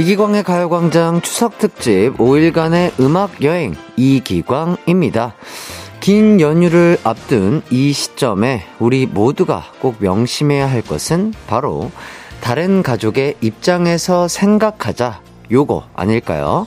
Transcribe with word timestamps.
이기광의 0.00 0.44
가요광장 0.44 1.20
추석특집 1.20 2.16
5일간의 2.16 2.98
음악여행 2.98 3.74
이기광입니다. 3.98 5.34
긴 6.00 6.40
연휴를 6.40 6.96
앞둔 7.04 7.60
이 7.70 7.92
시점에 7.92 8.64
우리 8.78 9.04
모두가 9.04 9.62
꼭 9.78 9.96
명심해야 9.98 10.70
할 10.70 10.80
것은 10.80 11.34
바로 11.46 11.90
다른 12.40 12.82
가족의 12.82 13.34
입장에서 13.42 14.26
생각하자 14.26 15.20
요거 15.52 15.90
아닐까요? 15.94 16.66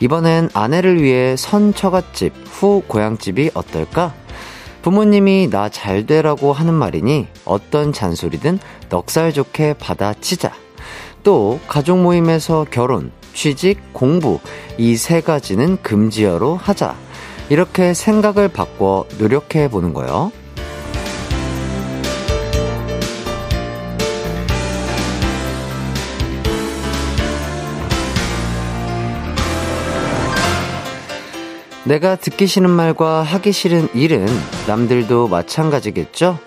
이번엔 0.00 0.48
아내를 0.54 1.02
위해 1.02 1.36
선 1.36 1.74
처갓집 1.74 2.32
후 2.52 2.82
고향집이 2.88 3.50
어떨까? 3.52 4.14
부모님이 4.80 5.50
나 5.50 5.68
잘 5.68 6.06
되라고 6.06 6.54
하는 6.54 6.72
말이니 6.72 7.26
어떤 7.44 7.92
잔소리든 7.92 8.60
넉살 8.88 9.34
좋게 9.34 9.74
받아치자. 9.74 10.65
또 11.26 11.58
가족 11.66 11.98
모임에서 11.98 12.64
결혼, 12.70 13.10
취직, 13.34 13.92
공부 13.92 14.38
이 14.78 14.96
세 14.96 15.20
가지는 15.20 15.76
금지어로 15.82 16.54
하자. 16.54 16.94
이렇게 17.48 17.94
생각을 17.94 18.46
바꿔 18.46 19.06
노력해 19.18 19.68
보는 19.68 19.92
거요. 19.92 20.30
내가 31.84 32.14
듣기 32.14 32.46
싫은 32.46 32.70
말과 32.70 33.22
하기 33.24 33.50
싫은 33.50 33.88
일은 33.94 34.26
남들도 34.68 35.26
마찬가지겠죠? 35.26 36.38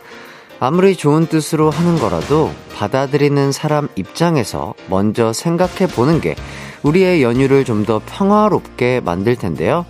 아무리 0.60 0.96
좋은 0.96 1.28
뜻으로 1.28 1.70
하는 1.70 1.98
거라도 1.98 2.52
받아들이는 2.76 3.52
사람 3.52 3.88
입장에서 3.96 4.74
먼저 4.90 5.32
생각해 5.32 5.88
보는 5.88 6.20
게 6.20 6.36
우리의 6.84 7.24
연휴를 7.24 7.66
좀 7.66 7.86
더 7.86 8.02
평화롭게 8.06 9.00
만들 9.00 9.36
텐데요. 9.36 9.86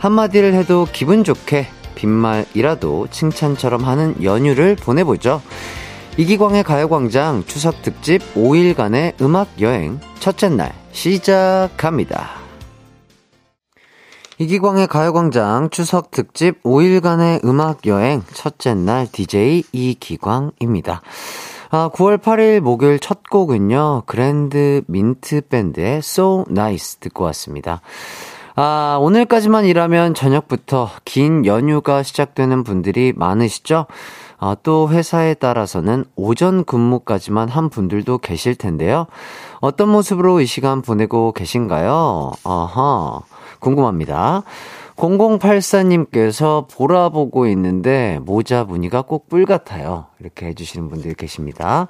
한마디를 0.00 0.52
해도 0.54 0.86
기분 0.92 1.22
좋게 1.24 1.68
빈말이라도 1.94 3.06
칭찬처럼 3.10 3.84
하는 3.84 4.22
연휴를 4.22 4.76
보내보죠. 4.76 5.40
이기광의 6.16 6.64
가요광장 6.64 7.44
추석 7.46 7.82
특집 7.82 8.20
5일간의 8.34 9.20
음악 9.22 9.48
여행 9.60 10.00
첫째 10.20 10.48
날 10.48 10.74
시작합니다. 10.92 12.43
이기광의 14.44 14.88
가요광장 14.88 15.70
추석 15.70 16.10
특집 16.10 16.62
5일간의 16.64 17.42
음악 17.46 17.86
여행 17.86 18.22
첫째 18.34 18.74
날 18.74 19.06
DJ 19.10 19.64
이기광입니다. 19.72 21.00
아, 21.70 21.88
9월 21.94 22.18
8일 22.18 22.60
목요일 22.60 22.98
첫 22.98 23.22
곡은요, 23.30 24.02
그랜드 24.04 24.82
민트 24.86 25.48
밴드의 25.48 25.98
So 25.98 26.44
Nice 26.50 27.00
듣고 27.00 27.24
왔습니다. 27.24 27.80
아, 28.54 28.98
오늘까지만 29.00 29.64
일하면 29.64 30.12
저녁부터 30.12 30.90
긴 31.06 31.46
연휴가 31.46 32.02
시작되는 32.02 32.64
분들이 32.64 33.14
많으시죠? 33.16 33.86
아, 34.38 34.56
또 34.62 34.90
회사에 34.90 35.32
따라서는 35.32 36.04
오전 36.16 36.64
근무까지만 36.64 37.48
한 37.48 37.70
분들도 37.70 38.18
계실 38.18 38.56
텐데요. 38.56 39.06
어떤 39.60 39.88
모습으로 39.88 40.42
이 40.42 40.46
시간 40.46 40.82
보내고 40.82 41.32
계신가요? 41.32 42.32
아하. 42.44 43.20
궁금합니다. 43.64 44.42
0084님께서 44.96 46.68
보라 46.68 47.08
보고 47.08 47.48
있는데 47.48 48.20
모자 48.22 48.64
무늬가 48.64 49.02
꼭 49.02 49.28
뿔 49.28 49.46
같아요. 49.46 50.06
이렇게 50.20 50.46
해주시는 50.46 50.88
분들이 50.88 51.14
계십니다. 51.14 51.88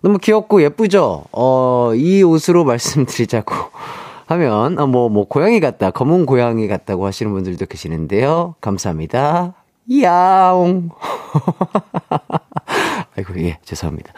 너무 0.00 0.18
귀엽고 0.18 0.62
예쁘죠? 0.62 1.24
어, 1.32 1.92
이 1.94 2.22
옷으로 2.22 2.64
말씀드리자고 2.64 3.54
하면, 4.26 4.78
어, 4.78 4.86
뭐, 4.86 5.08
뭐, 5.08 5.26
고양이 5.26 5.58
같다, 5.58 5.90
검은 5.90 6.26
고양이 6.26 6.68
같다고 6.68 7.06
하시는 7.06 7.32
분들도 7.32 7.66
계시는데요. 7.66 8.54
감사합니다. 8.60 9.54
야옹. 10.02 10.90
아이고, 13.16 13.40
예, 13.40 13.58
죄송합니다. 13.64 14.12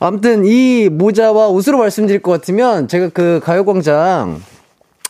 아무튼 0.00 0.44
이 0.46 0.88
모자와 0.88 1.48
옷으로 1.48 1.78
말씀드릴 1.78 2.22
것 2.22 2.32
같으면 2.32 2.88
제가 2.88 3.10
그 3.10 3.40
가요광장 3.44 4.40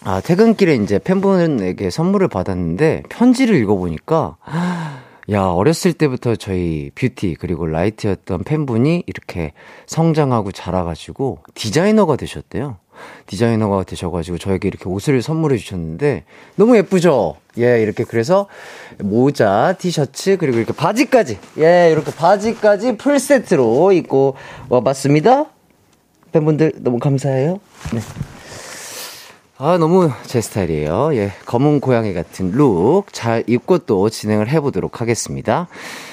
아, 0.05 0.21
퇴근길에 0.21 0.77
이제 0.77 0.99
팬분에게 0.99 1.91
선물을 1.91 2.29
받았는데 2.29 3.03
편지를 3.09 3.57
읽어보니까 3.57 4.37
야, 5.31 5.43
어렸을 5.45 5.93
때부터 5.93 6.37
저희 6.37 6.91
뷰티 6.95 7.37
그리고 7.39 7.67
라이트였던 7.67 8.45
팬분이 8.45 9.05
이렇게 9.07 9.53
성장하고 9.87 10.53
자라가지고 10.53 11.41
디자이너가 11.55 12.17
되셨대요. 12.17 12.79
디자이너가 13.27 13.85
되셔가지고 13.85 14.39
저에게 14.39 14.69
이렇게 14.69 14.89
옷을 14.89 15.21
선물해 15.23 15.59
주셨는데 15.59 16.25
너무 16.57 16.77
예쁘죠? 16.79 17.37
예, 17.59 17.81
이렇게 17.83 18.05
그래서 18.05 18.49
모자, 18.99 19.75
티셔츠 19.79 20.37
그리고 20.39 20.59
이렇게 20.59 20.73
바지까지 20.73 21.39
예, 21.59 21.91
이렇게 21.93 22.11
바지까지 22.13 22.97
풀 22.97 23.19
세트로 23.19 23.93
입고 23.93 24.35
와봤습니다. 24.69 25.47
팬분들 26.33 26.73
너무 26.79 26.99
감사해요. 26.99 27.61
네. 27.93 28.01
아, 29.61 29.77
너무 29.77 30.09
제 30.23 30.41
스타일이에요. 30.41 31.17
예. 31.17 31.33
검은 31.45 31.81
고양이 31.81 32.15
같은 32.15 32.53
룩 32.53 33.07
잘 33.11 33.43
입고 33.49 33.79
또 33.79 34.09
진행을 34.09 34.49
해보도록 34.49 35.01
하겠습니다. 35.01 35.67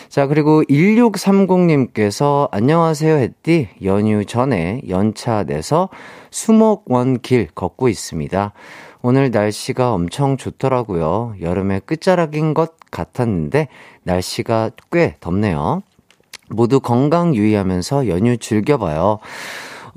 자, 0.09 0.25
그리고 0.25 0.63
1630님께서 0.63 2.47
안녕하세요 2.51 3.13
했디 3.17 3.69
연휴 3.83 4.25
전에 4.25 4.81
연차 4.89 5.43
내서 5.43 5.89
수목원 6.31 7.19
길 7.19 7.47
걷고 7.53 7.87
있습니다. 7.87 8.51
오늘 9.03 9.29
날씨가 9.29 9.93
엄청 9.93 10.37
좋더라고요. 10.37 11.35
여름의 11.39 11.81
끝자락인 11.85 12.55
것 12.55 12.73
같았는데 12.89 13.67
날씨가 14.01 14.71
꽤 14.91 15.17
덥네요. 15.19 15.83
모두 16.49 16.79
건강 16.79 17.35
유의하면서 17.35 18.07
연휴 18.07 18.37
즐겨봐요. 18.37 19.19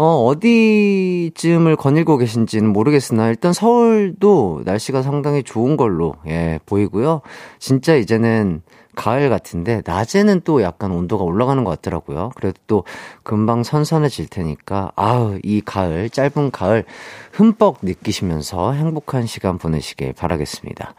어, 0.01 0.25
어디쯤을 0.27 1.75
거닐고 1.75 2.19
계신지는 2.19 2.73
모르겠으나 2.73 3.29
일단 3.29 3.53
서울도 3.53 4.63
날씨가 4.65 5.03
상당히 5.03 5.43
좋은 5.43 5.77
걸로 5.77 6.15
예, 6.29 6.61
보이고요. 6.67 7.21
진짜 7.59 7.97
이제는 7.97 8.63
가을 8.95 9.29
같은데 9.29 9.83
낮에는 9.85 10.43
또 10.45 10.63
약간 10.63 10.93
온도가 10.93 11.25
올라가는 11.25 11.63
것 11.65 11.71
같더라고요. 11.71 12.31
그래도 12.37 12.59
또 12.69 12.85
금방 13.25 13.65
선선해질 13.65 14.29
테니까 14.29 14.93
아우 14.95 15.41
이 15.43 15.63
가을 15.65 16.11
짧은 16.11 16.53
가을 16.53 16.85
흠뻑 17.33 17.79
느끼시면서 17.83 18.73
행복한 18.75 19.27
시간 19.27 19.59
보내시길 19.59 20.13
바라겠습니다. 20.13 20.95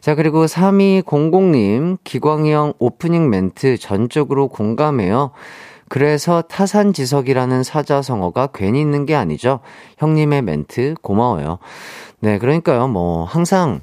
자, 0.00 0.14
그리고 0.14 0.46
3200님, 0.46 1.98
기광이 2.04 2.52
형 2.52 2.72
오프닝 2.78 3.30
멘트 3.30 3.78
전적으로 3.78 4.46
공감해요. 4.46 5.32
그래서 5.88 6.42
타산지석이라는 6.42 7.62
사자성어가 7.62 8.48
괜히 8.54 8.80
있는 8.80 9.06
게 9.06 9.14
아니죠. 9.14 9.60
형님의 9.98 10.42
멘트 10.42 10.94
고마워요. 11.02 11.58
네, 12.20 12.38
그러니까요. 12.38 12.88
뭐 12.88 13.24
항상 13.24 13.80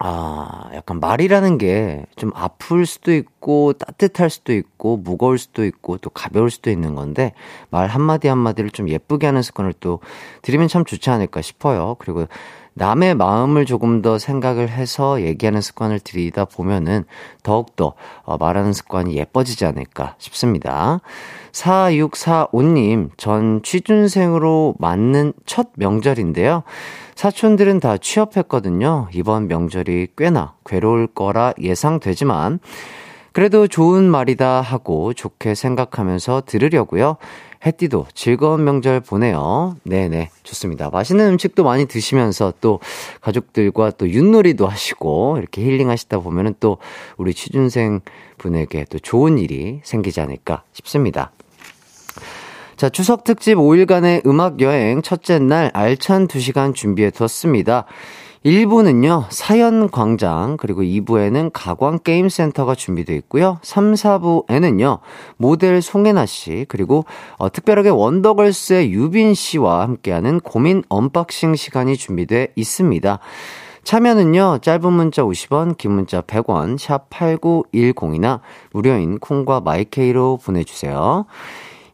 아, 0.00 0.68
약간 0.74 1.00
말이라는 1.00 1.56
게 1.58 2.04
좀 2.16 2.30
아플 2.34 2.84
수도 2.84 3.12
있고, 3.14 3.72
따뜻할 3.74 4.28
수도 4.30 4.52
있고, 4.52 4.96
무거울 4.96 5.38
수도 5.38 5.64
있고, 5.64 5.98
또 5.98 6.10
가벼울 6.10 6.50
수도 6.50 6.70
있는 6.70 6.94
건데, 6.94 7.32
말 7.70 7.88
한마디 7.88 8.28
한마디를 8.28 8.70
좀 8.70 8.88
예쁘게 8.88 9.26
하는 9.26 9.42
습관을 9.42 9.72
또 9.80 10.00
들이면 10.42 10.68
참 10.68 10.84
좋지 10.84 11.10
않을까 11.10 11.42
싶어요. 11.42 11.96
그리고 11.98 12.26
남의 12.74 13.14
마음을 13.14 13.66
조금 13.66 14.02
더 14.02 14.18
생각을 14.18 14.68
해서 14.68 15.22
얘기하는 15.22 15.60
습관을 15.60 16.00
들이다 16.00 16.44
보면은 16.44 17.04
더욱더 17.42 17.94
어, 18.22 18.36
말하는 18.36 18.72
습관이 18.72 19.16
예뻐지지 19.16 19.64
않을까 19.64 20.16
싶습니다. 20.18 21.00
4645님, 21.52 23.10
전 23.16 23.62
취준생으로 23.62 24.74
맞는 24.78 25.34
첫 25.46 25.68
명절인데요. 25.76 26.64
사촌들은 27.14 27.78
다 27.78 27.96
취업했거든요. 27.96 29.08
이번 29.14 29.46
명절이 29.46 30.08
꽤나 30.18 30.54
괴로울 30.66 31.06
거라 31.06 31.52
예상되지만, 31.60 32.58
그래도 33.34 33.66
좋은 33.66 34.04
말이다 34.04 34.60
하고 34.60 35.12
좋게 35.12 35.54
생각하면서 35.54 36.42
들으려고요. 36.46 37.16
해띠도 37.66 38.06
즐거운 38.14 38.64
명절 38.64 39.00
보내요. 39.00 39.76
네네, 39.84 40.30
좋습니다. 40.42 40.90
맛있는 40.90 41.26
음식도 41.32 41.64
많이 41.64 41.86
드시면서 41.86 42.52
또 42.60 42.80
가족들과 43.20 43.92
또 43.92 44.08
윷놀이도 44.08 44.66
하시고 44.66 45.38
이렇게 45.38 45.62
힐링 45.62 45.88
하시다 45.90 46.18
보면은 46.18 46.54
또 46.60 46.78
우리 47.16 47.32
취준생 47.32 48.00
분에게 48.38 48.84
또 48.90 48.98
좋은 48.98 49.38
일이 49.38 49.80
생기지 49.82 50.20
않을까 50.20 50.62
싶습니다. 50.72 51.32
자, 52.76 52.88
추석 52.88 53.22
특집 53.24 53.54
5일간의 53.54 54.26
음악 54.26 54.60
여행 54.60 55.00
첫째 55.00 55.38
날 55.38 55.70
알찬 55.72 56.26
2시간 56.26 56.74
준비해 56.74 57.10
두었습니다. 57.10 57.86
1부는요, 58.44 59.24
사연 59.30 59.90
광장, 59.90 60.58
그리고 60.58 60.82
2부에는 60.82 61.50
가광 61.54 62.00
게임센터가 62.04 62.74
준비되어 62.74 63.16
있고요. 63.16 63.58
3, 63.62 63.94
4부에는요, 63.94 64.98
모델 65.38 65.80
송해나 65.80 66.26
씨, 66.26 66.66
그리고 66.68 67.06
어, 67.38 67.50
특별하게 67.50 67.88
원더걸스의 67.88 68.92
유빈 68.92 69.32
씨와 69.32 69.80
함께하는 69.80 70.40
고민 70.40 70.82
unboxing 70.90 71.54
시간이 71.54 71.96
준비되어 71.96 72.48
있습니다. 72.54 73.18
참여는요, 73.82 74.58
짧은 74.60 74.92
문자 74.92 75.22
50원, 75.22 75.78
긴 75.78 75.92
문자 75.92 76.20
100원, 76.20 76.76
샵 76.76 77.08
8910이나 77.08 78.40
무료인 78.72 79.18
콩과 79.20 79.60
마이케이로 79.60 80.38
보내주세요. 80.44 81.24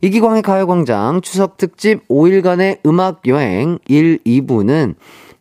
이기광의 0.01 0.43
가요광장 0.43 1.21
추석 1.21 1.59
특집 1.59 2.09
5일간의 2.09 2.79
음악 2.87 3.21
여행 3.29 3.79
1, 3.87 4.19
2부는 4.25 4.95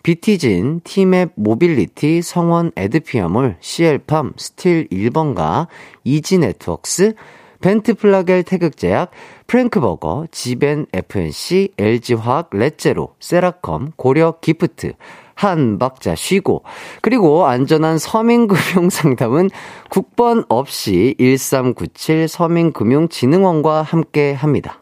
비티진, 0.03 0.81
티맵 0.83 1.33
모빌리티, 1.35 2.21
성원 2.21 2.71
에드피아몰, 2.75 3.57
CL팜, 3.59 4.33
스틸 4.37 4.87
1번가, 4.89 5.67
이지 6.03 6.37
네트웍스, 6.37 7.15
벤트 7.61 7.93
플라겔 7.93 8.43
태극제약, 8.43 9.11
프랭크버거, 9.47 10.27
지벤 10.31 10.85
FNC, 10.93 11.73
LG화학, 11.77 12.49
렛제로, 12.53 13.15
세라컴, 13.19 13.91
고려 13.97 14.35
기프트, 14.39 14.93
한 15.35 15.77
박자 15.77 16.15
쉬고, 16.15 16.63
그리고 17.01 17.45
안전한 17.47 17.97
서민금융 17.97 18.89
상담은 18.91 19.49
국번 19.89 20.45
없이 20.47 21.15
1397 21.19 22.27
서민금융진흥원과 22.27 23.81
함께 23.81 24.33
합니다. 24.33 24.81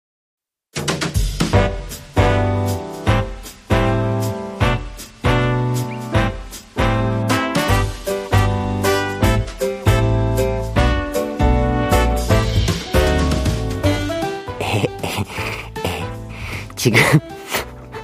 지금 16.81 16.99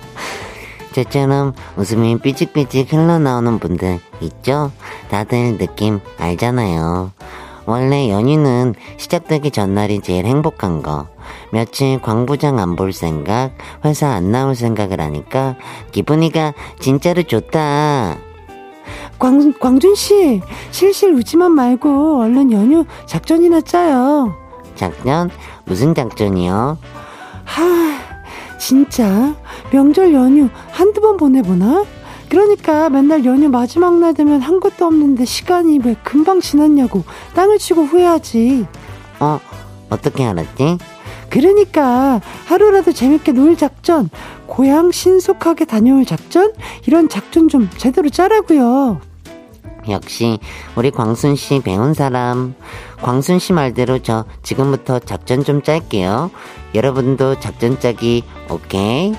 저처럼 0.93 1.53
웃음이 1.77 2.19
삐직삐직 2.19 2.93
흘러나오는 2.93 3.57
분들 3.57 3.99
있죠? 4.21 4.71
다들 5.09 5.57
느낌 5.57 5.99
알잖아요. 6.19 7.11
원래 7.65 8.07
연휴는 8.11 8.75
시작되기 8.97 9.49
전날이 9.49 9.99
제일 10.01 10.25
행복한 10.27 10.83
거. 10.83 11.07
며칠 11.51 11.99
광부장 11.99 12.59
안 12.59 12.75
볼 12.75 12.93
생각, 12.93 13.49
회사 13.83 14.09
안 14.09 14.31
나올 14.31 14.53
생각을 14.53 15.01
하니까 15.01 15.55
기분이가 15.91 16.53
진짜로 16.79 17.23
좋다. 17.23 18.15
광, 19.17 19.53
광준씨, 19.59 20.41
실실 20.69 21.15
웃지만 21.15 21.51
말고 21.53 22.21
얼른 22.21 22.51
연휴 22.51 22.85
작전이나 23.07 23.61
짜요. 23.61 24.35
작전? 24.75 25.31
무슨 25.65 25.95
작전이요? 25.95 26.77
하, 27.43 27.63
진짜 28.57 29.35
명절 29.71 30.13
연휴 30.13 30.49
한두 30.71 31.01
번 31.01 31.17
보내보나? 31.17 31.85
그러니까 32.29 32.89
맨날 32.89 33.23
연휴 33.25 33.49
마지막 33.49 33.95
날 33.99 34.13
되면 34.13 34.41
한 34.41 34.59
것도 34.59 34.85
없는데 34.85 35.25
시간이 35.25 35.79
왜 35.83 35.95
금방 36.03 36.41
지났냐고 36.41 37.03
땅을 37.35 37.57
치고 37.57 37.83
후회하지. 37.83 38.65
어, 39.19 39.39
어떻게 39.89 40.25
알았지? 40.25 40.77
그러니까 41.29 42.21
하루라도 42.45 42.91
재밌게 42.91 43.33
놀 43.33 43.57
작전, 43.57 44.09
고향 44.45 44.91
신속하게 44.91 45.65
다녀올 45.65 46.05
작전, 46.05 46.53
이런 46.85 47.09
작전 47.09 47.49
좀 47.49 47.69
제대로 47.77 48.09
짜라고요. 48.09 49.01
역시 49.89 50.39
우리 50.75 50.91
광순 50.91 51.35
씨 51.35 51.61
배운 51.61 51.93
사람. 51.93 52.55
광순 53.01 53.39
씨 53.39 53.53
말대로 53.53 53.99
저 53.99 54.25
지금부터 54.43 54.99
작전 54.99 55.43
좀 55.43 55.61
짤게요. 55.61 56.31
여러분도 56.75 57.39
작전 57.39 57.79
짜기 57.79 58.23
오케이? 58.49 59.13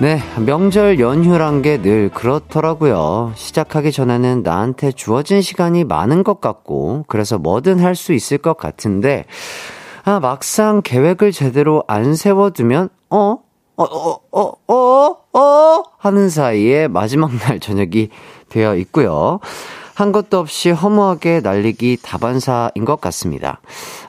네, 0.00 0.18
명절 0.46 0.98
연휴란 0.98 1.60
게 1.60 1.76
늘 1.82 2.08
그렇더라고요. 2.08 3.32
시작하기 3.34 3.92
전에는 3.92 4.42
나한테 4.42 4.92
주어진 4.92 5.42
시간이 5.42 5.84
많은 5.84 6.24
것 6.24 6.40
같고, 6.40 7.04
그래서 7.06 7.36
뭐든 7.38 7.80
할 7.80 7.94
수 7.94 8.14
있을 8.14 8.38
것 8.38 8.56
같은데, 8.56 9.26
아, 10.04 10.18
막상 10.18 10.80
계획을 10.82 11.32
제대로 11.32 11.84
안 11.86 12.14
세워두면, 12.14 12.88
어? 13.10 13.38
어, 13.80 14.20
어, 14.30 14.52
어, 14.68 14.74
어, 14.74 15.38
어? 15.38 15.82
하는 15.96 16.28
사이에 16.28 16.86
마지막 16.86 17.32
날 17.36 17.60
저녁이 17.60 18.10
되어 18.50 18.76
있고요. 18.76 19.40
한 19.94 20.12
것도 20.12 20.38
없이 20.38 20.70
허무하게 20.70 21.40
날리기 21.40 21.98
다반사인 22.02 22.84
것 22.84 23.00
같습니다. 23.00 23.60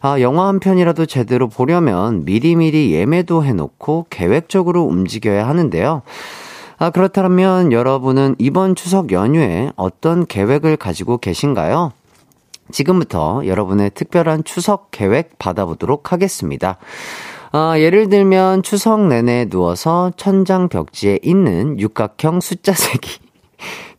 아, 0.01 0.19
영화 0.19 0.47
한 0.47 0.59
편이라도 0.59 1.05
제대로 1.05 1.47
보려면 1.47 2.25
미리미리 2.25 2.93
예매도 2.93 3.45
해놓고 3.45 4.07
계획적으로 4.09 4.83
움직여야 4.83 5.47
하는데요. 5.47 6.01
아, 6.77 6.89
그렇다면 6.89 7.71
여러분은 7.71 8.35
이번 8.39 8.75
추석 8.75 9.13
연휴에 9.13 9.71
어떤 9.77 10.25
계획을 10.25 10.75
가지고 10.75 11.17
계신가요? 11.17 11.93
지금부터 12.71 13.43
여러분의 13.45 13.91
특별한 13.93 14.43
추석 14.43 14.91
계획 14.91 15.37
받아보도록 15.39 16.11
하겠습니다. 16.11 16.77
아, 17.53 17.77
예를 17.77 18.07
들면 18.07 18.63
추석 18.63 19.07
내내 19.07 19.49
누워서 19.49 20.11
천장 20.15 20.69
벽지에 20.69 21.19
있는 21.21 21.77
육각형 21.77 22.39
숫자 22.39 22.71
세기 22.71 23.20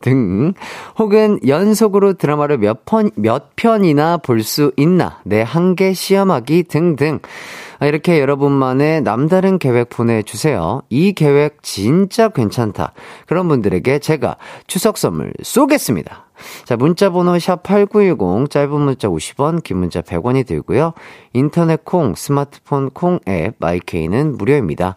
등 0.03 0.53
혹은 0.99 1.39
연속으로 1.47 2.13
드라마를 2.15 2.59
몇 2.59 2.85
편, 2.85 3.11
몇 3.17 3.57
편이나 3.57 4.19
볼 4.19 4.43
수 4.43 4.73
있나 4.77 5.21
내 5.25 5.41
한계 5.41 5.95
시험하기 5.95 6.65
등등 6.65 7.21
아, 7.79 7.87
이렇게 7.87 8.21
여러분만의 8.21 9.03
남다른 9.03 9.59
계획 9.59 9.89
보내주세요. 9.89 10.83
이 10.89 11.13
계획 11.15 11.65
진짜 11.65 12.29
괜찮다. 12.29 12.93
그런 13.27 13.49
분들에게 13.49 13.99
제가 13.99 14.37
추석 14.69 14.99
선물 14.99 15.33
쏘겠습니다. 15.43 16.27
자, 16.65 16.77
문자 16.77 17.11
번호 17.11 17.33
샵8910 17.33 18.51
짧은 18.51 18.81
문자 18.81 19.09
50원, 19.09 19.65
긴 19.65 19.79
문자 19.79 20.01
100원이 20.01 20.47
들고요. 20.47 20.93
인터넷 21.33 21.85
콩, 21.85 22.15
스마트폰 22.15 22.91
콩 22.91 23.19
앱 23.29 23.57
마이케이는 23.59 24.37
무료입니다. 24.39 24.95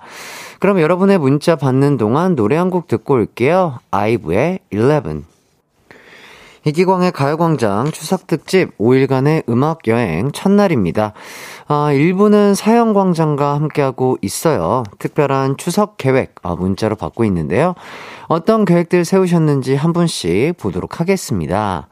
그럼 0.59 0.79
여러분의 0.79 1.17
문자 1.17 1.55
받는 1.55 1.97
동안 1.97 2.35
노래 2.35 2.55
한 2.57 2.69
곡 2.69 2.87
듣고 2.87 3.13
올게요. 3.15 3.79
아이브의 3.91 4.59
11. 4.71 5.23
이기광의 6.67 7.11
가요광장 7.11 7.91
추석특집 7.91 8.75
5일간의 8.79 9.47
음악여행 9.47 10.31
첫날입니다. 10.31 11.13
아, 11.67 11.89
1부는 11.91 12.55
사연광장과 12.55 13.53
함께하고 13.53 14.17
있어요. 14.23 14.83
특별한 14.97 15.57
추석 15.57 15.97
계획, 15.97 16.33
아, 16.41 16.55
문자로 16.55 16.95
받고 16.95 17.23
있는데요. 17.25 17.75
어떤 18.27 18.65
계획들 18.65 19.05
세우셨는지 19.05 19.75
한 19.75 19.93
분씩 19.93 20.57
보도록 20.57 20.99
하겠습니다. 20.99 21.87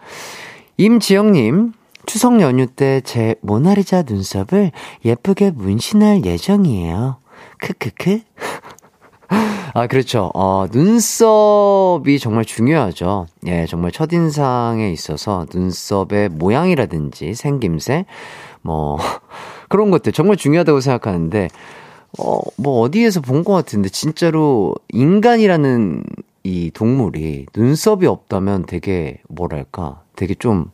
임지영님, 0.78 1.74
추석 2.08 2.42
연휴 2.42 2.66
때 2.66 3.00
제 3.02 3.36
모나리자 3.42 4.02
눈썹을 4.08 4.72
예쁘게 5.06 5.52
문신할 5.52 6.26
예정이에요. 6.26 7.18
크크크. 7.64 8.20
아, 9.74 9.88
그렇죠. 9.88 10.30
어, 10.36 10.68
눈썹이 10.72 12.20
정말 12.20 12.46
중요하죠. 12.46 13.26
예, 13.48 13.66
정말 13.66 13.92
첫인상에 13.92 14.92
있어서 14.92 15.46
눈썹의 15.54 16.30
모양이라든지 16.30 17.34
생김새, 17.34 18.06
뭐, 18.62 18.98
그런 19.70 19.90
것들 19.92 20.12
정말 20.14 20.38
중요하다고 20.38 20.82
생각하는데, 20.82 21.48
어, 22.20 22.40
뭐 22.58 22.82
어디에서 22.82 23.22
본 23.22 23.44
것 23.44 23.54
같은데, 23.54 23.90
진짜로 23.90 24.76
인간이라는 24.90 26.04
이 26.44 26.72
동물이 26.72 27.48
눈썹이 27.56 28.06
없다면 28.06 28.66
되게, 28.68 29.22
뭐랄까, 29.30 30.04
되게 30.16 30.36
좀, 30.36 30.70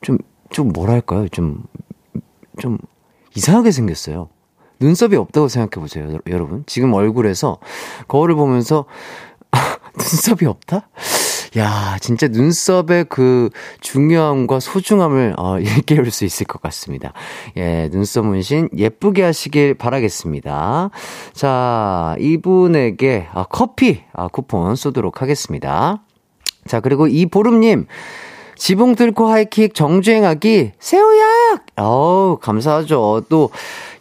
좀, 0.00 0.16
좀 0.50 0.68
뭐랄까요? 0.68 1.28
좀, 1.28 1.64
좀 2.58 2.78
이상하게 3.36 3.72
생겼어요. 3.72 4.30
눈썹이 4.80 5.16
없다고 5.16 5.48
생각해 5.48 5.82
보세요, 5.82 6.18
여러분. 6.28 6.64
지금 6.66 6.92
얼굴에서 6.92 7.58
거울을 8.06 8.34
보면서 8.34 8.84
눈썹이 9.96 10.48
없다? 10.48 10.88
야, 11.56 11.96
진짜 12.00 12.28
눈썹의 12.28 13.06
그 13.08 13.48
중요함과 13.80 14.60
소중함을 14.60 15.34
어, 15.38 15.58
일깨울 15.60 16.10
수 16.10 16.24
있을 16.24 16.46
것 16.46 16.60
같습니다. 16.62 17.12
예, 17.56 17.88
눈썹 17.90 18.26
문신 18.26 18.68
예쁘게 18.76 19.22
하시길 19.22 19.74
바라겠습니다. 19.74 20.90
자, 21.32 22.16
이분에게 22.18 23.28
아, 23.32 23.44
커피 23.44 24.02
아, 24.12 24.28
쿠폰 24.28 24.76
쏘도록 24.76 25.22
하겠습니다. 25.22 26.02
자, 26.66 26.80
그리고 26.80 27.08
이보름님. 27.08 27.86
지붕 28.58 28.96
뚫고 28.96 29.28
하이킥 29.28 29.74
정주행하기 29.74 30.72
새우약! 30.80 31.64
어우, 31.76 32.38
감사하죠. 32.40 33.22
또, 33.28 33.50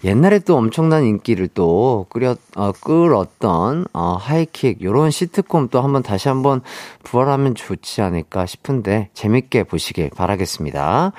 옛날에 0.03 0.39
또 0.39 0.57
엄청난 0.57 1.03
인기를 1.03 1.49
또 1.53 2.07
끌었, 2.09 2.39
어, 2.55 2.71
끌었던, 2.71 3.85
어, 3.93 4.17
하이킥, 4.19 4.81
요런 4.81 5.11
시트콤 5.11 5.69
또 5.69 5.81
한번 5.81 6.01
다시 6.01 6.27
한번 6.27 6.61
부활하면 7.03 7.53
좋지 7.53 8.01
않을까 8.01 8.47
싶은데, 8.47 9.09
재밌게 9.13 9.63
보시길 9.63 10.09
바라겠습니다. 10.15 11.13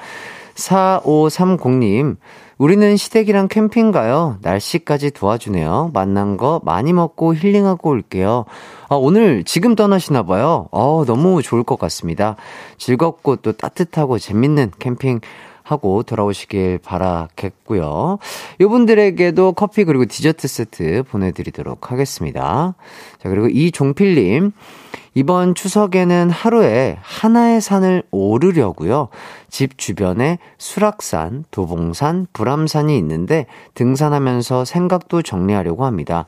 4530님, 0.57 2.17
우리는 2.59 2.97
시댁이랑 2.97 3.47
캠핑 3.47 3.93
가요. 3.93 4.37
날씨까지 4.43 5.13
도와주네요. 5.13 5.93
만난 5.95 6.37
거 6.37 6.61
많이 6.65 6.93
먹고 6.93 7.35
힐링하고 7.35 7.89
올게요. 7.89 8.47
아, 8.89 8.97
오늘 8.97 9.45
지금 9.45 9.77
떠나시나 9.77 10.25
봐요. 10.25 10.67
어, 10.73 11.05
너무 11.07 11.41
좋을 11.41 11.63
것 11.63 11.79
같습니다. 11.79 12.35
즐겁고 12.77 13.37
또 13.37 13.53
따뜻하고 13.53 14.19
재밌는 14.19 14.73
캠핑 14.81 15.21
하고 15.63 16.03
돌아오시길 16.03 16.79
바라겠고요. 16.79 18.19
이분들에게도 18.59 19.53
커피 19.53 19.85
그리고 19.85 20.07
디저트 20.07 20.49
세트 20.49 21.05
보내드리도록 21.05 21.93
하겠습니다. 21.93 22.75
자, 23.23 23.29
그리고 23.29 23.49
이종필님. 23.49 24.53
이번 25.19 25.57
추석에는 25.57 26.31
하루에 26.31 26.97
하나의 27.03 27.61
산을 27.61 28.05
오르려고요. 28.13 29.09
집 29.51 29.77
주변에 29.77 30.39
수락산, 30.59 31.45
도봉산, 31.51 32.29
불암산이 32.33 32.97
있는데 32.99 33.47
등산하면서 33.75 34.65
생각도 34.65 35.23
정리하려고 35.23 35.85
합니다. 35.85 36.25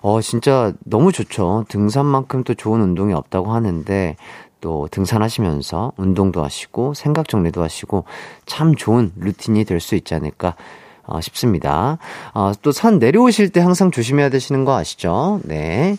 어, 0.00 0.20
진짜 0.20 0.72
너무 0.84 1.12
좋죠. 1.12 1.66
등산만큼 1.68 2.42
또 2.42 2.54
좋은 2.54 2.80
운동이 2.80 3.12
없다고 3.12 3.52
하는데 3.52 4.16
또 4.60 4.88
등산하시면서 4.90 5.92
운동도 5.96 6.42
하시고 6.42 6.94
생각 6.94 7.28
정리도 7.28 7.62
하시고 7.62 8.02
참 8.46 8.74
좋은 8.74 9.12
루틴이 9.20 9.64
될 9.66 9.78
수 9.78 9.94
있지 9.94 10.16
않을까 10.16 10.56
어, 11.04 11.20
싶습니다. 11.20 11.98
어, 12.34 12.50
또 12.62 12.72
산 12.72 12.98
내려오실 12.98 13.50
때 13.50 13.60
항상 13.60 13.92
조심해야 13.92 14.30
되시는 14.30 14.64
거 14.64 14.76
아시죠? 14.76 15.38
네. 15.44 15.96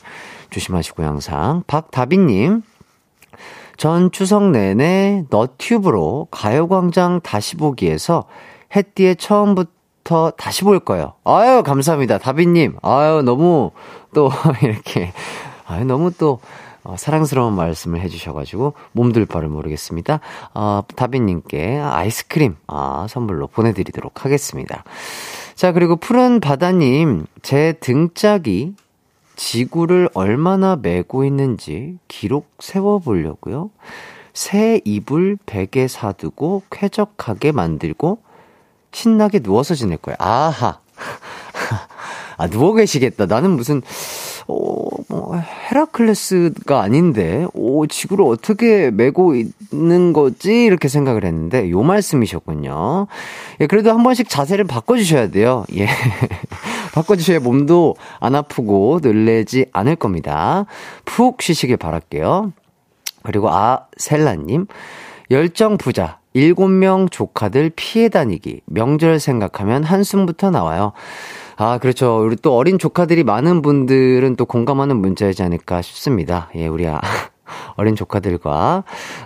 조심하시고 0.54 1.04
항상. 1.04 1.64
박다비님. 1.68 2.62
전 3.76 4.12
추석 4.12 4.52
내내 4.52 5.26
너튜브로 5.30 6.28
가요광장 6.30 7.22
다시 7.22 7.58
보기에서 7.58 8.26
햇띠에 8.76 9.16
처음부터 9.16 10.32
다시 10.38 10.64
볼 10.64 10.80
거예요. 10.80 11.14
아유, 11.24 11.64
감사합니다. 11.64 12.20
다비님. 12.20 12.78
아유, 12.84 13.24
너무 13.24 13.72
또 14.14 14.30
이렇게. 14.62 15.12
아유, 15.66 15.86
너무 15.86 16.12
또 16.12 16.40
어, 16.84 16.96
사랑스러운 16.98 17.54
말씀을 17.54 18.02
해주셔가지고 18.02 18.74
몸둘 18.92 19.26
바를 19.26 19.48
모르겠습니다. 19.48 20.20
어, 20.54 20.82
다빈님께 20.96 21.80
아이스크림 21.80 22.58
아, 22.68 23.08
선물로 23.10 23.48
보내드리도록 23.48 24.26
하겠습니다. 24.26 24.84
자 25.56 25.72
그리고 25.72 25.96
푸른 25.96 26.42
바다님 26.42 27.26
제 27.42 27.74
등짝이 27.80 28.76
지구를 29.44 30.08
얼마나 30.14 30.78
메고 30.78 31.26
있는지 31.26 31.98
기록 32.08 32.48
세워보려고요. 32.60 33.72
새 34.34 34.80
이불 34.86 35.38
베개 35.46 35.90
사두고 35.90 36.64
쾌적하게 36.72 37.52
만들고 37.52 38.20
신나게 38.94 39.40
누워서 39.40 39.76
지낼 39.76 39.98
거예요. 39.98 40.16
아하. 40.20 40.80
아, 42.38 42.48
누워 42.48 42.74
계시겠다. 42.74 43.26
나는 43.26 43.52
무슨, 43.52 43.82
어, 44.48 44.88
뭐, 45.08 45.36
헤라클레스가 45.38 46.82
아닌데, 46.82 47.46
오, 47.54 47.88
지구를 47.88 48.26
어떻게 48.26 48.92
메고 48.92 49.36
있는 49.36 50.14
거지? 50.14 50.66
이렇게 50.66 50.88
생각을 50.88 51.24
했는데, 51.24 51.70
요 51.70 51.82
말씀이셨군요. 51.82 53.08
예, 53.62 53.68
그래도 53.68 53.92
한 53.92 54.04
번씩 54.04 54.30
자세를 54.30 54.66
바꿔주셔야 54.66 55.30
돼요. 55.30 55.66
예. 55.76 55.88
바꿔주셔야 56.94 57.40
몸도 57.40 57.96
안 58.20 58.36
아프고 58.36 59.00
늘래지 59.02 59.66
않을 59.72 59.96
겁니다. 59.96 60.66
푹 61.06 61.42
쉬시길 61.42 61.78
바랄게요. 61.78 62.54
그리고 63.24 63.50
아, 63.50 63.88
셀라님. 63.98 64.68
열정 65.32 65.78
부자. 65.78 66.20
일곱 66.34 66.68
명 66.70 67.08
조카들 67.10 67.72
피해 67.76 68.10
다니기. 68.10 68.62
명절 68.66 69.20
생각하면 69.20 69.84
한숨부터 69.84 70.52
나와요. 70.52 70.94
아, 71.58 71.78
그렇죠. 71.78 72.24
우리 72.26 72.36
또 72.36 72.56
어린 72.56 72.80
조카들이 72.80 73.24
많은 73.24 73.62
분들은 73.62 74.36
또 74.36 74.46
공감하는 74.46 74.98
문자이지 74.98 75.44
않을까 75.44 75.82
싶습니다. 75.82 76.50
예, 76.56 76.68
우리 76.68 76.88
아, 76.88 77.00
어린 77.76 77.96
조카들과, 77.96 78.84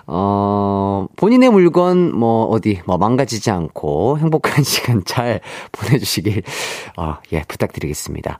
어, 0.08 1.06
본인의 1.16 1.50
물건, 1.50 2.14
뭐, 2.16 2.46
어디, 2.46 2.82
뭐, 2.86 2.98
망가지지 2.98 3.52
않고 3.52 4.18
행복한 4.20 4.64
시간 4.66 5.04
잘 5.06 5.40
보내주시길, 5.72 6.42
어, 6.98 7.16
예, 7.34 7.44
부탁드리겠습니다. 7.48 8.40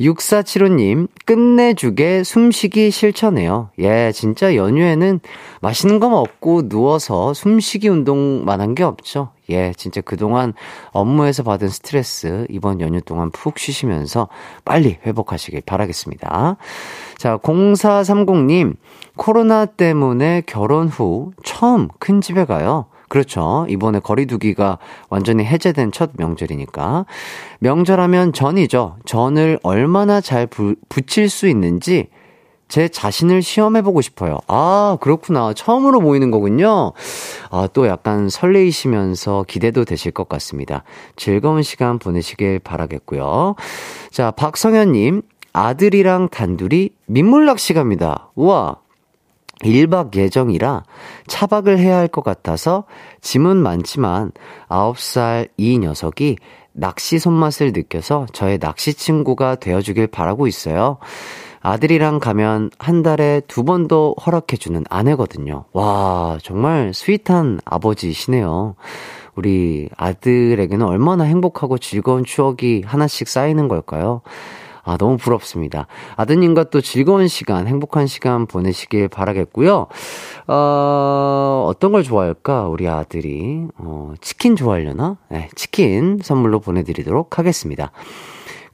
6475님, 0.00 1.08
끝내주게 1.26 2.22
숨쉬기 2.24 2.90
실천해요. 2.90 3.70
예, 3.80 4.12
진짜 4.12 4.54
연휴에는 4.54 5.20
맛있는 5.60 6.00
거 6.00 6.08
먹고 6.08 6.68
누워서 6.68 7.34
숨쉬기 7.34 7.88
운동만 7.88 8.60
한 8.60 8.74
게 8.76 8.82
없죠. 8.84 9.30
예, 9.50 9.72
진짜 9.76 10.00
그동안 10.00 10.54
업무에서 10.90 11.42
받은 11.42 11.68
스트레스 11.68 12.46
이번 12.50 12.80
연휴 12.80 13.00
동안 13.00 13.30
푹 13.30 13.58
쉬시면서 13.58 14.28
빨리 14.64 14.98
회복하시길 15.06 15.62
바라겠습니다. 15.66 16.56
자, 17.18 17.36
0430님, 17.38 18.76
코로나 19.16 19.66
때문에 19.66 20.42
결혼 20.46 20.88
후 20.88 21.32
처음 21.44 21.88
큰 21.98 22.20
집에 22.20 22.44
가요. 22.44 22.86
그렇죠. 23.08 23.66
이번에 23.68 24.00
거리두기가 24.00 24.78
완전히 25.08 25.44
해제된 25.44 25.92
첫 25.92 26.10
명절이니까. 26.16 27.06
명절하면 27.60 28.32
전이죠. 28.32 28.96
전을 29.04 29.60
얼마나 29.62 30.20
잘 30.20 30.46
부, 30.46 30.74
붙일 30.88 31.28
수 31.28 31.46
있는지 31.46 32.08
제 32.68 32.88
자신을 32.88 33.42
시험해보고 33.42 34.00
싶어요. 34.00 34.38
아, 34.48 34.98
그렇구나. 35.00 35.52
처음으로 35.54 36.00
모이는 36.00 36.30
거군요. 36.30 36.92
아, 37.50 37.68
또 37.72 37.86
약간 37.86 38.28
설레이시면서 38.28 39.44
기대도 39.46 39.84
되실 39.84 40.12
것 40.12 40.28
같습니다. 40.28 40.82
즐거운 41.16 41.62
시간 41.62 41.98
보내시길 41.98 42.58
바라겠고요. 42.60 43.54
자, 44.10 44.30
박성현님, 44.32 45.22
아들이랑 45.52 46.28
단둘이 46.28 46.90
민물낚시 47.06 47.72
갑니다. 47.74 48.30
우와. 48.34 48.76
1박 49.62 50.14
예정이라 50.14 50.82
차박을 51.28 51.78
해야 51.78 51.96
할 51.96 52.08
것 52.08 52.22
같아서 52.22 52.84
짐은 53.22 53.56
많지만 53.56 54.32
9살 54.68 55.48
이 55.56 55.78
녀석이 55.78 56.36
낚시 56.72 57.18
손맛을 57.18 57.72
느껴서 57.72 58.26
저의 58.34 58.58
낚시 58.58 58.92
친구가 58.92 59.54
되어주길 59.54 60.08
바라고 60.08 60.46
있어요. 60.46 60.98
아들이랑 61.66 62.20
가면 62.20 62.70
한 62.78 63.02
달에 63.02 63.42
두 63.48 63.64
번도 63.64 64.14
허락해주는 64.24 64.84
아내거든요. 64.88 65.64
와, 65.72 66.38
정말 66.40 66.94
스윗한 66.94 67.58
아버지시네요. 67.64 68.76
우리 69.34 69.88
아들에게는 69.96 70.86
얼마나 70.86 71.24
행복하고 71.24 71.78
즐거운 71.78 72.24
추억이 72.24 72.82
하나씩 72.86 73.26
쌓이는 73.26 73.66
걸까요? 73.66 74.20
아, 74.84 74.96
너무 74.96 75.16
부럽습니다. 75.16 75.88
아드님과 76.14 76.70
또 76.70 76.80
즐거운 76.80 77.26
시간, 77.26 77.66
행복한 77.66 78.06
시간 78.06 78.46
보내시길 78.46 79.08
바라겠고요. 79.08 79.88
어, 80.46 81.66
어떤 81.68 81.90
걸 81.90 82.04
좋아할까? 82.04 82.68
우리 82.68 82.86
아들이. 82.86 83.66
어, 83.78 84.14
치킨 84.20 84.54
좋아하려나? 84.54 85.16
네, 85.28 85.48
치킨 85.56 86.20
선물로 86.22 86.60
보내드리도록 86.60 87.40
하겠습니다. 87.40 87.90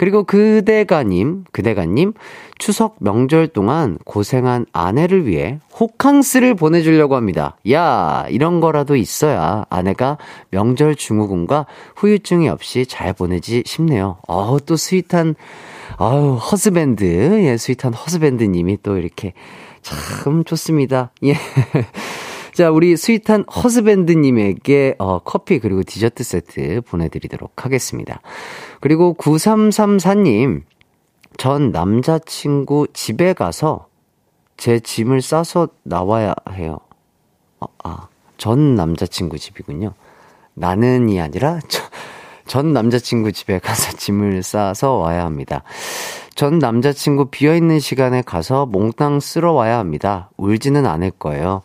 그리고 0.03 0.25
그대가님, 0.25 1.45
그대가님, 1.53 2.15
추석 2.59 2.97
명절 2.99 3.47
동안 3.47 3.99
고생한 4.05 4.67
아내를 4.73 5.29
위해 5.29 5.61
호캉스를 5.79 6.57
보내주려고 6.57 7.15
합니다. 7.15 7.57
야, 7.71 8.27
이런 8.29 8.59
거라도 8.59 8.97
있어야 8.97 9.65
아내가 9.71 10.19
명절 10.51 10.97
증후군과 10.97 11.67
후유증이 11.95 12.49
없이 12.49 12.85
잘 12.85 13.13
보내지 13.13 13.63
싶네요. 13.65 14.17
어우, 14.27 14.63
또 14.63 14.75
스윗한, 14.75 15.37
아유, 15.99 16.35
허스밴드, 16.35 17.05
예, 17.45 17.57
sweet한 17.57 17.95
husband님이 17.95 18.79
또 18.83 18.99
이렇게 18.99 19.35
참 19.83 20.43
좋습니다. 20.43 21.13
예. 21.23 21.37
자, 22.53 22.71
우리 22.71 22.99
sweet한 22.99 23.45
husband님에게 23.45 24.97
어, 24.99 25.21
커피 25.21 25.59
그리고 25.59 25.83
디저트 25.83 26.23
세트 26.23 26.83
보내드리도록 26.83 27.65
하겠습니다. 27.65 28.21
그리고 28.81 29.15
9334님, 29.15 30.63
전 31.39 31.73
남자친구 31.73 32.89
집에 32.93 33.33
가서 33.33 33.87
제 34.59 34.81
짐을 34.81 35.23
싸서 35.23 35.69
나와야 35.83 36.35
해요. 36.53 36.79
아, 37.59 37.67
아, 37.85 38.09
전 38.37 38.75
남자친구 38.75 39.39
집이군요. 39.39 39.95
나는이 40.53 41.23
아니라 41.23 41.59
저, 41.69 41.83
전 42.47 42.75
남자친구 42.75 43.33
집에 43.33 43.61
가서 43.61 43.97
짐을 43.97 44.43
싸서 44.43 44.97
와야 44.97 45.25
합니다. 45.25 45.63
전 46.35 46.59
남자친구 46.59 47.31
비어있는 47.31 47.81
시간에 47.81 48.21
가서 48.21 48.67
몽땅 48.67 49.21
쓸어 49.21 49.53
와야 49.53 49.79
합니다. 49.79 50.31
울지는 50.37 50.85
않을 50.85 51.13
거예요. 51.13 51.63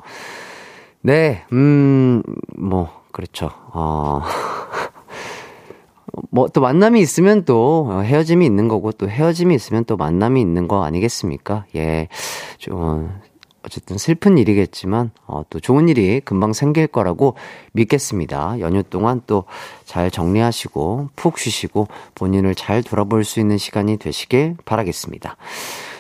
네, 1.01 1.43
음, 1.53 2.21
뭐, 2.57 2.89
그렇죠. 3.11 3.49
어, 3.73 4.21
뭐, 6.31 6.47
또 6.49 6.61
만남이 6.61 6.99
있으면 6.99 7.45
또 7.45 8.01
헤어짐이 8.03 8.45
있는 8.45 8.67
거고, 8.67 8.91
또 8.91 9.07
헤어짐이 9.07 9.55
있으면 9.55 9.85
또 9.85 9.97
만남이 9.97 10.41
있는 10.41 10.67
거 10.67 10.83
아니겠습니까? 10.83 11.65
예. 11.75 12.07
좀, 12.57 13.11
어쨌든 13.63 13.97
슬픈 13.97 14.37
일이겠지만 14.37 15.11
어, 15.25 15.41
또 15.49 15.59
좋은 15.59 15.89
일이 15.89 16.21
금방 16.21 16.53
생길 16.53 16.87
거라고 16.87 17.35
믿겠습니다. 17.73 18.61
연휴 18.61 18.81
동안 18.81 19.21
또 19.27 19.43
잘 19.87 20.11
정리하시고 20.11 21.09
푹 21.15 21.39
쉬시고 21.39 21.87
본인을 22.13 22.55
잘 22.55 22.83
돌아볼 22.83 23.23
수 23.23 23.39
있는 23.39 23.57
시간이 23.57 23.97
되시길 23.97 24.57
바라겠습니다. 24.65 25.37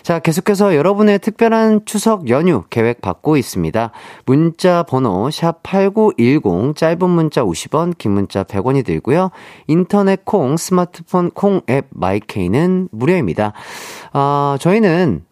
자, 0.07 0.19
계속해서 0.19 0.73
여러분의 0.77 1.19
특별한 1.19 1.83
추석 1.83 2.29
연휴 2.29 2.63
계획 2.69 3.01
받고 3.01 3.35
있습니다. 3.35 3.91
문자 4.25 4.83
번호 4.83 5.27
샵8910 5.27 6.77
짧은 6.77 7.09
문자 7.09 7.43
50원, 7.43 7.97
긴 7.97 8.13
문자 8.13 8.45
100원이 8.45 8.85
들고요. 8.85 9.31
인터넷 9.67 10.23
콩, 10.23 10.55
스마트폰 10.55 11.29
콩 11.31 11.59
앱 11.69 11.87
마이케이는 11.89 12.87
무료입니다. 12.93 13.51
아, 14.13 14.57
저희는 14.61 15.25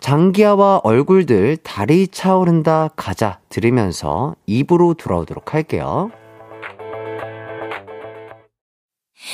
장기하와 0.00 0.80
얼굴들 0.82 1.58
다리 1.58 2.08
차오른다 2.08 2.88
가자 2.96 3.40
들으면서 3.50 4.34
입으로 4.46 4.94
돌아오도록 4.94 5.52
할게요. 5.52 6.10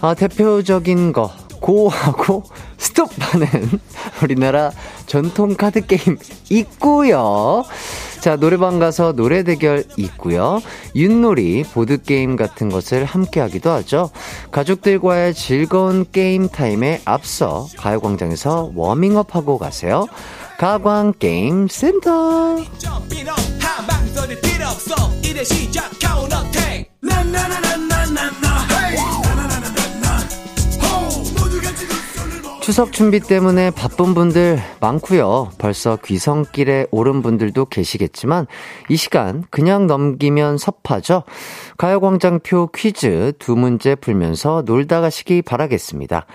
아, 0.00 0.14
대표적인 0.14 1.12
거 1.12 1.30
고하고 1.60 2.44
스톱하는 2.78 3.48
우리나라 4.22 4.72
전통 5.06 5.54
카드 5.54 5.84
게임 5.86 6.16
있고요. 6.50 7.64
자, 8.20 8.36
노래방 8.36 8.78
가서 8.78 9.12
노래 9.12 9.42
대결 9.42 9.84
있고요. 9.96 10.60
윷놀이, 10.94 11.62
보드 11.62 12.00
게임 12.02 12.36
같은 12.36 12.70
것을 12.70 13.04
함께 13.04 13.40
하기도 13.40 13.70
하죠. 13.70 14.10
가족들과의 14.50 15.34
즐거운 15.34 16.06
게임 16.10 16.48
타임에 16.48 17.02
앞서 17.04 17.68
가요광장에서 17.76 18.72
워밍업 18.74 19.36
하고 19.36 19.58
가세요. 19.58 20.06
가광 20.58 21.12
게임 21.18 21.68
센터. 21.68 22.56
추석 32.66 32.92
준비 32.92 33.20
때문에 33.20 33.70
바쁜 33.70 34.12
분들 34.12 34.58
많고요. 34.80 35.50
벌써 35.56 35.96
귀성길에 36.04 36.88
오른 36.90 37.22
분들도 37.22 37.66
계시겠지만 37.66 38.48
이 38.88 38.96
시간 38.96 39.44
그냥 39.50 39.86
넘기면 39.86 40.58
섭하죠. 40.58 41.22
가요광장표 41.78 42.70
퀴즈 42.74 43.34
두 43.38 43.54
문제 43.54 43.94
풀면서 43.94 44.64
놀다 44.66 45.00
가시기 45.00 45.42
바라겠습니다. 45.42 46.26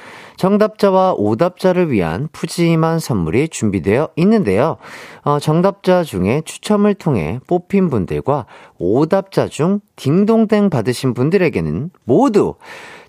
정답자와 0.42 1.14
오답자를 1.20 1.92
위한 1.92 2.28
푸짐한 2.32 2.98
선물이 2.98 3.50
준비되어 3.50 4.10
있는데요. 4.16 4.78
어, 5.22 5.38
정답자 5.38 6.04
중에 6.04 6.42
추첨을 6.46 6.96
통해 6.96 7.40
뽑힌 7.46 7.92
분들과 7.92 8.48
오답자 8.80 9.50
중 9.50 9.82
딩동댕 9.98 10.72
받으신 10.72 11.14
분들에게는 11.14 11.92
모두 12.06 12.56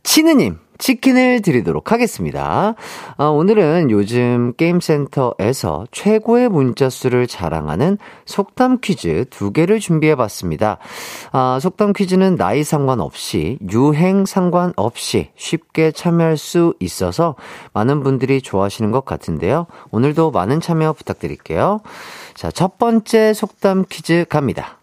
치느님 0.03 0.59
치킨을 0.83 1.43
드리도록 1.43 1.93
하겠습니다. 1.93 2.75
아, 3.17 3.25
오늘은 3.25 3.93
요즘 3.93 4.53
게임센터에서 4.57 5.87
최고의 5.93 6.49
문자 6.49 6.91
수를 6.91 7.29
자랑하는 7.29 7.99
속담 8.27 8.79
퀴즈 8.83 9.27
두 9.31 9.53
개를 9.53 9.79
준비해 9.79 10.17
봤습니다. 10.17 10.79
아, 11.31 11.61
속담 11.63 11.93
퀴즈는 11.93 12.35
나이 12.35 12.65
상관없이, 12.65 13.59
유행 13.71 14.27
상관없이 14.27 15.31
쉽게 15.37 15.93
참여할 15.93 16.37
수 16.37 16.75
있어서 16.81 17.37
많은 17.73 18.03
분들이 18.03 18.43
좋아하시는 18.43 18.91
것 18.91 19.05
같은데요. 19.05 19.69
오늘도 19.93 20.33
많은 20.33 20.61
참여 20.61 20.95
부탁드릴게요. 20.95 21.81
자, 22.35 22.51
첫 22.51 22.79
번째 22.79 23.33
속담 23.35 23.85
퀴즈 23.89 24.25
갑니다. 24.29 24.79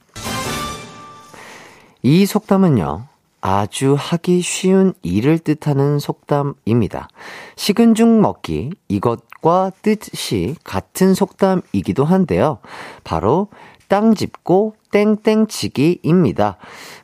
이 2.02 2.26
속담은요, 2.26 3.09
아주 3.42 3.96
하기 3.98 4.42
쉬운 4.42 4.94
일을 5.02 5.40
뜻하는 5.40 6.00
속담입니다. 6.00 7.08
식은 7.56 7.96
죽 7.96 8.08
먹기, 8.08 8.72
이것과 8.88 9.72
뜻이 9.82 10.56
같은 10.64 11.14
속담이기도 11.14 12.06
한데요. 12.06 12.60
바로 13.04 13.48
땅 13.88 14.14
짚고 14.14 14.76
땡땡치기입니다. 14.92 16.58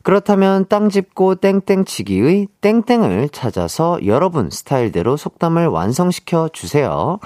그렇다면 0.04 0.67
땅 0.69 0.89
짚고 0.89 1.36
땡땡치기의 1.36 2.48
땡땡을 2.62 3.30
찾아서 3.30 4.00
여러분 4.06 4.50
스타일대로 4.50 5.17
속담을 5.17 5.67
완성시켜 5.67 6.50
주세요. 6.54 7.19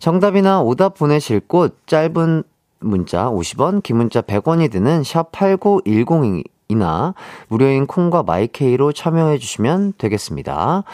정답이나 0.00 0.60
오답 0.60 0.94
보내실 0.94 1.40
곳 1.40 1.86
짧은 1.86 2.42
문자 2.80 3.30
50원, 3.30 3.82
긴 3.82 3.96
문자 3.96 4.20
100원이 4.20 4.70
드는 4.70 5.02
샵 5.02 5.32
8910 5.32 6.44
이 6.68 6.72
이나 6.72 7.14
무료인 7.48 7.86
콩과 7.86 8.22
마이케이로 8.24 8.92
참여해 8.92 9.38
주시면 9.38 9.94
되겠습니다. 9.98 10.84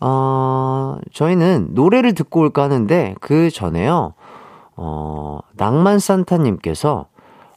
어, 0.00 0.98
저희는 1.12 1.68
노래를 1.72 2.14
듣고 2.14 2.40
올까 2.40 2.62
하는데 2.64 3.14
그 3.20 3.50
전에요. 3.50 4.14
어, 4.76 5.40
낭만 5.56 5.98
산타 5.98 6.38
님께서 6.38 7.06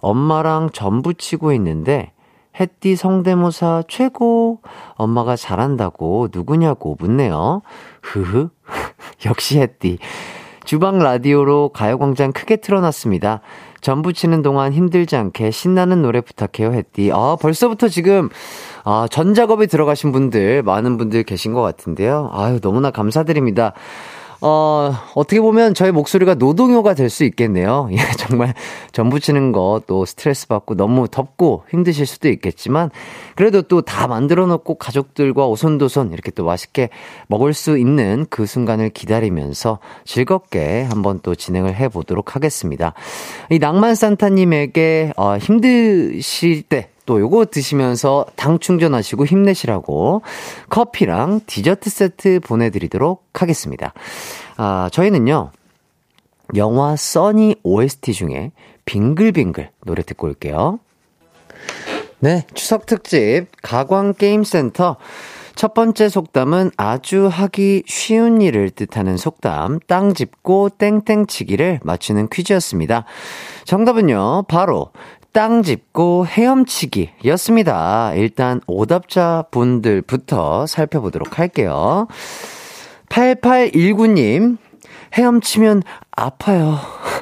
엄마랑 0.02 0.72
전부 0.72 1.14
치고 1.14 1.54
있는데 1.54 2.12
햇띠 2.60 2.96
성대모사 2.96 3.84
최고 3.88 4.60
엄마가 4.96 5.36
잘한다고 5.36 6.28
누구냐고 6.32 6.96
묻네요. 7.00 7.62
흐흐 8.02 8.50
역시 9.26 9.60
햇띠 9.60 9.98
주방 10.66 11.00
라디오로 11.00 11.70
가요광장 11.70 12.32
크게 12.32 12.58
틀어놨습니다. 12.58 13.42
전부 13.84 14.14
치는 14.14 14.42
동안 14.42 14.74
힘들지 14.74 15.16
않게 15.16 15.52
신나는 15.52 16.02
노래 16.02 16.22
부탁해요, 16.22 16.74
했디. 16.74 17.12
아, 17.12 17.36
벌써부터 17.40 17.90
지금, 17.90 18.30
아, 18.86 19.08
전 19.12 19.34
작업에 19.34 19.68
들어가신 19.68 20.12
분들, 20.14 20.64
많은 20.64 20.98
분들 20.98 21.24
계신 21.24 21.54
것 21.54 21.62
같은데요. 21.62 22.32
아유, 22.34 22.60
너무나 22.62 22.90
감사드립니다. 22.90 23.74
어, 24.46 24.94
어떻게 25.16 25.40
보면 25.40 25.74
저의 25.74 25.94
목소리가 25.94 26.36
노동요가 26.36 26.94
될 26.94 27.10
수 27.10 27.24
있겠네요. 27.24 27.88
예, 27.94 27.98
정말 28.18 28.54
전 28.92 29.10
부 29.10 29.20
치는 29.22 29.52
거 29.54 29.80
또 29.88 30.04
스트레스 30.06 30.48
받고 30.48 30.76
너무 30.76 31.08
덥고 31.08 31.64
힘드실 31.70 32.06
수도 32.06 32.28
있겠지만, 32.30 32.90
그래도 33.36 33.62
또 33.62 33.82
다 33.82 34.08
만들어 34.08 34.46
놓고 34.48 34.76
가족들과 34.76 35.48
오손도손 35.48 36.12
이렇게 36.12 36.32
또 36.32 36.44
맛있게 36.44 36.90
먹을 37.28 37.54
수 37.54 37.78
있는 37.78 38.26
그 38.30 38.46
순간을 38.46 38.90
기다리면서 38.90 39.80
즐겁게 40.04 40.84
한번 40.84 41.20
또 41.24 41.36
진행을 41.36 41.76
해 41.76 41.88
보도록 41.88 42.36
하겠습니다. 42.36 42.94
이 43.50 43.60
낭만 43.60 43.96
산타님에게 43.96 45.14
어, 45.16 45.38
힘드실 45.38 46.64
때, 46.64 46.90
또 47.06 47.20
요거 47.20 47.46
드시면서 47.46 48.26
당 48.36 48.60
충전하시고 48.60 49.26
힘내시라고 49.26 50.22
커피랑 50.70 51.42
디저트 51.46 51.90
세트 51.90 52.40
보내드리도록 52.42 53.26
하겠습니다. 53.34 53.94
아, 54.58 54.90
저희는요, 54.92 55.52
영화 56.56 56.96
써니 56.96 57.58
OST 57.64 58.14
중에 58.14 58.52
빙글빙글 58.86 59.70
노래 59.86 60.04
듣고 60.04 60.28
올게요. 60.28 60.80
네, 62.20 62.46
추석 62.54 62.86
특집 62.86 63.48
가광 63.62 64.14
게임 64.14 64.44
센터 64.44 64.98
첫 65.56 65.74
번째 65.74 66.10
속담은 66.10 66.72
아주 66.78 67.28
하기 67.28 67.84
쉬운 67.86 68.42
일을 68.42 68.70
뜻하는 68.72 69.18
속담, 69.18 69.80
땅 69.88 70.14
짚고 70.14 70.70
땡땡치기를 70.78 71.82
맞추는 71.84 72.30
퀴즈였습니다. 72.30 73.06
정답은요, 73.66 74.46
바로 74.48 74.92
땅 75.34 75.64
짚고 75.64 76.28
헤엄치기 76.28 77.10
였습니다. 77.26 78.14
일단 78.14 78.62
오답자 78.68 79.46
분들부터 79.50 80.68
살펴보도록 80.68 81.40
할게요. 81.40 82.08
8819님, 83.10 84.58
헤엄치면 85.18 85.82
아파요. 86.12 86.78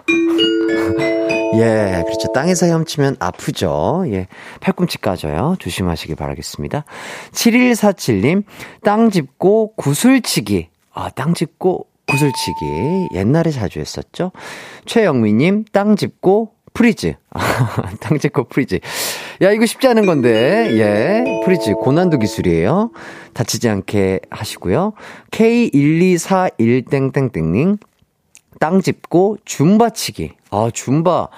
예, 1.56 2.04
그렇죠. 2.06 2.32
땅에서 2.34 2.66
헤엄치면 2.66 3.16
아프죠. 3.20 4.04
예, 4.08 4.28
팔꿈치 4.60 5.00
까져요. 5.00 5.56
조심하시기 5.60 6.16
바라겠습니다. 6.16 6.84
7147님, 7.32 8.44
땅 8.84 9.10
짚고 9.10 9.76
구슬치기. 9.76 10.68
아, 10.94 11.10
땅 11.12 11.34
짚고 11.34 11.88
구슬치기. 12.08 13.10
옛날에 13.14 13.52
자주 13.52 13.80
했었죠. 13.80 14.34
최영미님, 14.86 15.64
땅 15.72 15.96
짚고 15.96 16.52
freeze. 16.74 17.14
땅 18.00 18.23
짚고 18.23 18.46
freeze. 18.46 18.80
야, 19.42 19.52
이거 19.52 19.66
쉽지 19.66 19.88
않은 19.88 20.06
건데, 20.06 20.70
예. 20.78 21.24
freeze. 21.46 21.74
고난도 21.74 22.20
기술이에요. 22.20 22.92
다치지 23.34 23.70
않게 23.70 24.20
하시고요. 24.30 24.94
K1241땡땡땡님. 25.32 27.78
땅 28.60 28.82
짚고 28.82 29.38
줌바치기. 29.46 30.34
아, 30.52 30.70
줌바. 30.74 31.30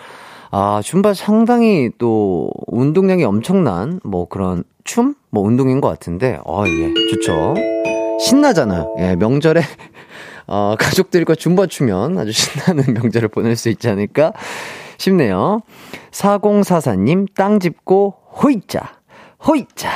아, 0.51 0.81
줌바 0.83 1.13
상당히 1.13 1.89
또 1.97 2.51
운동량이 2.67 3.23
엄청난 3.23 3.99
뭐 4.03 4.27
그런 4.27 4.63
춤? 4.83 5.15
뭐 5.29 5.43
운동인 5.43 5.79
것 5.81 5.89
같은데, 5.89 6.39
아, 6.45 6.63
예. 6.67 6.93
좋죠. 7.09 7.55
신나잖아요. 8.19 8.95
예, 8.99 9.15
명절에 9.15 9.61
어, 10.47 10.75
가족들과 10.77 11.35
줌바 11.35 11.67
추면 11.67 12.17
아주 12.17 12.31
신나는 12.31 12.85
명절을 12.95 13.29
보낼 13.29 13.55
수 13.55 13.69
있지 13.69 13.89
않을까 13.89 14.33
싶네요. 15.03 15.61
4044님, 16.11 17.27
땅 17.35 17.59
짚고, 17.59 18.15
호이자, 18.41 18.97
호이자. 19.45 19.89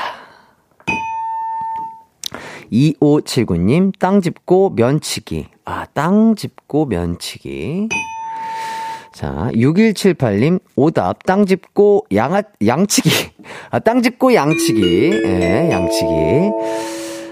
2579님, 2.72 3.98
땅 3.98 4.22
짚고 4.22 4.72
면치기. 4.76 5.48
아, 5.66 5.86
땅 5.94 6.36
짚고 6.36 6.88
면치기. 6.88 7.90
자, 9.14 9.50
6178님, 9.54 10.60
오답, 10.76 11.24
땅 11.24 11.46
짚고 11.46 12.08
양아, 12.14 12.44
양치기. 12.66 13.10
아, 13.72 13.80
땅 13.80 14.02
짚고 14.02 14.34
양치기. 14.34 15.12
예, 15.26 15.70
양치기. 15.72 16.12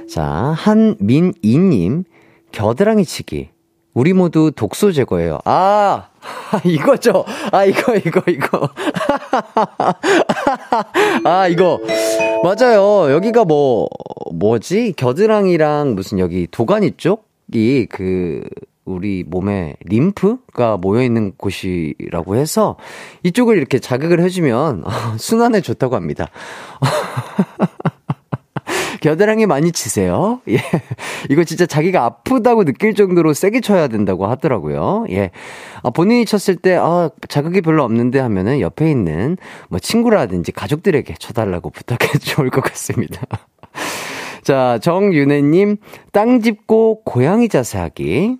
자, 0.09 0.23
한민이님, 0.57 2.05
겨드랑이 2.51 3.03
치기. 3.03 3.49
우리 3.95 4.11
모두 4.13 4.51
독소 4.53 4.91
제거예요. 4.91 5.39
아, 5.45 6.09
이거죠. 6.65 7.23
아, 7.51 7.63
이거, 7.63 7.95
이거, 7.95 8.21
이거. 8.27 8.69
아, 11.23 11.47
이거. 11.47 11.79
맞아요. 12.43 13.11
여기가 13.13 13.45
뭐, 13.45 13.87
뭐지? 14.33 14.93
겨드랑이랑 14.97 15.95
무슨 15.95 16.19
여기 16.19 16.45
도가니 16.51 16.97
쪽이 16.97 17.87
그, 17.89 18.43
우리 18.83 19.23
몸에 19.25 19.77
림프가 19.85 20.77
모여있는 20.77 21.33
곳이라고 21.37 22.35
해서 22.35 22.75
이쪽을 23.23 23.57
이렇게 23.57 23.79
자극을 23.79 24.21
해주면 24.21 24.83
순환에 25.17 25.61
좋다고 25.61 25.95
합니다. 25.95 26.27
겨드랑이 29.05 29.45
많이 29.45 29.71
치세요. 29.71 30.41
예. 30.49 30.57
이거 31.29 31.43
진짜 31.43 31.67
자기가 31.67 32.03
아프다고 32.05 32.63
느낄 32.63 32.95
정도로 32.95 33.33
세게 33.33 33.61
쳐야 33.61 33.87
된다고 33.87 34.25
하더라고요. 34.25 35.05
예. 35.11 35.29
아, 35.83 35.91
본인이 35.91 36.25
쳤을 36.25 36.55
때, 36.55 36.75
아, 36.75 37.11
자극이 37.29 37.61
별로 37.61 37.83
없는데 37.83 38.17
하면은 38.17 38.59
옆에 38.61 38.89
있는 38.89 39.37
뭐 39.69 39.77
친구라든지 39.77 40.51
가족들에게 40.51 41.13
쳐달라고 41.19 41.69
부탁해도 41.75 42.17
좋을 42.17 42.49
것 42.49 42.61
같습니다. 42.61 43.21
자, 44.41 44.79
정윤혜님, 44.81 45.77
땅 46.11 46.41
짚고 46.41 47.03
고양이 47.03 47.47
자세 47.47 47.77
하기. 47.77 48.37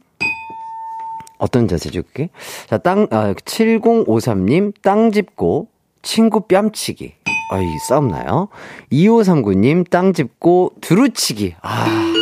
어떤 1.38 1.68
자세죠, 1.68 2.02
그게? 2.02 2.30
자, 2.66 2.80
땅, 2.80 3.06
아, 3.12 3.34
7053님, 3.34 4.74
땅 4.82 5.12
짚고 5.12 5.68
친구 6.02 6.48
뺨치기. 6.48 7.14
어이, 7.52 7.78
싸움 7.88 8.08
나요? 8.08 8.50
2539님, 8.92 9.90
땅 9.90 10.14
짚고 10.14 10.74
두루치기. 10.82 11.56
아, 11.62 12.14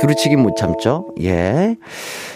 두루치기 0.00 0.36
못 0.36 0.56
참죠? 0.56 1.12
예. 1.20 1.76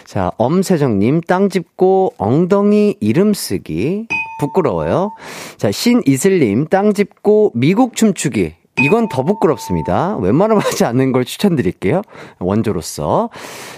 자, 0.04 0.32
엄세정님, 0.38 1.20
땅 1.22 1.48
짚고 1.48 2.14
엉덩이 2.18 2.96
이름 3.00 3.34
쓰기. 3.34 4.08
부끄러워요. 4.40 5.12
자, 5.58 5.70
신이슬님, 5.70 6.66
땅 6.68 6.92
짚고 6.92 7.52
미국 7.54 7.94
춤추기. 7.94 8.54
이건 8.80 9.08
더 9.08 9.22
부끄럽습니다. 9.22 10.16
웬만하면 10.16 10.62
하지 10.64 10.84
않는 10.86 11.12
걸 11.12 11.24
추천드릴게요. 11.24 12.02
원조로서. 12.38 13.28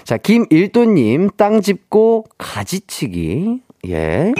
자, 0.05 0.17
김일도님, 0.17 1.31
땅 1.37 1.61
짚고 1.61 2.25
가지치기. 2.37 3.61
예. 3.89 4.33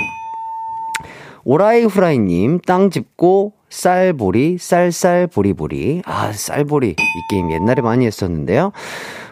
오라이 1.46 1.84
후라이님, 1.84 2.60
땅 2.60 2.90
짚고 2.90 3.54
쌀보리, 3.70 4.58
쌀쌀 4.60 5.28
보리보리. 5.28 6.04
아, 6.06 6.32
쌀보리. 6.32 6.92
이 6.92 6.96
게임 7.30 7.52
옛날에 7.52 7.82
많이 7.82 8.06
했었는데요. 8.06 8.72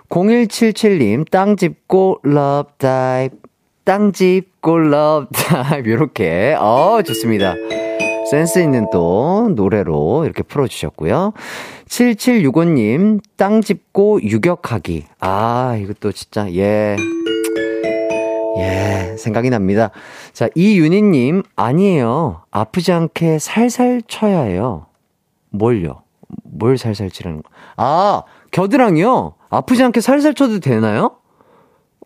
0177님, 0.10 1.30
땅 1.30 1.56
짚고 1.56 2.20
love 2.26 2.72
dive. 2.78 3.38
땅 3.86 4.12
짚고 4.12 4.80
love 4.80 5.28
dive. 5.32 5.92
요렇게. 5.92 6.58
어, 6.60 7.02
좋습니다. 7.06 7.56
센스 8.30 8.60
있는 8.60 8.88
또 8.92 9.50
노래로 9.56 10.24
이렇게 10.26 10.44
풀어주셨고요. 10.44 11.34
7765님, 11.88 13.20
땅 13.38 13.62
짚고 13.62 14.22
유격하기. 14.24 15.06
아, 15.20 15.78
이것도 15.82 16.12
진짜, 16.14 16.52
예. 16.54 16.96
예, 18.58 19.16
생각이 19.18 19.50
납니다. 19.50 19.92
자, 20.34 20.50
이윤희님, 20.56 21.44
아니에요. 21.56 22.44
아프지 22.52 22.92
않게 22.92 23.40
살살 23.40 24.04
쳐야 24.08 24.42
해요. 24.42 24.88
뭘요? 25.50 26.04
뭘 26.44 26.78
살살 26.78 27.10
치라는 27.10 27.42
거? 27.42 27.50
아, 27.78 28.24
겨드랑이요? 28.52 29.36
아프지 29.50 29.84
않게 29.84 30.02
살살 30.02 30.34
쳐도 30.34 30.60
되나요? 30.60 31.18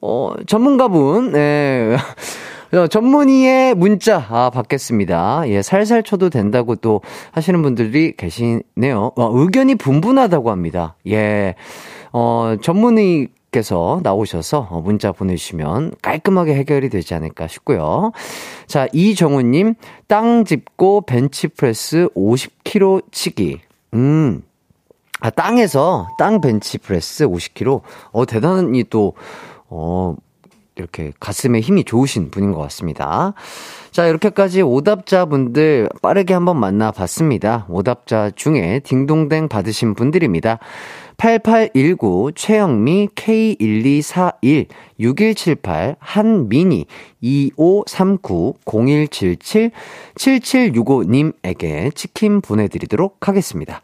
어, 0.02 0.34
전문가분, 0.48 1.36
예. 1.36 1.98
전문의의 2.90 3.74
문자, 3.76 4.18
아, 4.30 4.50
받겠습니다. 4.50 5.44
예, 5.48 5.62
살살 5.62 6.04
쳐도 6.04 6.30
된다고 6.30 6.76
또 6.76 7.02
하시는 7.32 7.62
분들이 7.62 8.16
계시네요. 8.18 9.12
어, 9.16 9.30
의견이 9.34 9.76
분분하다고 9.76 10.52
합니다. 10.52 10.96
예. 11.08 11.56
어, 12.12 12.56
전문의 12.62 13.30
께서 13.56 14.02
나오셔서 14.04 14.82
문자 14.84 15.14
보내주시면 15.14 15.94
깔끔하게 16.02 16.56
해결이 16.56 16.90
되지 16.90 17.14
않을까 17.14 17.48
싶고요. 17.48 18.12
자, 18.68 18.88
이정우님, 18.92 19.76
땅 20.08 20.44
짚고 20.44 21.02
벤치프레스 21.06 22.10
50kg 22.16 23.12
치기. 23.14 23.62
음, 23.94 24.44
아, 25.22 25.30
땅에서 25.30 26.10
땅 26.20 26.42
벤치프레스 26.42 27.28
50kg. 27.28 27.82
어, 28.12 28.26
대단히 28.26 28.84
또, 28.84 29.14
어, 29.70 30.16
이렇게 30.76 31.14
가슴에 31.22 31.62
힘이 31.62 31.86
좋으신 31.86 32.32
분인 32.32 32.52
것 32.52 32.60
같습니다. 32.64 33.34
자, 33.92 34.08
이렇게까지 34.08 34.62
오답자 34.62 35.26
분들 35.26 35.88
빠르게 36.02 36.34
한번 36.34 36.60
만나봤습니다. 36.60 37.68
오답자 37.70 38.32
중에 38.36 38.82
딩동댕 38.84 39.48
받으신 39.48 39.94
분들입니다. 39.94 40.60
8819 41.18 42.32
최영미 42.36 43.10
K1241 43.16 44.68
6178 45.00 45.96
한미니 46.00 46.86
2539 47.22 48.56
0177 48.66 49.72
7765님에게 50.16 51.96
치킨 51.96 52.42
보내드리도록 52.42 53.28
하겠습니다. 53.28 53.82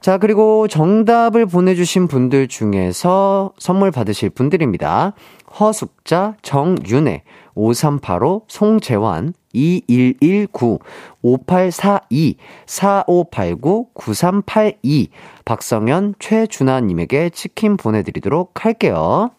자, 0.00 0.16
그리고 0.16 0.66
정답을 0.66 1.44
보내주신 1.44 2.08
분들 2.08 2.48
중에서 2.48 3.52
선물 3.58 3.90
받으실 3.90 4.30
분들입니다. 4.30 5.12
허숙자, 5.58 6.36
정윤혜, 6.40 7.22
5385, 7.60 8.42
송재환, 8.48 9.34
2119, 9.52 10.78
5842, 11.22 12.36
4589, 12.66 13.88
9382, 13.94 15.08
박성현, 15.44 16.14
최준하님에게 16.18 17.30
치킨 17.30 17.76
보내드리도록 17.76 18.64
할게요. 18.64 19.30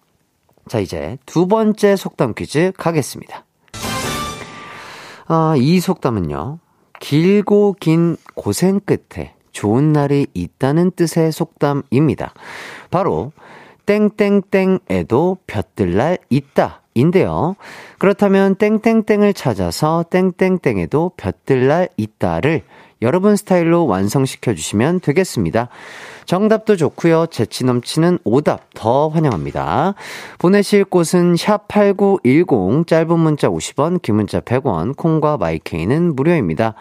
자, 0.68 0.80
이제 0.80 1.18
두 1.26 1.48
번째 1.48 1.96
속담 1.96 2.34
퀴즈 2.36 2.72
가겠습니다. 2.78 3.46
아, 5.28 5.56
이 5.58 5.80
속담은요. 5.80 6.60
길고 7.00 7.76
긴 7.80 8.18
고생 8.36 8.80
끝에 8.80 9.34
좋은 9.52 9.92
날이 9.92 10.28
있다는 10.34 10.92
뜻의 10.92 11.32
속담입니다. 11.32 12.34
바로 12.92 13.32
땡땡땡에도 13.86 15.38
볕들 15.48 15.96
날 15.96 16.18
있다. 16.30 16.81
인데요. 16.94 17.56
그렇다면 17.98 18.56
땡땡땡을 18.56 19.34
찾아서 19.34 20.04
땡땡땡에도 20.10 21.12
볕들 21.18 21.68
날 21.68 21.90
있다를 21.98 22.64
여러분 23.02 23.36
스타일로 23.36 23.88
완성시켜 23.88 24.54
주시면 24.54 25.00
되겠습니다. 25.00 25.70
정답도 26.26 26.76
좋고요. 26.76 27.28
재치 27.28 27.66
넘치는 27.66 28.20
오답 28.24 28.74
더 28.76 29.08
환영합니다. 29.08 29.96
보내실 30.38 30.86
곳은 30.86 31.34
샵8910 31.34 32.86
짧은 32.86 33.20
문자 33.20 33.50
50원, 33.50 34.02
긴 34.02 34.16
문자 34.16 34.40
100원, 34.40 34.96
콩과 34.96 35.38
마이케이는 35.38 36.16
무료입니다. 36.16 36.76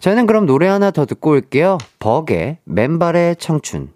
저는 0.00 0.26
그럼 0.26 0.46
노래 0.46 0.66
하나 0.66 0.90
더 0.90 1.04
듣고 1.04 1.32
올게요. 1.32 1.76
벅의 1.98 2.58
맨발의 2.64 3.36
청춘. 3.36 3.95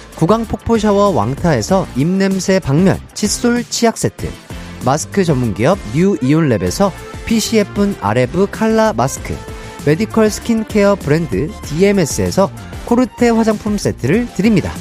구강 0.15 0.45
폭포 0.45 0.77
샤워 0.77 1.09
왕타에서 1.09 1.87
입냄새 1.95 2.59
박멸 2.59 2.97
칫솔 3.13 3.63
치약 3.63 3.97
세트, 3.97 4.29
마스크 4.85 5.23
전문기업 5.23 5.77
뉴 5.93 6.15
이온랩에서 6.17 6.91
예쁜 7.53 7.95
아레브 8.01 8.47
칼라 8.51 8.91
마스크, 8.91 9.33
메디컬 9.85 10.29
스킨케어 10.29 10.95
브랜드 10.95 11.49
DMS에서 11.63 12.51
코르테 12.85 13.29
화장품 13.29 13.77
세트를 13.77 14.27
드립니다. 14.33 14.71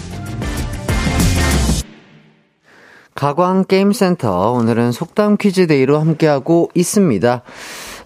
가광 3.14 3.66
게임센터 3.66 4.52
오늘은 4.52 4.92
속담 4.92 5.36
퀴즈 5.36 5.66
day로 5.66 5.98
함께하고 6.00 6.70
있습니다. 6.74 7.42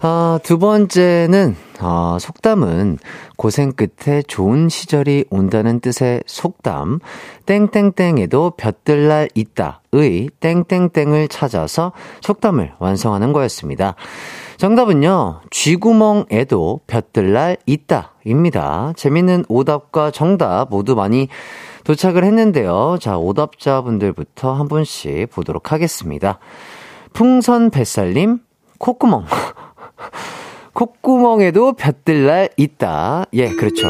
아, 0.07 0.39
두 0.43 0.59
번째는 0.59 1.55
아, 1.79 2.19
속담은 2.21 2.99
고생 3.37 3.71
끝에 3.71 4.21
좋은 4.21 4.69
시절이 4.69 5.25
온다는 5.31 5.79
뜻의 5.79 6.21
속담 6.27 6.99
땡땡땡에도 7.47 8.51
볕들 8.55 9.07
날 9.07 9.29
있다 9.33 9.81
의 9.93 10.29
땡땡땡을 10.41 11.27
찾아서 11.29 11.91
속담을 12.21 12.73
완성하는 12.77 13.33
거였습니다. 13.33 13.95
정답은요. 14.57 15.41
쥐구멍에도 15.49 16.81
볕들 16.85 17.33
날 17.33 17.57
있다 17.65 18.13
입니다. 18.25 18.93
재밌는 18.95 19.45
오답과 19.49 20.11
정답 20.11 20.69
모두 20.69 20.93
많이 20.93 21.29
도착을 21.83 22.23
했는데요. 22.23 22.99
자, 23.01 23.17
오답자분들부터 23.17 24.53
한 24.53 24.67
분씩 24.67 25.31
보도록 25.31 25.71
하겠습니다. 25.71 26.37
풍선 27.11 27.71
뱃살님, 27.71 28.41
콧구멍. 28.77 29.25
콧구멍에도 30.73 31.73
볕들 31.73 32.25
날 32.25 32.49
있다. 32.57 33.25
예, 33.33 33.49
그렇죠. 33.49 33.89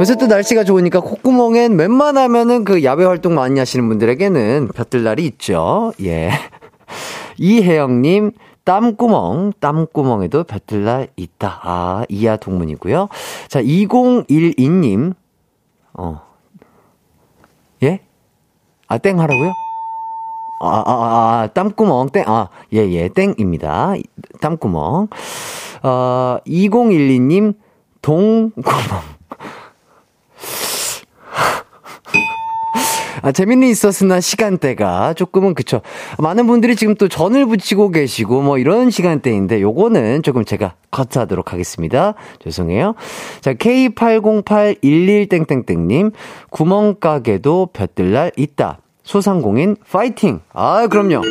요새 0.00 0.16
또 0.16 0.26
날씨가 0.26 0.64
좋으니까 0.64 1.00
콧구멍엔 1.00 1.78
웬만하면은 1.78 2.64
그 2.64 2.82
야외 2.82 3.04
활동 3.04 3.34
많이 3.34 3.58
하시는 3.58 3.86
분들에게는 3.88 4.68
볕들 4.74 5.04
날이 5.04 5.26
있죠. 5.26 5.92
예. 6.02 6.30
이혜영님, 7.36 8.32
땀구멍, 8.64 9.52
땀구멍에도 9.60 10.44
볕들 10.44 10.84
날 10.84 11.08
있다. 11.16 11.60
아, 11.62 12.04
이하 12.08 12.36
동문이고요. 12.36 13.08
자, 13.48 13.62
2012님, 13.62 15.14
어, 15.94 16.20
예? 17.82 18.00
아, 18.88 18.98
땡 18.98 19.20
하라고요? 19.20 19.52
아, 20.62 20.68
아, 20.68 20.82
아, 20.86 21.42
아, 21.42 21.46
땀구멍, 21.48 22.10
땡, 22.10 22.22
아, 22.26 22.48
예, 22.72 22.88
예, 22.88 23.08
땡입니다. 23.08 23.94
땀구멍. 24.40 25.08
어, 25.82 26.36
2012님, 26.46 27.54
동구멍. 28.00 29.12
아, 33.22 33.32
재밌는 33.32 33.68
있었으나 33.68 34.20
시간대가 34.20 35.14
조금은 35.14 35.54
그쵸. 35.54 35.80
많은 36.18 36.48
분들이 36.48 36.76
지금 36.76 36.94
또 36.96 37.08
전을 37.08 37.46
붙이고 37.46 37.90
계시고 37.90 38.42
뭐 38.42 38.58
이런 38.58 38.90
시간대인데 38.90 39.62
요거는 39.62 40.22
조금 40.22 40.44
제가 40.44 40.74
커트하도록 40.90 41.50
하겠습니다. 41.52 42.14
죄송해요. 42.40 42.94
자, 43.40 43.54
K808111땡땡땡님, 43.54 46.12
구멍가게도 46.50 47.68
볕들날 47.72 48.32
있다. 48.36 48.80
소상공인 49.04 49.76
파이팅! 49.90 50.40
아, 50.52 50.86
그럼요. 50.86 51.22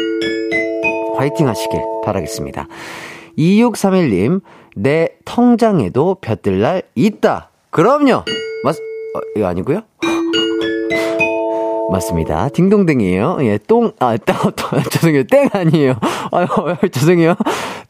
파이팅 1.18 1.48
하시길 1.48 1.80
바라겠습니다. 2.04 2.68
2631님, 3.38 4.42
내 4.76 5.10
통장에도 5.26 6.16
볕들 6.22 6.60
날 6.60 6.84
있다. 6.96 7.50
그럼요. 7.70 8.24
맞, 8.64 8.76
어, 8.76 9.20
이거 9.36 9.48
아니고요? 9.48 9.82
맞습니다. 11.92 12.50
딩동댕이에요. 12.50 13.38
예, 13.42 13.58
똥, 13.68 13.92
아, 14.00 14.16
땡, 14.18 14.36
죄송해요. 14.92 15.24
땡 15.26 15.50
아니에요. 15.52 15.96
아유, 16.32 16.48
죄송해요. 16.92 17.36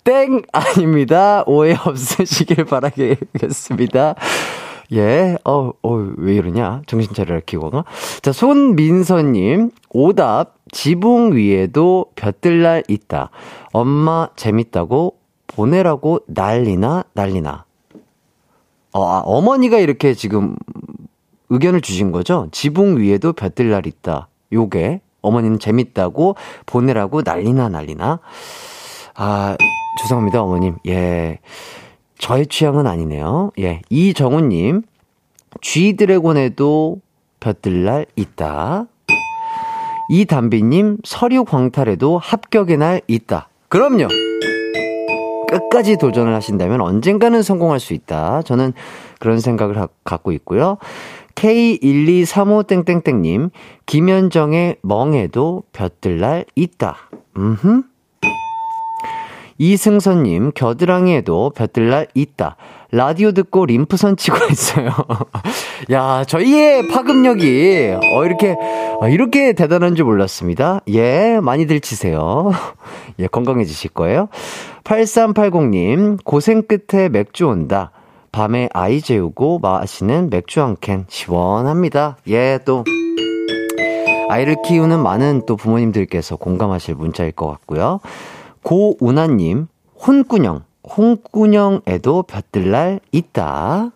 땡 0.03 0.41
아닙니다. 0.51 1.43
오해 1.45 1.75
없으시길 1.85 2.65
바라겠습니다. 2.65 4.15
예, 4.93 5.37
어, 5.45 5.71
어, 5.81 5.93
왜 6.17 6.35
이러냐? 6.35 6.81
정신 6.85 7.13
차려라, 7.13 7.39
기고가. 7.45 7.85
자, 8.21 8.33
손민서님, 8.33 9.71
오답, 9.89 10.55
지붕 10.71 11.33
위에도 11.33 12.07
볕들날 12.15 12.83
있다. 12.87 13.29
엄마 13.71 14.27
재밌다고 14.35 15.15
보내라고 15.47 16.19
난리나 16.27 17.05
난리나. 17.13 17.65
어, 18.93 19.05
아, 19.05 19.19
어머니가 19.19 19.79
이렇게 19.79 20.13
지금 20.13 20.55
의견을 21.49 21.81
주신 21.81 22.11
거죠? 22.11 22.47
지붕 22.51 22.97
위에도 22.97 23.31
볕들날 23.33 23.87
있다. 23.87 24.27
요게 24.51 25.01
어머니는 25.21 25.59
재밌다고 25.59 26.35
보내라고 26.65 27.21
난리나 27.23 27.69
난리나. 27.69 28.19
아, 29.15 29.55
죄송합니다, 30.01 30.41
어머님. 30.41 30.77
예. 30.87 31.39
저의 32.21 32.45
취향은 32.45 32.87
아니네요. 32.87 33.51
예. 33.59 33.81
이정우님, 33.89 34.83
G 35.59 35.97
드래곤에도 35.97 37.01
볕들 37.39 37.83
날 37.83 38.05
있다. 38.15 38.85
이담비님, 40.07 40.99
서류 41.03 41.43
광탈에도 41.45 42.19
합격의 42.19 42.77
날 42.77 43.01
있다. 43.07 43.49
그럼요! 43.69 44.07
끝까지 45.49 45.97
도전을 45.97 46.35
하신다면 46.35 46.81
언젠가는 46.81 47.41
성공할 47.41 47.79
수 47.79 47.95
있다. 47.95 48.43
저는 48.43 48.73
그런 49.19 49.39
생각을 49.39 49.79
하, 49.79 49.87
갖고 50.03 50.31
있고요. 50.33 50.77
K1235땡땡땡님, 51.33 53.49
김현정의 53.87 54.75
멍에도 54.83 55.63
볕들 55.73 56.19
날 56.19 56.45
있다. 56.55 56.97
음흠. 57.35 57.90
이승선님, 59.71 60.53
겨드랑이에도 60.55 61.51
볕들날 61.51 62.07
있다. 62.15 62.55
라디오 62.91 63.31
듣고 63.31 63.67
림프선 63.67 64.17
치고 64.17 64.35
있어요. 64.51 64.89
야, 65.91 66.23
저희의 66.25 66.87
파급력이, 66.87 67.93
어, 68.15 68.25
이렇게, 68.25 68.55
어, 68.99 69.07
이렇게 69.07 69.53
대단한 69.53 69.93
줄 69.95 70.05
몰랐습니다. 70.05 70.81
예, 70.89 71.39
많이들 71.43 71.79
치세요. 71.79 72.51
예, 73.19 73.27
건강해지실 73.27 73.91
거예요. 73.91 74.29
8380님, 74.83 76.17
고생 76.23 76.63
끝에 76.63 77.07
맥주 77.09 77.45
온다. 77.45 77.91
밤에 78.31 78.67
아이 78.73 78.99
재우고 78.99 79.59
마시는 79.59 80.31
맥주 80.31 80.59
한 80.61 80.75
캔 80.81 81.05
시원합니다. 81.07 82.17
예, 82.29 82.57
또 82.65 82.83
아이를 84.29 84.55
키우는 84.65 85.03
많은 85.03 85.43
또 85.45 85.55
부모님들께서 85.55 86.37
공감하실 86.37 86.95
문자일 86.95 87.31
것 87.33 87.47
같고요. 87.47 87.99
고운하님, 88.63 89.67
혼꾸녕, 89.95 90.63
홍꾸녕에도 90.87 92.23
볕들날 92.23 92.99
있다. 93.11 93.91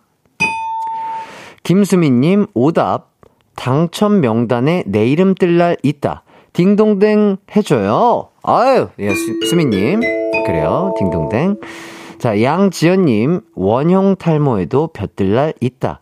김수민님, 1.62 2.46
오답, 2.54 3.10
당첨 3.56 4.20
명단에 4.20 4.84
내 4.86 5.06
이름 5.08 5.34
뜰 5.34 5.58
날 5.58 5.76
있다. 5.82 6.22
딩동댕 6.52 7.38
해줘요. 7.54 8.28
아유, 8.42 8.88
예, 8.98 9.14
수, 9.14 9.40
수민님. 9.48 10.00
그래요, 10.46 10.94
딩동댕. 10.98 11.60
자, 12.18 12.40
양지연님, 12.40 13.40
원형 13.54 14.16
탈모에도 14.16 14.88
볕들 14.88 15.34
날 15.34 15.52
있다. 15.60 16.00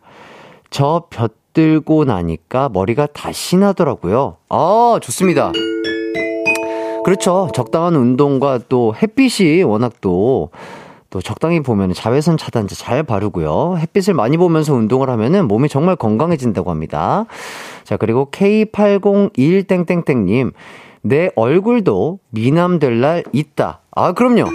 저 0.69 1.07
볕들고 1.09 2.05
나니까 2.05 2.69
머리가 2.69 3.07
다시 3.07 3.57
나더라고요. 3.57 4.37
아, 4.49 4.99
좋습니다. 5.01 5.51
그렇죠. 7.05 7.49
적당한 7.53 7.95
운동과 7.95 8.61
또 8.67 8.95
햇빛이 8.99 9.61
워낙 9.61 9.93
또, 10.01 10.49
또 11.11 11.21
적당히 11.21 11.61
보면 11.61 11.93
자외선 11.93 12.35
차단제 12.35 12.73
잘 12.73 13.03
바르고요. 13.03 13.75
햇빛을 13.77 14.15
많이 14.15 14.37
보면서 14.37 14.73
운동을 14.73 15.11
하면은 15.11 15.47
몸이 15.47 15.69
정말 15.69 15.95
건강해진다고 15.97 16.71
합니다. 16.71 17.27
자, 17.83 17.97
그리고 17.97 18.31
K8021땡땡땡님, 18.31 20.53
내 21.03 21.29
얼굴도 21.35 22.17
미남 22.31 22.79
될 22.79 22.99
날 22.99 23.23
있다. 23.31 23.81
아, 23.91 24.13
그럼요. 24.13 24.45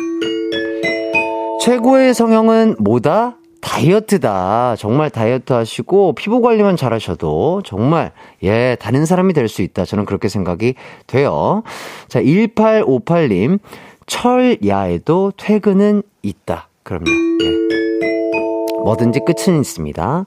최고의 1.60 2.14
성형은 2.14 2.78
뭐다? 2.80 3.36
다이어트다. 3.60 4.76
정말 4.78 5.10
다이어트 5.10 5.52
하시고 5.52 6.14
피부 6.14 6.40
관리만 6.40 6.76
잘 6.76 6.92
하셔도 6.92 7.62
정말 7.64 8.12
예, 8.42 8.76
다른 8.80 9.04
사람이 9.06 9.32
될 9.34 9.48
수 9.48 9.62
있다. 9.62 9.84
저는 9.84 10.04
그렇게 10.04 10.28
생각이 10.28 10.74
돼요. 11.06 11.62
자, 12.08 12.20
1858님. 12.20 13.58
철야에도 14.06 15.32
퇴근은 15.36 16.02
있다. 16.22 16.68
그럼요. 16.82 17.04
예. 17.10 18.84
뭐든지 18.84 19.20
끝은 19.26 19.60
있습니다. 19.60 20.26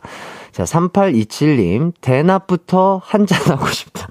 자, 0.51 0.63
3827님. 0.63 1.93
대낮부터 2.01 3.01
한잔하고 3.03 3.67
싶다. 3.67 4.07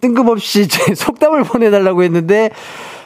뜬금없이 0.00 0.66
제 0.68 0.94
속담을 0.94 1.44
보내달라고 1.44 2.02
했는데, 2.02 2.50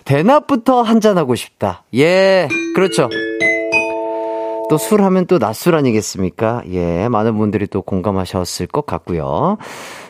대낮부터 0.04 0.82
한잔하고 0.82 1.34
싶다. 1.34 1.84
예, 1.94 2.48
그렇죠. 2.74 3.08
또 4.70 4.78
술 4.78 5.02
하면 5.02 5.26
또 5.26 5.40
낮술 5.40 5.74
아니겠습니까? 5.74 6.62
예, 6.70 7.08
많은 7.08 7.36
분들이 7.36 7.66
또 7.66 7.82
공감하셨을 7.82 8.68
것 8.68 8.86
같고요. 8.86 9.58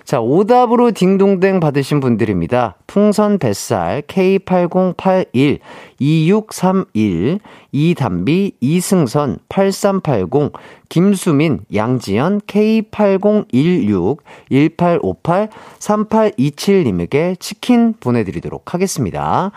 자, 0.05 0.21
오답으로 0.21 0.91
딩동댕 0.91 1.61
받으신 1.61 2.01
분들입니다. 2.01 2.77
풍선 2.87 3.39
뱃살 3.39 4.03
K8081 4.03 5.61
2631 5.99 7.41
이담비 7.73 8.53
이승선 8.61 9.39
8380 9.49 10.53
김수민 10.91 11.61
양지연 11.73 12.43
K8016 12.43 14.19
1858 14.51 15.49
3827님에게 15.79 17.41
치킨 17.41 17.95
보내드리도록 17.99 18.75
하겠습니다. 18.75 19.53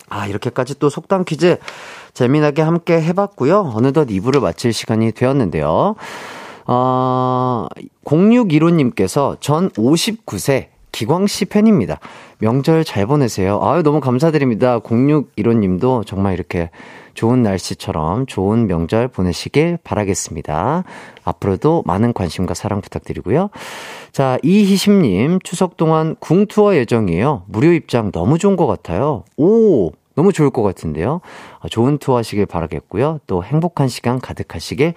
아, 0.08 0.26
이렇게까지 0.26 0.78
또 0.78 0.88
속담 0.88 1.24
퀴즈 1.24 1.58
재미나게 2.12 2.62
함께 2.62 3.00
해봤고요. 3.02 3.72
어느덧 3.74 4.08
2부를 4.08 4.40
마칠 4.40 4.72
시간이 4.72 5.12
되었는데요. 5.12 5.96
어, 6.66 7.66
0615님께서 8.04 9.36
전 9.40 9.70
59세 9.70 10.68
기광 10.96 11.26
씨 11.26 11.44
팬입니다. 11.44 12.00
명절 12.38 12.82
잘 12.82 13.04
보내세요. 13.04 13.60
아유, 13.62 13.82
너무 13.82 14.00
감사드립니다. 14.00 14.80
0615 14.82 15.52
님도 15.52 16.04
정말 16.04 16.32
이렇게 16.32 16.70
좋은 17.12 17.42
날씨처럼 17.42 18.24
좋은 18.24 18.66
명절 18.66 19.08
보내시길 19.08 19.76
바라겠습니다. 19.84 20.84
앞으로도 21.22 21.82
많은 21.84 22.14
관심과 22.14 22.54
사랑 22.54 22.80
부탁드리고요. 22.80 23.50
자, 24.10 24.38
이희심 24.42 25.02
님, 25.02 25.38
추석 25.40 25.76
동안 25.76 26.16
궁 26.18 26.46
투어 26.46 26.74
예정이에요. 26.74 27.42
무료 27.46 27.72
입장 27.72 28.10
너무 28.10 28.38
좋은 28.38 28.56
것 28.56 28.66
같아요. 28.66 29.24
오! 29.36 29.90
너무 30.14 30.32
좋을 30.32 30.48
것 30.48 30.62
같은데요. 30.62 31.20
아, 31.60 31.68
좋은 31.68 31.98
투어 31.98 32.16
하시길 32.16 32.46
바라겠고요. 32.46 33.20
또 33.26 33.44
행복한 33.44 33.88
시간 33.88 34.18
가득하시길 34.18 34.94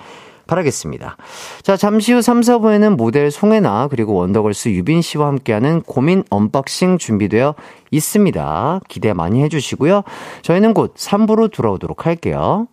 바라겠습니다. 0.49 1.15
자, 1.61 1.77
잠시 1.77 2.13
후 2.13 2.21
3, 2.21 2.41
4부에는 2.41 2.95
모델 2.95 3.29
송해나 3.29 3.87
그리고 3.89 4.15
원더걸스 4.15 4.69
유빈 4.69 5.01
씨와 5.01 5.27
함께하는 5.27 5.81
고민 5.81 6.23
언박싱 6.29 6.97
준비되어 6.97 7.53
있습니다. 7.91 8.81
기대 8.87 9.13
많이 9.13 9.43
해주시고요. 9.43 10.03
저희는 10.41 10.73
곧 10.73 10.95
3부로 10.95 11.51
돌아오도록 11.51 12.05
할게요. 12.05 12.67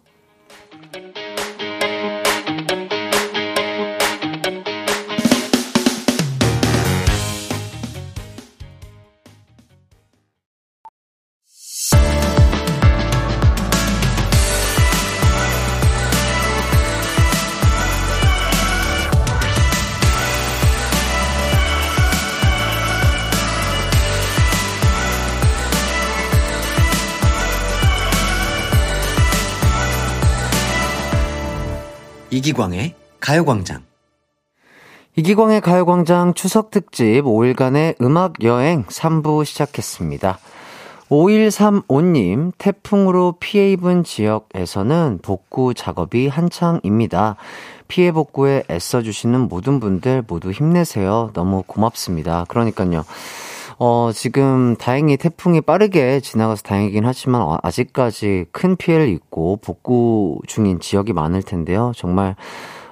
이기광의 32.36 32.94
가요광장. 33.18 33.82
이기광의 35.16 35.62
가요광장 35.62 36.34
추석 36.34 36.70
특집 36.70 37.22
5일간의 37.24 37.98
음악 38.02 38.44
여행 38.44 38.84
3부 38.84 39.46
시작했습니다. 39.46 40.38
5135님, 41.08 42.52
태풍으로 42.58 43.36
피해 43.40 43.72
입은 43.72 44.04
지역에서는 44.04 45.20
복구 45.22 45.72
작업이 45.72 46.28
한창입니다. 46.28 47.36
피해 47.88 48.12
복구에 48.12 48.64
애써주시는 48.70 49.48
모든 49.48 49.80
분들 49.80 50.24
모두 50.28 50.50
힘내세요. 50.50 51.30
너무 51.32 51.62
고맙습니다. 51.66 52.44
그러니까요. 52.48 53.06
어, 53.78 54.10
지금 54.14 54.74
다행히 54.76 55.18
태풍이 55.18 55.60
빠르게 55.60 56.20
지나가서 56.20 56.62
다행이긴 56.62 57.04
하지만 57.04 57.42
어, 57.42 57.58
아직까지 57.62 58.46
큰 58.50 58.76
피해를 58.76 59.08
입고 59.08 59.58
복구 59.62 60.40
중인 60.46 60.80
지역이 60.80 61.12
많을 61.12 61.42
텐데요. 61.42 61.92
정말 61.94 62.36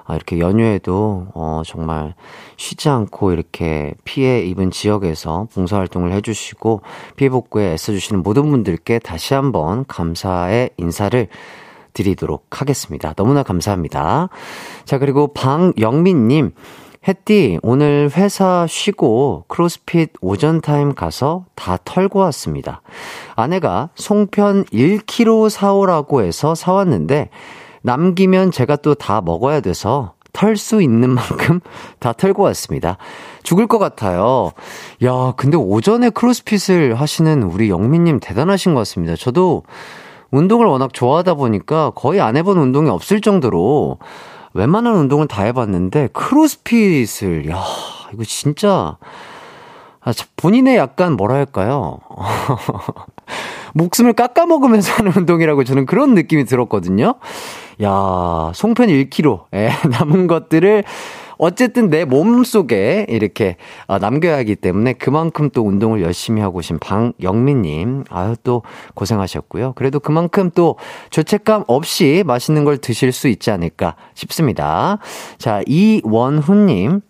아, 0.07 0.13
이렇게 0.15 0.37
연휴에도 0.37 1.25
어, 1.33 1.63
정말 1.65 2.13
쉬지 2.57 2.89
않고 2.89 3.31
이렇게 3.31 3.95
피해 4.03 4.41
입은 4.45 4.69
지역에서 4.69 5.47
봉사활동을 5.55 6.11
해주시고 6.11 6.81
피해 7.15 7.29
복구에 7.29 7.73
애써주시는 7.73 8.21
모든 8.21 8.51
분들께 8.51 8.99
다시 8.99 9.33
한번 9.33 9.85
감사의 9.87 10.69
인사를 10.77 11.27
드리도록 11.93 12.61
하겠습니다. 12.61 13.13
너무나 13.13 13.41
감사합니다. 13.41 14.29
자, 14.83 14.99
그리고 14.99 15.33
방영민님. 15.33 16.51
햇띠, 17.07 17.59
오늘 17.61 18.09
회사 18.15 18.65
쉬고 18.67 19.45
크로스핏 19.47 20.13
오전 20.21 20.59
타임 20.59 20.95
가서 20.95 21.45
다 21.53 21.77
털고 21.85 22.17
왔습니다. 22.19 22.81
아내가 23.35 23.89
송편 23.93 24.65
1kg 24.65 25.49
사오라고 25.49 26.23
해서 26.23 26.55
사왔는데, 26.55 27.29
남기면 27.83 28.49
제가 28.49 28.77
또 28.77 28.95
다 28.95 29.21
먹어야 29.21 29.59
돼서 29.59 30.13
털 30.33 30.57
수 30.57 30.81
있는 30.81 31.11
만큼 31.13 31.59
다 31.99 32.11
털고 32.11 32.41
왔습니다. 32.41 32.97
죽을 33.43 33.67
것 33.67 33.77
같아요. 33.77 34.51
야, 35.03 35.33
근데 35.37 35.57
오전에 35.57 36.09
크로스핏을 36.09 36.95
하시는 36.95 37.43
우리 37.43 37.69
영민님 37.69 38.19
대단하신 38.19 38.73
것 38.73 38.79
같습니다. 38.79 39.15
저도 39.15 39.61
운동을 40.31 40.65
워낙 40.65 40.91
좋아하다 40.91 41.35
보니까 41.35 41.91
거의 41.91 42.19
안 42.19 42.35
해본 42.35 42.57
운동이 42.57 42.89
없을 42.89 43.21
정도로 43.21 43.99
웬만한 44.55 44.95
운동을 44.95 45.27
다 45.27 45.43
해봤는데 45.43 46.09
크로스핏을 46.13 47.49
야 47.49 47.61
이거 48.13 48.23
진짜. 48.23 48.97
아, 49.99 50.13
본인의 50.37 50.77
약간 50.77 51.13
뭐랄까요? 51.13 51.99
목숨을 53.73 54.13
깎아먹으면서 54.13 54.93
하는 54.93 55.11
운동이라고 55.15 55.65
저는 55.65 55.85
그런 55.85 56.13
느낌이 56.13 56.45
들었거든요. 56.45 57.15
야 57.83 58.51
송편 58.53 58.87
1kg 58.87 59.43
예, 59.53 59.71
남은 59.91 60.27
것들을 60.27 60.85
어쨌든 61.37 61.89
내 61.89 62.05
몸속에 62.05 63.05
이렇게 63.09 63.57
어, 63.87 63.97
남겨야 63.97 64.37
하기 64.37 64.55
때문에 64.55 64.93
그만큼 64.93 65.49
또 65.49 65.63
운동을 65.63 66.01
열심히 66.01 66.41
하고 66.41 66.59
오신 66.59 66.79
방영민님, 66.79 68.05
아유, 68.09 68.35
또 68.43 68.63
고생하셨고요. 68.93 69.73
그래도 69.73 69.99
그만큼 69.99 70.49
또 70.53 70.77
죄책감 71.09 71.65
없이 71.67 72.23
맛있는 72.25 72.63
걸 72.65 72.77
드실 72.77 73.11
수 73.11 73.27
있지 73.27 73.51
않을까 73.51 73.95
싶습니다. 74.13 74.99
자, 75.37 75.61
이원훈님, 75.67 77.01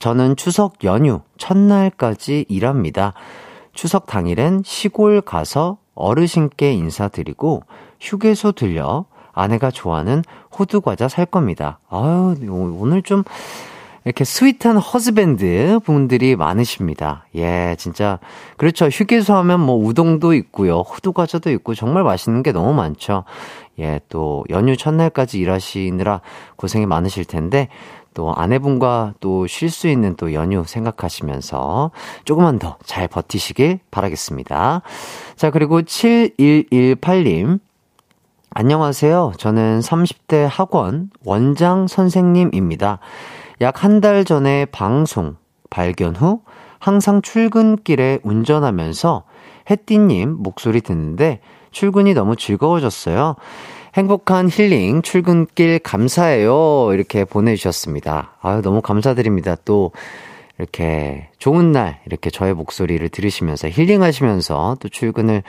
저는 0.00 0.36
추석 0.36 0.84
연휴 0.84 1.20
첫날까지 1.38 2.46
일합니다. 2.48 3.12
추석 3.72 4.06
당일엔 4.06 4.62
시골 4.64 5.20
가서 5.20 5.78
어르신께 5.94 6.72
인사드리고 6.72 7.62
휴게소 8.00 8.52
들려 8.52 9.04
아내가 9.32 9.70
좋아하는 9.70 10.22
호두 10.56 10.80
과자 10.80 11.08
살 11.08 11.26
겁니다. 11.26 11.78
아유, 11.88 12.36
오늘 12.48 13.02
좀 13.02 13.24
이렇게 14.04 14.24
스윗한 14.24 14.78
허즈밴드 14.78 15.78
분들이 15.84 16.34
많으십니다. 16.34 17.24
예, 17.36 17.76
진짜. 17.78 18.18
그렇죠. 18.56 18.86
휴게소 18.86 19.34
하면 19.34 19.60
뭐 19.60 19.76
우동도 19.76 20.34
있고요. 20.34 20.80
호두 20.80 21.12
과자도 21.12 21.50
있고 21.52 21.74
정말 21.74 22.02
맛있는 22.02 22.42
게 22.42 22.50
너무 22.52 22.74
많죠. 22.74 23.24
예, 23.78 24.00
또 24.08 24.44
연휴 24.50 24.76
첫날까지 24.76 25.38
일하시느라 25.38 26.20
고생이 26.56 26.84
많으실 26.86 27.24
텐데 27.24 27.68
또 28.12 28.34
아내분과 28.34 29.14
또 29.20 29.46
쉴 29.46 29.70
수 29.70 29.88
있는 29.88 30.16
또 30.16 30.34
연휴 30.34 30.64
생각하시면서 30.66 31.92
조금만 32.24 32.58
더 32.58 32.76
잘 32.84 33.06
버티시길 33.08 33.78
바라겠습니다. 33.90 34.82
자, 35.36 35.50
그리고 35.50 35.80
7118님. 35.82 37.60
안녕하세요. 38.54 39.32
저는 39.38 39.80
30대 39.80 40.46
학원 40.50 41.10
원장 41.24 41.86
선생님입니다. 41.86 42.98
약 43.62 43.82
한 43.82 44.00
달 44.00 44.24
전에 44.24 44.66
방송 44.66 45.36
발견 45.70 46.14
후 46.14 46.40
항상 46.78 47.22
출근길에 47.22 48.18
운전하면서 48.22 49.24
햇띠님 49.70 50.36
목소리 50.38 50.80
듣는데 50.82 51.40
출근이 51.70 52.12
너무 52.12 52.36
즐거워졌어요. 52.36 53.36
행복한 53.94 54.48
힐링 54.50 55.00
출근길 55.02 55.78
감사해요. 55.78 56.90
이렇게 56.92 57.24
보내주셨습니다. 57.24 58.36
아유, 58.42 58.60
너무 58.62 58.80
감사드립니다. 58.82 59.56
또, 59.64 59.92
이렇게 60.58 61.28
좋은 61.38 61.72
날, 61.72 62.00
이렇게 62.06 62.30
저의 62.30 62.54
목소리를 62.54 63.06
들으시면서 63.08 63.68
힐링하시면서 63.68 64.76
또 64.80 64.88
출근을 64.88 65.42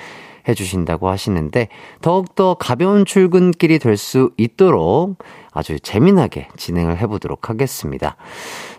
해주신다고 0.48 1.10
하시는데 1.10 1.68
더욱더 2.02 2.56
가벼운 2.56 3.06
출근길이 3.06 3.80
될 3.80 3.98
수 3.98 4.32
있도록 4.38 5.18
아주 5.52 5.80
재미나게 5.80 6.48
진행을 6.58 6.98
해보도록 7.00 7.50
하겠습니다. 7.50 8.16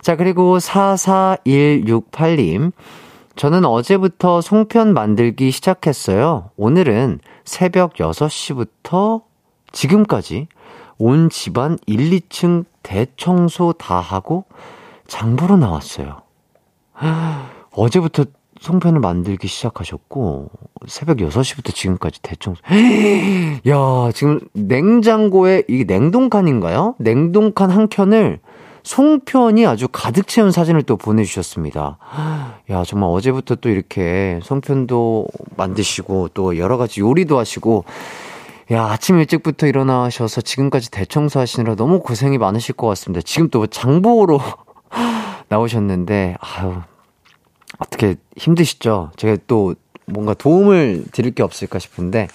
자, 0.01 0.15
그리고 0.15 0.57
44168님. 0.57 2.71
저는 3.35 3.65
어제부터 3.65 4.41
송편 4.41 4.93
만들기 4.93 5.51
시작했어요. 5.51 6.51
오늘은 6.57 7.19
새벽 7.43 7.95
6시부터 7.95 9.23
지금까지 9.71 10.47
온 10.97 11.29
집안 11.29 11.77
1, 11.85 12.11
2층 12.11 12.65
대청소 12.83 13.73
다 13.73 13.99
하고 13.99 14.45
장보러 15.07 15.57
나왔어요. 15.57 16.21
어제부터 17.71 18.25
송편을 18.59 18.99
만들기 18.99 19.47
시작하셨고 19.47 20.49
새벽 20.87 21.17
6시부터 21.17 21.73
지금까지 21.73 22.21
대충 22.21 22.55
야, 23.67 24.11
지금 24.13 24.39
냉장고에 24.53 25.63
이게 25.67 25.83
냉동칸인가요? 25.83 26.95
냉동칸 26.99 27.69
한 27.69 27.89
켠을 27.89 28.39
송편이 28.83 29.65
아주 29.65 29.87
가득 29.91 30.27
채운 30.27 30.51
사진을 30.51 30.83
또 30.83 30.95
보내주셨습니다. 30.95 31.97
야, 32.69 32.83
정말 32.85 33.09
어제부터 33.09 33.55
또 33.55 33.69
이렇게 33.69 34.39
송편도 34.43 35.27
만드시고 35.57 36.29
또 36.33 36.57
여러 36.57 36.77
가지 36.77 37.01
요리도 37.01 37.37
하시고 37.37 37.83
야, 38.71 38.85
아침 38.85 39.19
일찍부터 39.19 39.67
일어나셔서 39.67 40.41
지금까지 40.41 40.89
대청소 40.89 41.39
하시느라 41.39 41.75
너무 41.75 41.99
고생이 41.99 42.39
많으실 42.39 42.73
것 42.75 42.87
같습니다. 42.87 43.21
지금 43.23 43.49
또 43.49 43.67
장보러 43.67 44.39
나오셨는데, 45.49 46.37
아유, 46.39 46.73
어떻게 47.77 48.15
힘드시죠? 48.37 49.11
제가 49.17 49.37
또 49.47 49.75
뭔가 50.05 50.33
도움을 50.33 51.05
드릴 51.11 51.33
게 51.33 51.43
없을까 51.43 51.79
싶은데, 51.79 52.27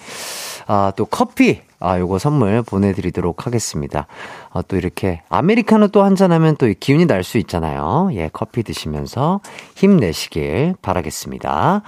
아, 0.67 0.91
또 0.95 1.05
커피, 1.05 1.61
아, 1.79 1.97
요거 1.99 2.19
선물 2.19 2.61
보내드리도록 2.63 3.45
하겠습니다. 3.47 4.07
아, 4.51 4.61
또 4.61 4.75
이렇게, 4.77 5.21
아메리카노 5.29 5.87
또 5.89 6.03
한잔 6.03 6.31
하면 6.31 6.55
또 6.57 6.71
기운이 6.79 7.05
날 7.05 7.23
수 7.23 7.37
있잖아요. 7.39 8.09
예, 8.13 8.29
커피 8.31 8.63
드시면서 8.63 9.39
힘내시길 9.75 10.75
바라겠습니다. 10.81 11.81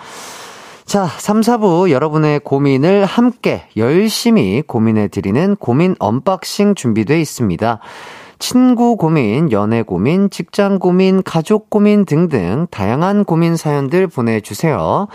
자, 0.86 1.06
3, 1.06 1.42
4부 1.42 1.92
여러분의 1.92 2.40
고민을 2.42 3.06
함께 3.06 3.64
열심히 3.78 4.62
고민해드리는 4.62 5.56
고민 5.56 5.96
언박싱 6.00 6.76
준비되어 6.76 7.18
있습니다. 7.18 7.80
친구 8.46 8.98
고민, 8.98 9.54
연애 9.54 9.84
고민, 9.84 10.30
직장 10.30 10.78
고민, 10.78 11.24
가족 11.24 11.70
고민 11.70 12.04
등등 12.04 12.68
다양한 12.72 13.24
고민 13.24 13.56
사연들 13.56 14.08
보내주세요. 14.08 15.08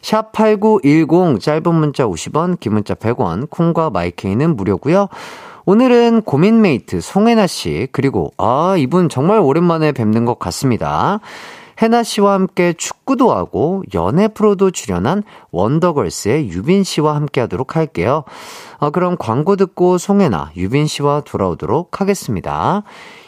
샵8910 0.00 1.40
짧은 1.40 1.74
문자 1.74 2.06
50원, 2.06 2.60
긴 2.60 2.74
문자 2.74 2.94
100원, 2.94 3.50
콩과 3.50 3.90
마이케이는 3.90 4.54
무료고요. 4.54 5.08
오늘은 5.66 6.22
고민메이트 6.22 7.00
송혜나 7.00 7.48
씨, 7.48 7.88
그리고 7.90 8.30
아, 8.38 8.76
이분 8.78 9.08
정말 9.08 9.40
오랜만에 9.40 9.90
뵙는 9.90 10.24
것 10.24 10.38
같습니다. 10.38 11.18
해나 11.80 12.02
씨와 12.02 12.34
함께 12.34 12.72
축구도 12.72 13.32
하고 13.32 13.84
연애 13.94 14.28
프로도 14.28 14.72
출연한 14.72 15.22
원더걸스의 15.52 16.48
유빈 16.48 16.82
씨와 16.82 17.14
함께 17.14 17.40
하도록 17.42 17.76
할게요. 17.76 18.24
어, 18.78 18.90
그럼 18.90 19.16
광고 19.18 19.56
듣고 19.56 19.98
송해나, 19.98 20.52
유빈 20.56 20.86
씨와 20.86 21.20
돌아오도록 21.20 22.00
하겠습니다. 22.00 22.82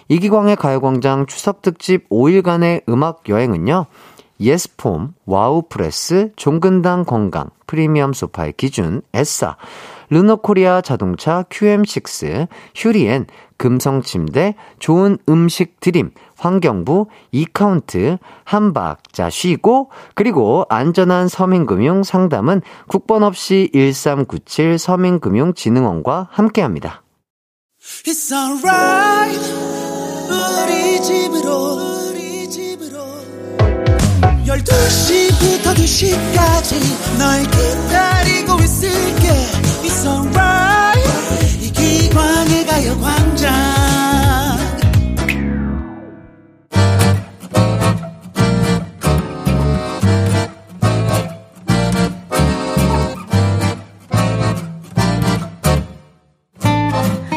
이기광의 0.08 0.56
가요광장 0.56 1.26
추석 1.26 1.62
특집 1.62 2.08
5일간의 2.08 2.82
음악 2.88 3.28
여행은요. 3.28 3.86
예스폼, 4.40 5.14
와우프레스, 5.26 6.32
종근당 6.34 7.04
건강, 7.04 7.50
프리미엄 7.66 8.12
소파의 8.12 8.54
기준, 8.56 9.02
에싸, 9.12 9.56
르노코리아 10.10 10.82
자동차 10.82 11.44
QM6, 11.48 12.48
휴리엔, 12.74 13.26
금성침대, 13.56 14.54
좋은 14.78 15.18
음식 15.28 15.80
드림, 15.80 16.10
환경부, 16.36 17.06
이카운트, 17.30 18.18
한 18.44 18.72
박자 18.72 19.30
쉬고, 19.30 19.90
그리고 20.14 20.64
안전한 20.68 21.28
서민금융 21.28 22.02
상담은 22.02 22.62
국번 22.88 23.22
없이 23.22 23.70
1397 23.72 24.78
서민금융진흥원과 24.78 26.28
함께 26.30 26.62
합니다. 26.62 27.02
It's 27.80 28.32
alright. 28.32 29.40
우리 30.30 31.02
집으로 31.02 32.08
우리 32.10 32.48
집으로. 32.48 32.98
12시부터 34.46 35.74
2시까지 35.74 37.18
널 37.18 37.42
기다리고 37.42 38.58
있을게 38.62 39.69
It's 39.82 40.06
alright 40.06 41.00
이기광의 41.62 42.66
가요광장 42.66 43.50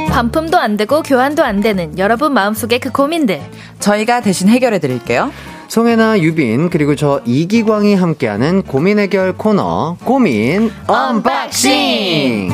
반품도 0.09 0.57
안 0.59 0.77
되고 0.77 1.01
교환도 1.01 1.43
안 1.43 1.59
되는 1.59 1.97
여러분 1.97 2.33
마음속의 2.33 2.79
그 2.79 2.91
고민들. 2.91 3.41
저희가 3.79 4.21
대신 4.21 4.47
해결해 4.47 4.79
드릴게요. 4.79 5.31
송해나, 5.73 6.19
유빈, 6.19 6.69
그리고 6.69 6.95
저 6.95 7.19
이기광이 7.26 7.95
함께하는 7.95 8.61
고민 8.61 8.99
해결 8.99 9.34
코너, 9.36 9.97
고민 10.03 10.71
언박싱! 10.86 12.51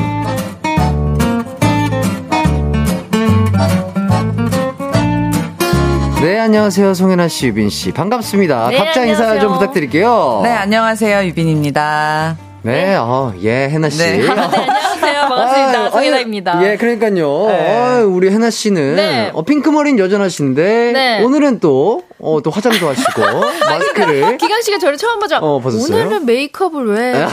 네, 6.22 6.38
안녕하세요. 6.38 6.94
송해나 6.94 7.28
씨, 7.28 7.48
유빈 7.48 7.68
씨. 7.68 7.92
반갑습니다. 7.92 8.70
네, 8.70 8.78
각자 8.78 9.04
인사 9.04 9.24
좀 9.24 9.28
안녕하세요. 9.32 9.52
부탁드릴게요. 9.52 10.40
네, 10.42 10.52
안녕하세요. 10.52 11.26
유빈입니다. 11.26 12.38
네, 12.62 12.94
어, 12.94 13.34
예, 13.42 13.68
혜나 13.68 13.90
씨. 13.90 13.98
네. 13.98 14.26
안녕하세요. 14.26 15.20
반갑습니다. 15.28 15.78
아유, 15.82 15.90
송혜나입니다. 15.90 16.56
아유, 16.56 16.66
예, 16.68 16.76
그러니까요. 16.78 17.46
네. 17.48 17.76
아유, 17.76 18.06
우리 18.06 18.30
혜나 18.30 18.48
씨는 18.48 18.96
네. 18.96 19.30
어, 19.34 19.42
핑크머리는 19.42 19.98
여전하신데 20.02 20.92
네. 20.94 21.22
오늘은 21.22 21.60
또, 21.60 22.04
어, 22.22 22.40
또 22.42 22.50
화장도 22.50 22.88
하시고 22.88 23.22
마스크를 23.66 24.36
기강 24.38 24.60
씨가 24.62 24.78
저를 24.78 24.96
처음 24.96 25.18
보죠. 25.20 25.36
어, 25.36 25.60
벗었어요? 25.60 26.02
오늘은 26.04 26.26
메이크업을 26.26 26.86
왜? 26.86 27.14
예. 27.22 27.26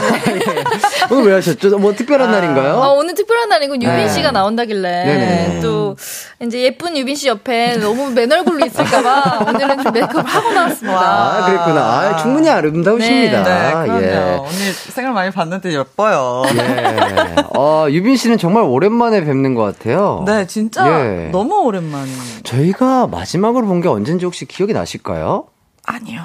오늘 1.10 1.24
왜 1.28 1.34
하셨죠? 1.34 1.78
뭐 1.78 1.92
특별한 1.94 2.30
날인가요? 2.30 2.74
어, 2.74 2.92
오늘 2.94 3.14
특별한 3.14 3.48
날이고 3.48 3.74
유빈 3.76 3.88
네. 3.88 4.08
씨가 4.08 4.30
나온다길래 4.32 5.04
네네. 5.04 5.60
또 5.60 5.96
이제 6.40 6.62
예쁜 6.62 6.96
유빈 6.96 7.16
씨 7.16 7.28
옆에 7.28 7.76
너무 7.78 8.10
맨 8.10 8.30
얼굴로 8.30 8.64
있을까봐 8.66 9.46
오늘은 9.48 9.82
좀 9.82 9.92
메이크업을 9.92 10.24
하고 10.24 10.52
나왔습니다. 10.52 10.98
아, 11.00 11.46
그랬구나. 11.46 11.80
아, 11.80 12.16
충분히 12.16 12.48
아름다우십니다. 12.48 13.42
네, 13.42 13.70
그럼요. 13.72 14.02
예. 14.02 14.36
오늘 14.38 14.72
생을 14.72 15.12
많이 15.12 15.30
봤는데 15.30 15.72
예뻐요. 15.72 16.42
예. 16.54 17.34
어, 17.56 17.86
유빈 17.90 18.16
씨는 18.16 18.38
정말 18.38 18.62
오랜만에 18.64 19.24
뵙는 19.24 19.54
것 19.54 19.62
같아요. 19.62 20.22
네, 20.26 20.46
진짜 20.46 20.86
예. 20.88 21.28
너무 21.30 21.60
오랜만에. 21.62 22.08
저희가 22.44 23.06
마지막으로 23.08 23.66
본 23.66 23.78
게 23.78 23.86
언젠지 23.88 24.24
혹시 24.24 24.44
기억이 24.44 24.72
나실까요? 24.78 25.44
아니요. 25.84 26.20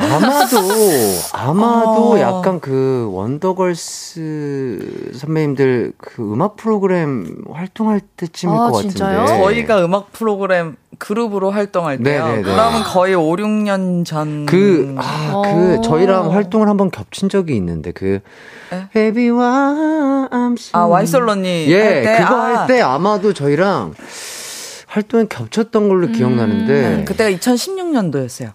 아마도, 0.00 0.56
아마도 1.34 2.12
어. 2.14 2.20
약간 2.20 2.58
그 2.58 3.06
원더걸스 3.12 5.10
선배님들 5.14 5.92
그 5.98 6.22
음악 6.22 6.56
프로그램 6.56 7.44
활동할 7.52 8.00
때쯤일 8.16 8.56
아, 8.56 8.70
것 8.70 8.80
진짜요? 8.80 9.18
같은데. 9.18 9.42
저희가 9.42 9.84
음악 9.84 10.10
프로그램 10.12 10.76
그룹으로 10.98 11.50
활동할 11.50 11.98
때요. 11.98 12.24
네네네. 12.24 12.42
그러면 12.44 12.82
거의 12.84 13.14
5, 13.14 13.36
6년 13.36 14.06
전. 14.06 14.46
그, 14.46 14.94
아, 14.98 15.42
그, 15.44 15.76
어. 15.78 15.80
저희랑 15.82 16.32
활동을 16.32 16.66
한번 16.68 16.90
겹친 16.90 17.28
적이 17.28 17.56
있는데, 17.56 17.92
그, 17.92 18.20
에? 18.72 18.88
Baby와 18.94 20.28
I'm 20.30 20.56
아, 20.72 20.86
와이솔로니. 20.86 21.66
예, 21.68 21.82
할 21.82 22.02
때. 22.02 22.16
그거 22.22 22.34
아, 22.40 22.44
할때 22.60 22.80
아마도 22.80 23.34
저희랑 23.34 23.92
활동이 24.92 25.26
겹쳤던 25.26 25.88
걸로 25.88 26.08
기억나는데. 26.08 27.04
그때가 27.06 27.30
2016년도였어요. 27.38 28.52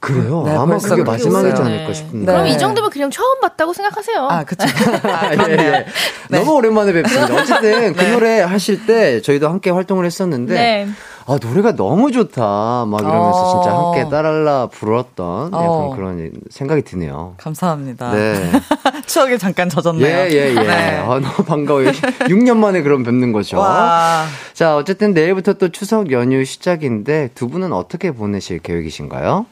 그래요? 0.00 0.42
네, 0.44 0.54
아마 0.54 0.76
그게 0.76 0.88
그렇게 0.88 1.10
마지막이지. 1.10 1.62
않을까 1.62 1.86
네. 1.88 1.94
싶은데. 1.94 2.26
그럼 2.26 2.44
네. 2.44 2.50
이 2.50 2.58
정도면 2.58 2.90
그냥 2.90 3.10
처음 3.10 3.40
봤다고 3.40 3.72
생각하세요. 3.72 4.28
아, 4.30 4.44
그쵸. 4.44 4.66
아, 5.04 5.08
아, 5.38 5.48
예. 5.48 5.52
예. 5.52 5.86
너무 6.28 6.52
오랜만에 6.52 6.92
뵙습니다. 6.92 7.34
어쨌든 7.34 7.94
그 7.96 8.04
노래 8.04 8.40
하실 8.40 8.86
때 8.86 9.20
저희도 9.22 9.48
함께 9.48 9.70
활동을 9.70 10.04
했었는데 10.04 10.54
네. 10.54 10.88
아 11.26 11.36
노래가 11.42 11.76
너무 11.76 12.10
좋다 12.10 12.86
막 12.86 13.00
이러면서 13.02 13.38
어. 13.38 13.60
진짜 13.62 13.76
함께 13.76 14.08
따랄라 14.10 14.68
불렀던 14.68 15.48
약간 15.52 15.66
어. 15.68 15.92
그런 15.94 16.32
생각이 16.48 16.82
드네요. 16.82 17.34
감사합니다. 17.36 18.12
네. 18.12 18.50
추억에 19.04 19.36
잠깐 19.36 19.68
젖었네요. 19.68 20.06
예, 20.06 20.30
예, 20.30 20.50
예. 20.50 20.54
네. 20.54 20.96
아, 20.98 21.18
너무 21.20 21.44
반가워요. 21.44 21.90
6년 21.90 22.56
만에 22.56 22.80
그럼 22.82 23.04
뵙는 23.04 23.32
거죠. 23.32 23.58
와. 23.58 24.24
자, 24.54 24.76
어쨌든 24.76 25.12
내일부터 25.12 25.54
또 25.54 25.68
추석 25.68 26.12
연휴 26.12 26.44
시작인데 26.44 27.30
두 27.34 27.48
분은 27.48 27.72
어떻게 27.74 28.10
보내실 28.10 28.60
계획이신가요? 28.60 29.46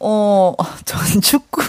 어, 0.00 0.54
전 0.84 1.20
축구. 1.20 1.62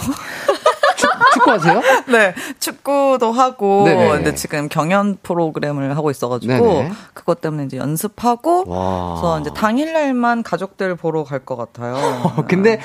축구하세요? 1.34 1.82
네, 2.08 2.34
축구도 2.58 3.30
하고, 3.32 3.84
네네. 3.84 4.08
근데 4.08 4.34
지금 4.34 4.68
경연 4.68 5.18
프로그램을 5.22 5.96
하고 5.96 6.10
있어가지고, 6.10 6.52
네네. 6.52 6.92
그것 7.12 7.40
때문에 7.40 7.64
이제 7.64 7.76
연습하고, 7.76 8.64
와. 8.66 9.14
그래서 9.20 9.40
이제 9.40 9.50
당일날만 9.54 10.42
가족들 10.42 10.96
보러 10.96 11.24
갈 11.24 11.44
것 11.44 11.56
같아요. 11.56 11.94
어, 11.94 12.44
근데 12.48 12.80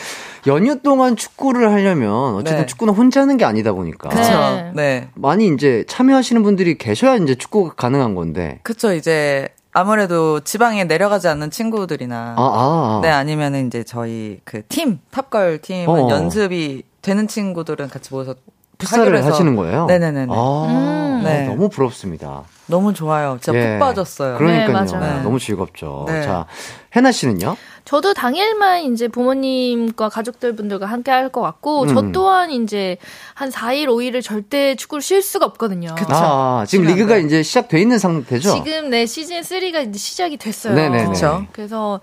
연휴 0.46 0.82
동안 0.82 1.16
축구를 1.16 1.72
하려면 1.72 2.36
어쨌든 2.36 2.58
네. 2.62 2.66
축구는 2.66 2.94
혼자 2.94 3.22
하는 3.22 3.38
게 3.38 3.46
아니다 3.46 3.72
보니까 3.72 4.10
그쵸. 4.10 4.22
네. 4.22 4.72
네. 4.76 5.10
많이 5.16 5.48
이제 5.48 5.86
참여하시는 5.88 6.44
분들이 6.44 6.78
계셔야 6.78 7.16
이제 7.16 7.34
축구가 7.36 7.76
가능한 7.76 8.14
건데. 8.16 8.60
그쵸, 8.64 8.94
이제, 8.94 9.48
아무래도 9.74 10.42
지방에 10.42 10.84
내려가지 10.84 11.28
않는 11.30 11.52
친구들이나, 11.52 12.36
아, 12.38 12.42
아, 12.42 12.98
아. 12.98 13.00
네, 13.02 13.10
아니면은 13.10 13.68
이제 13.68 13.84
저희 13.84 14.40
그 14.44 14.66
팀, 14.68 15.00
탑걸 15.12 15.60
팀은 15.62 15.90
어. 15.90 16.10
연습이 16.10 16.84
되는 17.02 17.28
친구들은 17.28 17.90
같이 17.90 18.14
모여서 18.14 18.36
풋살을 18.78 19.26
하시는 19.26 19.56
거예요? 19.56 19.86
네네네네. 19.86 20.34
아, 20.36 20.66
음. 20.68 21.24
네. 21.24 21.46
너무 21.48 21.70
부럽습니다. 21.70 22.44
너무 22.72 22.94
좋아요. 22.94 23.38
진짜 23.42 23.58
예. 23.60 23.72
푹 23.78 23.80
빠졌어요. 23.80 24.38
그러니까요. 24.38 24.86
네, 24.86 24.96
맞아요. 24.98 25.22
너무 25.24 25.38
즐겁죠. 25.40 26.06
네. 26.08 26.24
자, 26.24 26.48
해나 26.96 27.12
씨는요? 27.12 27.56
저도 27.86 28.14
당일만 28.14 28.84
이제 28.94 29.08
부모님과 29.08 30.10
가족들 30.10 30.56
분들과 30.56 30.86
함께 30.86 31.12
할 31.12 31.30
것 31.32 31.42
같고, 31.42 31.88
저 31.88 32.00
음. 32.00 32.12
또한 32.12 32.50
이제 32.52 32.98
한 33.34 33.50
4일, 33.50 33.88
5일을 33.88 34.22
절대 34.24 34.76
축구를 34.76 35.02
쉴 35.02 35.22
수가 35.22 35.46
없거든요. 35.46 35.94
그쵸. 35.96 36.10
아, 36.12 36.66
지금 36.68 36.86
시간 36.86 36.96
리그가 36.98 37.16
돼. 37.16 37.22
이제 37.22 37.44
시작돼 37.44 37.80
있는 37.80 38.00
상태죠? 38.00 38.54
지금 38.64 38.90
네 38.90 39.06
시즌 39.06 39.42
3가 39.42 39.88
이제 39.90 39.98
시작이 40.00 40.38
됐어요. 40.38 40.74
네네네. 40.76 41.06
그쵸. 41.08 41.46
그래서 41.54 42.00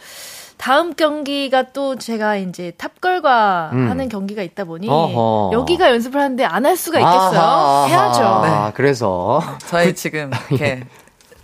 다음 0.59 0.94
경기가 0.94 1.64
또 1.72 1.96
제가 1.96 2.36
이제 2.36 2.72
탑걸과 2.76 3.70
음. 3.72 3.88
하는 3.90 4.09
경기가 4.09 4.42
있다 4.42 4.64
보니 4.64 4.88
어허. 4.90 5.50
여기가 5.54 5.90
연습을 5.92 6.20
하는데 6.20 6.44
안 6.44 6.66
할 6.66 6.76
수가 6.76 6.98
있겠어요? 6.98 7.40
아하, 7.40 7.86
해야죠. 7.86 8.22
아하. 8.24 8.66
네. 8.66 8.72
그래서. 8.74 9.40
저희 9.68 9.94
지금 9.94 10.30
이렇게 10.50 10.82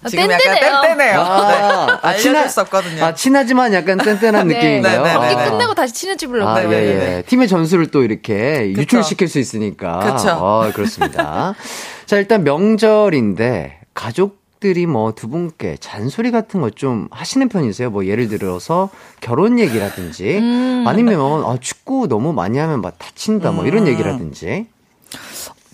아, 0.02 0.08
지금 0.08 0.26
뗀뗀해요. 0.26 0.56
약간 0.56 0.82
뗀뗀해요. 0.98 1.18
아, 1.18 1.48
네. 1.48 1.54
아, 1.62 1.98
알려줄 2.02 2.32
친하- 2.34 2.48
수 2.48 2.60
없거든요. 2.62 3.04
아, 3.04 3.14
친하지만 3.14 3.72
약간 3.72 3.96
뗀뗀한 3.98 4.48
네. 4.48 4.54
느낌인가요? 4.54 5.02
네, 5.02 5.08
네, 5.08 5.14
경기 5.14 5.36
네. 5.36 5.44
끝내고 5.50 5.74
다시 5.74 5.94
친해지려고. 5.94 6.50
아, 6.50 6.62
요 6.64 6.72
예, 6.72 6.76
예. 7.18 7.22
팀의 7.22 7.48
전술을 7.48 7.86
또 7.92 8.02
이렇게 8.02 8.72
그쵸. 8.72 8.80
유출시킬 8.82 9.28
수 9.28 9.38
있으니까. 9.38 10.00
그쵸. 10.00 10.30
어, 10.32 10.70
그렇습니다. 10.74 11.54
자, 12.04 12.16
일단 12.18 12.44
명절인데, 12.44 13.78
가족 13.94 14.43
들이 14.64 14.86
뭐 14.86 15.12
두 15.12 15.28
분께 15.28 15.76
잔소리 15.78 16.30
같은 16.30 16.62
거좀 16.62 17.08
하시는 17.10 17.50
편이세요? 17.50 17.90
뭐 17.90 18.06
예를 18.06 18.28
들어서 18.28 18.88
결혼 19.20 19.58
얘기라든지, 19.58 20.38
음. 20.38 20.84
아니면, 20.86 21.44
아, 21.44 21.58
축구 21.60 22.08
너무 22.08 22.32
많이 22.32 22.56
하면 22.56 22.80
막 22.80 22.98
다친다, 22.98 23.50
뭐 23.52 23.66
이런 23.66 23.82
음. 23.82 23.88
얘기라든지. 23.88 24.66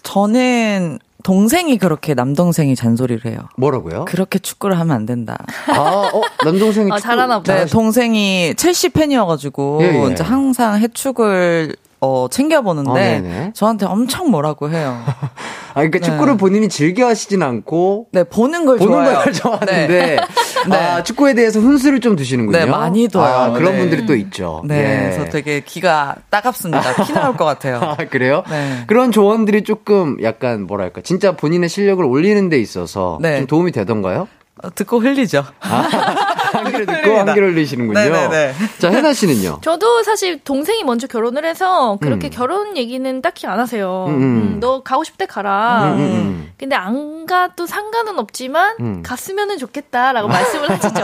저는 0.03 0.99
동생이 1.23 1.79
그렇게 1.79 2.15
남동생이 2.15 2.75
잔소리를 2.75 3.31
해요. 3.31 3.49
뭐라고요? 3.57 4.07
그렇게 4.07 4.41
축구를 4.41 4.77
하면 4.81 4.97
안 4.97 5.07
된다. 5.07 5.39
아, 5.69 6.11
어, 6.13 6.23
남동생이 6.45 6.91
아, 6.91 6.97
축구 6.97 7.07
잘하나 7.09 7.39
보다. 7.39 7.55
네, 7.55 7.67
동생이 7.67 8.55
첼시 8.57 8.89
팬이어가지고 8.89 9.79
예, 9.83 9.87
예. 10.09 10.13
이제 10.13 10.25
항상 10.25 10.81
해축을 10.81 11.77
어, 12.01 12.29
챙겨보는데 12.31 13.23
어. 13.25 13.51
저한테 13.55 13.87
엄청 13.87 14.31
뭐라고 14.31 14.71
해요. 14.71 14.99
아, 15.71 15.75
그러니까 15.75 15.99
네. 15.99 16.05
축구를 16.05 16.37
본인이 16.37 16.69
즐겨 16.69 17.07
하시진 17.07 17.43
않고, 17.43 18.07
네, 18.13 18.25
보는 18.25 18.65
걸 18.67 18.79
보는 18.79 18.93
좋아해요. 18.93 19.19
걸 19.19 19.33
좋아하는데, 19.33 19.87
네. 19.87 20.17
네. 20.69 20.77
아, 20.77 21.03
축구에 21.03 21.35
대해서 21.35 21.61
훈수를 21.61 22.01
좀 22.01 22.17
두시는군요. 22.17 22.59
네, 22.59 22.67
많이 22.67 23.07
둬요. 23.07 23.25
아, 23.25 23.51
그런 23.53 23.75
네. 23.75 23.79
분들이 23.79 24.07
또 24.07 24.17
있죠. 24.17 24.63
네, 24.65 24.79
예. 24.79 25.01
그래서 25.15 25.31
되게 25.31 25.61
기가 25.61 26.17
따갑습니다. 26.31 27.05
피 27.05 27.13
나올 27.13 27.37
것 27.37 27.45
같아요. 27.45 27.77
아, 27.83 27.97
그래요? 27.97 28.43
네. 28.51 28.85
그런 28.87 29.13
조언들이 29.13 29.63
조금 29.63 30.17
약간 30.23 30.67
뭐랄까, 30.67 31.03
진짜 31.03 31.37
본인의 31.37 31.69
실력을 31.69 32.05
올리는 32.05 32.49
데 32.49 32.59
있어서 32.59 33.19
네. 33.21 33.39
좀 33.39 33.47
도움이 33.47 33.73
되던가요? 33.73 34.27
어, 34.63 34.69
듣고 34.75 35.01
흘리죠. 35.01 35.45
한기를 35.61 36.87
듣고 36.87 37.19
한기를 37.19 37.53
흘리시는군요. 37.53 37.99
네네네. 37.99 38.55
자, 38.79 38.91
혜나 38.91 39.13
씨는요? 39.13 39.61
저도 39.63 40.03
사실 40.03 40.39
동생이 40.43 40.85
먼저 40.85 41.07
결혼을 41.07 41.45
해서 41.45 41.97
그렇게 42.01 42.29
음. 42.29 42.31
결혼 42.31 42.77
얘기는 42.77 43.23
딱히 43.23 43.47
안 43.47 43.59
하세요. 43.59 44.07
음, 44.09 44.15
음. 44.15 44.21
음, 44.23 44.61
너 44.61 44.83
가고 44.83 45.05
싶을 45.05 45.19
때 45.19 45.27
가라. 45.27 45.93
음, 45.95 45.99
음, 45.99 46.01
음. 46.01 46.53
근데 46.59 46.77
안 46.77 47.25
가도 47.27 47.67
상관은 47.67 48.19
없지만 48.19 48.77
음. 48.81 49.03
갔으면 49.03 49.57
좋겠다라고 49.57 50.29
말씀을 50.29 50.71
하시죠. 50.71 51.01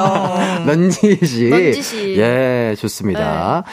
넌지 0.67 1.19
씨. 1.25 1.49
넌지 1.49 1.83
씨. 1.83 2.19
예, 2.19 2.75
좋습니다. 2.79 3.65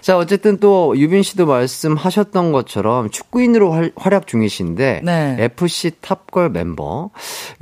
자, 0.00 0.16
어쨌든 0.16 0.58
또 0.58 0.96
유빈 0.96 1.22
씨도 1.22 1.46
말씀하셨던 1.46 2.52
것처럼 2.52 3.10
축구인으로 3.10 3.72
활, 3.72 3.92
활약 3.96 4.26
중이신데 4.26 5.02
네. 5.04 5.36
FC 5.38 5.92
탑걸 6.00 6.50
멤버. 6.50 7.10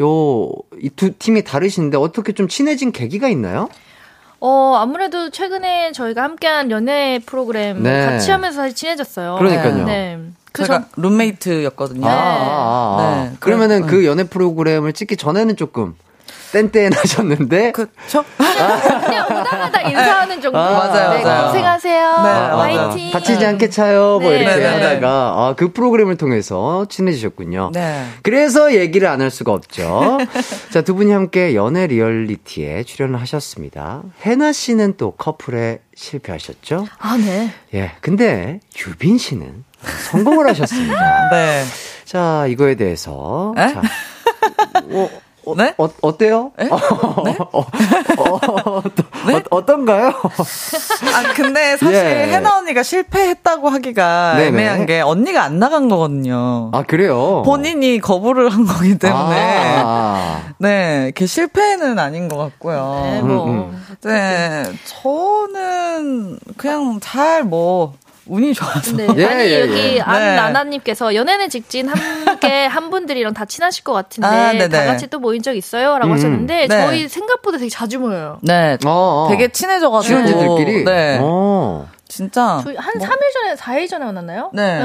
요 0.01 0.51
이 0.81 0.91
두 0.91 1.13
팀이 1.19 1.43
다르신데 1.43 1.97
어떻게 1.97 2.33
좀 2.33 2.47
친해진 2.49 2.93
계기가 2.93 3.29
있나요? 3.29 3.69
어, 4.41 4.77
아무래도 4.79 5.31
최근에 5.31 5.91
저희가 5.91 6.23
함께한 6.23 6.71
연애 6.71 7.21
프로그램 7.27 7.83
네. 7.83 8.07
같이 8.07 8.31
하면서 8.31 8.59
사실 8.63 8.77
친해졌어요. 8.77 9.35
그러니까요. 9.39 9.85
네. 9.85 10.19
그 10.53 10.63
제가 10.63 10.79
전, 10.79 10.89
룸메이트였거든요. 10.97 12.07
아, 12.07 12.11
아, 12.11 12.15
아, 12.15 12.99
아. 13.01 13.25
네. 13.31 13.37
그러면은 13.41 13.83
그- 13.83 13.97
그 13.99 14.07
연애 14.07 14.23
프로그램을 14.25 14.93
찍기 14.93 15.17
전에는 15.17 15.57
조금 15.57 15.97
뗀뗀하셨는데 16.53 17.73
그쵸? 17.73 18.25
그냥 18.37 19.27
오다가다 19.27 19.81
인사하는 19.83 20.41
정도. 20.41 20.59
아, 20.59 20.71
맞아요, 20.71 21.11
네, 21.19 21.23
맞아요. 21.23 21.47
고생하세요. 21.49 22.11
네, 22.17 22.23
맞아요. 22.23 22.57
화이팅. 22.91 23.11
다치지 23.13 23.47
않게 23.47 23.71
차요. 23.71 24.19
뭐 24.21 24.31
네. 24.31 24.39
이렇게 24.41 24.57
네, 24.57 24.63
네, 24.63 24.67
하다가 24.85 25.09
아, 25.09 25.55
그 25.57 25.73
프로그램을 25.73 26.17
통해서 26.17 26.87
친해지셨군요. 26.89 27.71
네. 27.75 28.05
그래서 28.23 28.75
얘기를 28.75 29.07
안 29.09 29.19
할 29.19 29.31
수가 29.33 29.53
없죠. 29.53 30.19
자, 30.71 30.83
두 30.83 30.95
분이 30.95 31.11
함께 31.11 31.55
연애 31.57 31.87
리얼리티에 31.89 32.85
출연을 32.85 33.21
하셨습니다. 33.21 34.03
해나 34.23 34.53
씨는 34.53 34.95
또 34.97 35.11
커플에 35.11 35.81
실패하셨죠? 35.97 36.87
아, 36.99 37.17
네. 37.17 37.51
예. 37.75 37.93
근데 38.01 38.61
유빈 38.87 39.19
씨는 39.19 39.65
성공을 40.11 40.49
하셨습니다. 40.51 41.29
네. 41.33 41.65
자, 42.05 42.47
이거에 42.49 42.77
대해서 42.77 43.53
에? 43.59 43.67
자, 43.75 43.83
어, 44.85 45.11
어, 45.49 45.55
네? 45.57 45.75
어, 45.79 45.89
어때요? 46.03 46.53
에? 46.61 46.69
어, 46.69 46.77
어, 46.77 47.65
어, 48.19 48.41
어, 48.77 48.83
어떤가요? 49.51 50.09
아, 50.09 51.33
근데 51.35 51.77
사실 51.79 51.95
예. 51.95 52.33
해나 52.33 52.59
언니가 52.59 52.83
실패했다고 52.83 53.69
하기가 53.71 54.35
네네. 54.37 54.49
애매한 54.49 54.87
게 54.87 55.01
언니가 55.01 55.43
안 55.45 55.59
나간 55.59 55.89
거거든요. 55.89 56.71
아, 56.75 56.83
그래요? 56.83 57.43
본인이 57.47 57.99
거부를 57.99 58.51
한 58.51 58.67
거기 58.67 58.99
때문에. 58.99 59.83
아, 59.85 60.43
네, 60.59 61.05
이렇게 61.07 61.25
실패는 61.27 61.99
아닌 61.99 62.29
것 62.29 62.37
같고요. 62.37 63.01
네, 63.05 63.21
음, 63.21 63.27
뭐. 63.29 63.47
음. 63.47 63.85
네, 64.05 64.65
저는 64.85 66.39
그냥 66.59 66.99
잘 67.01 67.43
뭐, 67.43 67.95
운이 68.29 68.55
좋아서. 68.55 68.97
네. 68.97 69.07
예, 69.17 69.25
아니, 69.25 69.43
예, 69.45 69.61
여기 69.63 69.97
예. 69.97 70.01
안나나님께서 70.01 71.15
연애는 71.15 71.49
직진 71.49 71.89
함께 71.89 72.67
한 72.67 72.91
분들이랑 72.91 73.35
다 73.35 73.45
친하실 73.45 73.85
것 73.85 73.93
같은데 73.93 74.27
아, 74.29 74.53
네네. 74.53 74.69
다 74.69 74.85
같이 74.87 75.07
또 75.09 75.19
모인 75.19 75.43
적 75.43 75.55
있어요? 75.55 75.99
라고 75.99 76.07
음. 76.13 76.13
하셨는데 76.13 76.67
네. 76.69 76.87
저희 76.87 77.09
생각보다 77.09 77.59
되게 77.59 77.69
자주 77.71 77.99
모여요. 77.99 78.39
네, 78.43 78.77
어, 78.85 78.91
어. 78.91 79.29
되게 79.31 79.49
친해져가지고. 79.49 80.03
출연진들끼리? 80.27 80.85
네. 80.85 81.19
어. 81.21 81.89
진짜. 82.07 82.43
한 82.43 82.65
뭐- 82.65 82.73
3일 82.75 83.21
전에, 83.35 83.55
4일 83.55 83.89
전에 83.89 84.05
만났나요? 84.05 84.51
네. 84.55 84.81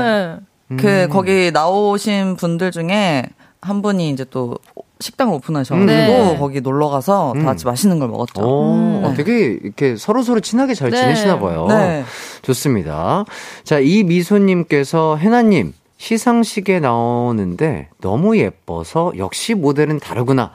음. 0.72 0.78
그, 0.80 1.08
거기 1.12 1.52
나오신 1.52 2.36
분들 2.38 2.72
중에 2.72 3.24
한 3.64 3.82
분이 3.82 4.10
이제 4.10 4.26
또 4.30 4.58
식당을 5.00 5.34
오픈하셔가지고 5.36 5.86
네. 5.88 6.38
거기 6.40 6.62
놀러 6.62 6.90
가서 6.90 7.34
음. 7.34 7.40
다 7.40 7.46
같이 7.48 7.66
맛있는 7.66 8.00
걸 8.00 8.10
먹었죠. 8.10 8.42
어, 8.42 9.02
네. 9.10 9.14
되게 9.16 9.58
이렇게 9.62 9.96
서로 9.96 10.22
서로 10.22 10.40
친하게 10.40 10.74
잘 10.74 10.92
네. 10.92 10.98
지내시나 10.98 11.40
봐요. 11.40 11.68
네. 11.68 12.04
좋습니다. 12.42 13.26
자, 13.64 13.80
이 13.80 14.04
미소님께서 14.04 15.18
해나님, 15.18 15.74
시상식에 15.98 16.80
나오는데 16.80 17.90
너무 18.02 18.38
예뻐서 18.38 19.14
역시 19.18 19.54
모델은 19.54 20.00
다르구나. 20.00 20.52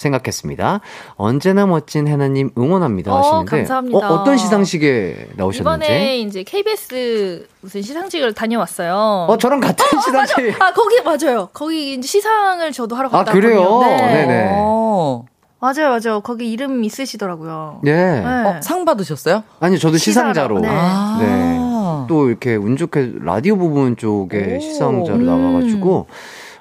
생각했습니다. 0.00 0.80
언제나 1.16 1.66
멋진 1.66 2.08
해나님 2.08 2.50
응원합니다 2.56 3.12
어, 3.12 3.18
하시는데 3.18 3.56
감사합니다. 3.58 4.10
어, 4.10 4.24
떤 4.24 4.36
시상식에 4.38 5.28
나오셨는지? 5.36 5.84
이번에 5.86 6.18
이제 6.20 6.42
KBS 6.42 7.46
무슨 7.60 7.82
시상식을 7.82 8.32
다녀왔어요. 8.34 9.26
어 9.28 9.36
저랑 9.38 9.60
같은 9.60 9.84
시상식. 10.00 10.60
아, 10.60 10.72
거기 10.72 11.00
맞아요. 11.02 11.48
거기 11.52 11.94
이제 11.94 12.06
시상을 12.06 12.72
저도 12.72 12.96
하러 12.96 13.08
아 13.08 13.12
갔다 13.12 13.32
그래요? 13.32 13.60
왔거든요. 13.62 13.96
네. 13.96 14.12
네네. 14.26 14.50
어. 14.54 15.24
맞아요, 15.62 15.90
맞아요. 15.90 16.20
거기 16.22 16.50
이름 16.50 16.82
있으시더라고요. 16.84 17.82
예. 17.84 17.92
네. 17.92 18.24
어, 18.24 18.60
상 18.62 18.86
받으셨어요? 18.86 19.44
아니 19.60 19.78
저도 19.78 19.98
시상자로. 19.98 20.58
시상자로, 20.58 20.60
네. 20.60 20.68
아. 20.70 21.18
네. 21.20 22.06
또 22.08 22.28
이렇게 22.30 22.56
운 22.56 22.78
좋게 22.78 23.12
라디오 23.22 23.56
부분 23.56 23.96
쪽에 23.96 24.56
오. 24.56 24.60
시상자로 24.60 25.18
음. 25.18 25.26
나와가지고 25.26 26.06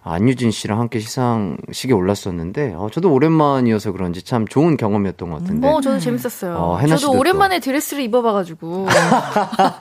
안유진 0.03 0.51
씨랑 0.51 0.79
함께 0.79 0.99
시상식에 0.99 1.93
올랐었는데 1.93 2.73
어, 2.75 2.89
저도 2.91 3.11
오랜만이어서 3.11 3.91
그런지 3.91 4.23
참 4.23 4.47
좋은 4.47 4.77
경험이었던 4.77 5.29
것 5.29 5.39
같은데 5.39 5.67
어, 5.67 5.81
저도 5.81 5.99
재밌었어요. 5.99 6.55
어, 6.55 6.87
저도 6.87 7.11
오랜만에 7.17 7.59
드레스를 7.59 8.03
입어봐가지고 8.03 8.87
아, 8.89 9.77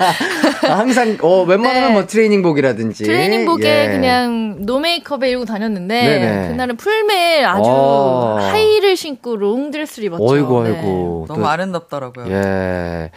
항상 0.77 1.17
어, 1.23 1.45
웬만하면 1.45 1.89
네. 1.89 1.95
뭐 1.95 2.07
트레이닝복이라든지 2.07 3.05
트레이닝복에 3.05 3.85
예. 3.85 3.93
그냥 3.93 4.67
no 4.67 4.81
메이크업에 4.81 5.31
이러고 5.31 5.45
다녔는데 5.45 6.03
네네. 6.03 6.49
그날은 6.49 6.77
풀메 6.77 7.45
아주 7.45 7.63
어. 7.65 8.39
하이힐을 8.41 8.97
신고 8.97 9.37
롱 9.37 9.71
드레스를 9.71 10.07
입었죠. 10.07 10.25
어이구 10.25 10.65
네. 10.65 10.71
아이고 10.71 11.27
너무 11.29 11.47
아름답더라고요. 11.47 12.29
예. 12.29 13.11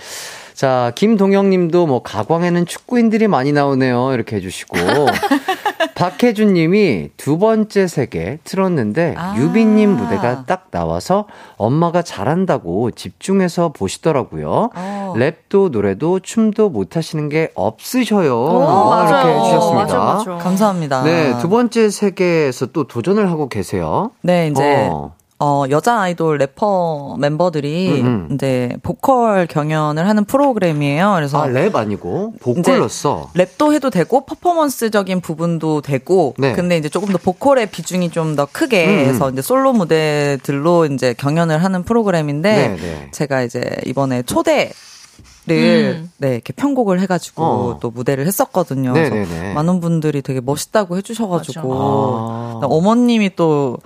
자, 0.61 0.91
김동영 0.93 1.49
님도 1.49 1.87
뭐 1.87 2.03
가광에는 2.03 2.67
축구인들이 2.67 3.27
많이 3.27 3.51
나오네요. 3.51 4.13
이렇게 4.13 4.35
해주시고. 4.35 4.77
박혜준 5.95 6.53
님이 6.53 7.09
두 7.17 7.37
번째 7.37 7.87
세계 7.87 8.39
틀었는데 8.43 9.15
아. 9.17 9.35
유빈 9.37 9.75
님 9.75 9.91
무대가 9.91 10.45
딱 10.45 10.67
나와서 10.71 11.25
엄마가 11.57 12.01
잘한다고 12.01 12.91
집중해서 12.91 13.69
보시더라고요. 13.69 14.69
어. 14.75 15.13
랩도 15.17 15.71
노래도 15.71 16.19
춤도 16.19 16.69
못 16.69 16.95
하시는 16.97 17.29
게 17.29 17.51
없으셔요. 17.55 18.35
오. 18.35 19.05
이렇게 19.07 19.29
해주셨습니다. 19.29 19.81
맞아, 19.81 19.97
맞아. 19.99 20.43
감사합니다. 20.43 21.03
네, 21.03 21.37
두 21.39 21.49
번째 21.49 21.89
세계에서 21.89 22.67
또 22.67 22.85
도전을 22.87 23.29
하고 23.29 23.49
계세요. 23.49 24.11
네, 24.21 24.47
이제 24.47 24.89
어. 24.91 25.13
어, 25.43 25.65
여자 25.71 25.99
아이돌 26.01 26.37
래퍼 26.37 27.17
멤버들이 27.19 28.01
음, 28.01 28.05
음. 28.05 28.35
이제 28.35 28.77
보컬 28.83 29.47
경연을 29.47 30.07
하는 30.07 30.23
프로그램이에요. 30.23 31.13
그래서 31.15 31.41
아, 31.41 31.47
랩 31.47 31.75
아니고 31.75 32.35
보컬로서. 32.39 33.31
랩도 33.35 33.73
해도 33.73 33.89
되고 33.89 34.25
퍼포먼스적인 34.25 35.19
부분도 35.21 35.81
되고 35.81 36.35
네. 36.37 36.53
근데 36.53 36.77
이제 36.77 36.89
조금 36.89 37.09
더 37.11 37.17
보컬의 37.17 37.71
비중이 37.71 38.09
좀 38.09 38.31
더 38.35 38.45
크게 38.45 38.85
음, 38.85 38.89
음. 38.91 39.05
해서 39.09 39.29
이제 39.29 39.41
솔로 39.41 39.73
무대들로 39.73 40.85
이제 40.85 41.13
경연을 41.17 41.63
하는 41.63 41.83
프로그램인데 41.83 42.55
네, 42.55 42.75
네. 42.75 43.11
제가 43.11 43.41
이제 43.41 43.77
이번에 43.85 44.21
초대 44.23 44.71
를 45.47 46.03
음. 46.03 46.11
네 46.17 46.33
이렇게 46.35 46.53
편곡을 46.53 46.99
해가지고 46.99 47.43
어. 47.43 47.79
또 47.81 47.89
무대를 47.89 48.27
했었거든요. 48.27 48.93
네, 48.93 49.09
그래서 49.09 49.33
네, 49.33 49.39
네. 49.41 49.53
많은 49.53 49.79
분들이 49.79 50.21
되게 50.21 50.39
멋있다고 50.39 50.97
해주셔가지고 50.97 51.73
아. 51.73 52.59
어머님이 52.61 53.35
또 53.35 53.77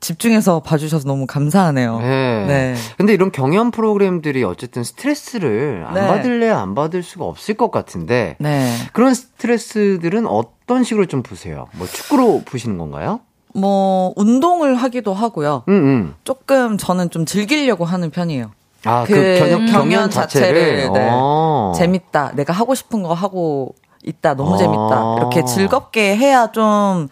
집중해서 0.00 0.60
봐주셔서 0.60 1.06
너무 1.06 1.26
감사하네요. 1.26 1.98
네. 2.00 2.44
네. 2.46 2.74
근데 2.96 3.12
이런 3.12 3.30
경연 3.30 3.70
프로그램들이 3.70 4.42
어쨌든 4.44 4.82
스트레스를 4.82 5.84
안 5.86 5.94
네. 5.94 6.06
받을래야 6.06 6.58
안 6.58 6.74
받을 6.74 7.02
수가 7.02 7.26
없을 7.26 7.54
것 7.54 7.70
같은데 7.70 8.36
네. 8.38 8.72
그런 8.92 9.14
스트레스들은 9.14 10.26
어떤 10.26 10.84
식으로 10.84 11.06
좀 11.06 11.22
푸세요? 11.22 11.68
뭐 11.72 11.86
축구로 11.86 12.42
푸시는 12.46 12.78
건가요? 12.78 13.20
뭐 13.54 14.12
운동을 14.16 14.74
하기도 14.76 15.12
하고요. 15.12 15.64
응, 15.68 15.74
응. 15.74 16.14
조금 16.24 16.78
저는 16.78 17.10
좀 17.10 17.26
즐기려고 17.26 17.84
하는 17.84 18.10
편이에요. 18.10 18.52
아, 18.84 19.04
그, 19.06 19.12
그 19.12 19.38
경연, 19.38 19.66
경연 19.66 20.10
자체를, 20.10 20.60
자체를, 20.60 20.92
네. 20.92 21.08
어. 21.12 21.72
재밌다. 21.76 22.32
내가 22.34 22.52
하고 22.52 22.74
싶은 22.74 23.02
거 23.02 23.12
하고 23.12 23.74
있다. 24.04 24.34
너무 24.34 24.54
아. 24.54 24.56
재밌다. 24.56 25.16
이렇게 25.18 25.44
즐겁게 25.44 26.16
해야 26.16 26.50
좀 26.52 27.08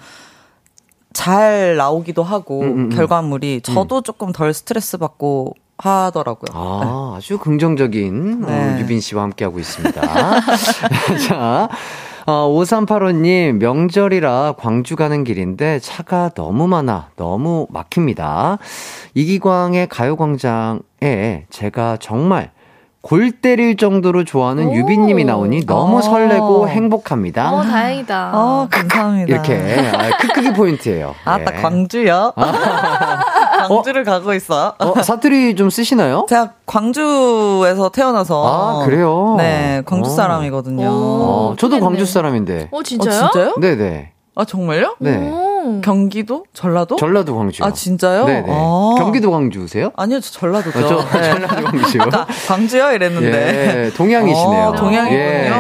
잘 1.19 1.77
나오기도 1.77 2.23
하고 2.23 2.61
음, 2.61 2.67
음, 2.69 2.79
음. 2.79 2.89
결과물이 2.91 3.63
저도 3.63 4.03
조금 4.03 4.31
덜 4.31 4.55
스트레스 4.55 4.99
받고 4.99 5.57
하더라고요. 5.77 6.47
아, 6.55 7.15
아주 7.17 7.39
긍정적인 7.39 8.45
어, 8.45 8.47
네. 8.47 8.81
유빈 8.81 9.01
씨와 9.01 9.25
함께하고 9.25 9.59
있습니다. 9.59 10.01
자, 11.29 11.69
어, 12.25 12.49
5385님, 12.49 13.55
명절이라 13.55 14.55
광주 14.59 14.95
가는 14.95 15.25
길인데 15.25 15.81
차가 15.81 16.31
너무 16.37 16.69
많아, 16.69 17.11
너무 17.17 17.67
막힙니다. 17.71 18.59
이기광의 19.15 19.89
가요광장에 19.89 21.47
제가 21.51 21.97
정말 22.01 22.53
골 23.01 23.31
때릴 23.31 23.77
정도로 23.77 24.25
좋아하는 24.25 24.69
오. 24.69 24.75
유빈님이 24.75 25.25
나오니 25.25 25.67
너무 25.67 25.99
어. 25.99 26.03
설레고 26.03 26.69
행복합니다. 26.69 27.53
어, 27.53 27.63
다행이다. 27.63 28.31
아, 28.35 28.69
감사합니다. 28.71 29.33
이렇게 29.33 29.91
아, 29.97 30.17
크크기 30.19 30.53
포인트예요. 30.53 31.15
아, 31.25 31.39
예. 31.41 31.45
딱 31.45 31.63
광주요? 31.63 32.33
광주를 33.69 34.05
가고 34.05 34.35
있어요. 34.35 34.75
어, 34.79 35.01
사투리 35.03 35.55
좀 35.55 35.71
쓰시나요? 35.71 36.27
제가 36.29 36.53
광주에서 36.67 37.91
태어나서 37.91 38.83
아, 38.83 38.85
그래요? 38.85 39.37
네, 39.39 39.83
광주 39.87 40.11
어. 40.11 40.15
사람이거든요. 40.15 40.89
어, 40.91 41.55
저도 41.59 41.81
광주 41.81 42.05
사람인데. 42.05 42.69
어, 42.73 42.83
진짜요? 42.83 43.25
어, 43.27 43.31
진짜요? 43.31 43.55
네네. 43.61 44.13
아, 44.35 44.45
정말요? 44.45 44.97
네. 45.01 45.17
오. 45.17 45.48
경기도? 45.83 46.45
전라도? 46.53 46.97
전라도 46.97 47.37
광주요. 47.37 47.67
아, 47.67 47.73
진짜요? 47.73 48.25
네네. 48.27 48.47
아. 48.49 48.95
경기도 48.99 49.31
광주세요? 49.31 49.91
아니요, 49.97 50.21
저 50.21 50.31
전라도죠. 50.33 50.79
아, 50.79 51.07
저 51.11 51.19
네. 51.19 51.31
전라도 51.33 51.65
광주. 51.65 52.03
아까 52.03 52.27
광주요? 52.49 52.93
이랬는데. 52.93 53.87
예, 53.87 53.91
동양이시네요. 53.97 54.67
어, 54.69 54.75
동양이군요. 54.75 55.19
예. 55.21 55.51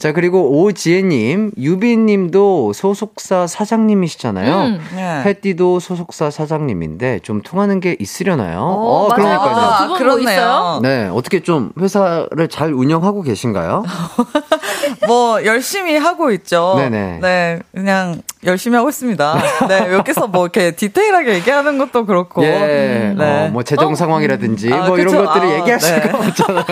자, 0.00 0.12
그리고 0.12 0.62
오지혜님, 0.62 1.52
유빈님도 1.58 2.72
소속사 2.72 3.46
사장님이시잖아요. 3.46 4.60
음. 4.62 4.80
네. 4.96 5.36
소속사 5.78 6.30
사장님인데 6.30 7.18
좀 7.18 7.42
통하는 7.42 7.80
게 7.80 7.98
있으려나요? 8.00 8.60
어, 8.60 9.08
맞아요. 9.08 9.38
그러니까요. 9.38 9.56
아, 9.56 9.86
뭐 9.86 9.98
그렇네요. 9.98 10.30
있어요? 10.30 10.80
네, 10.82 11.10
어떻게 11.12 11.40
좀 11.40 11.72
회사를 11.78 12.48
잘 12.48 12.72
운영하고 12.72 13.20
계신가요? 13.20 13.84
뭐 15.06 15.44
열심히 15.44 15.98
하고 15.98 16.30
있죠. 16.30 16.76
네네. 16.78 17.18
네, 17.20 17.58
그냥 17.74 18.22
열심히 18.46 18.76
하고 18.76 18.88
있습니다. 18.88 19.38
네, 19.68 19.92
여기서 19.92 20.28
뭐 20.28 20.44
이렇게 20.44 20.70
디테일하게 20.70 21.34
얘기하는 21.34 21.76
것도 21.76 22.06
그렇고. 22.06 22.42
예, 22.42 23.14
네. 23.16 23.46
어, 23.46 23.50
뭐 23.52 23.62
재정 23.62 23.94
상황이라든지 23.94 24.72
아, 24.72 24.86
뭐 24.86 24.98
이런 24.98 25.14
그쵸? 25.14 25.26
것들을 25.26 25.46
아, 25.46 25.58
얘기할 25.58 25.78
네. 25.78 26.00
수가 26.00 26.18
없잖아요. 26.18 26.64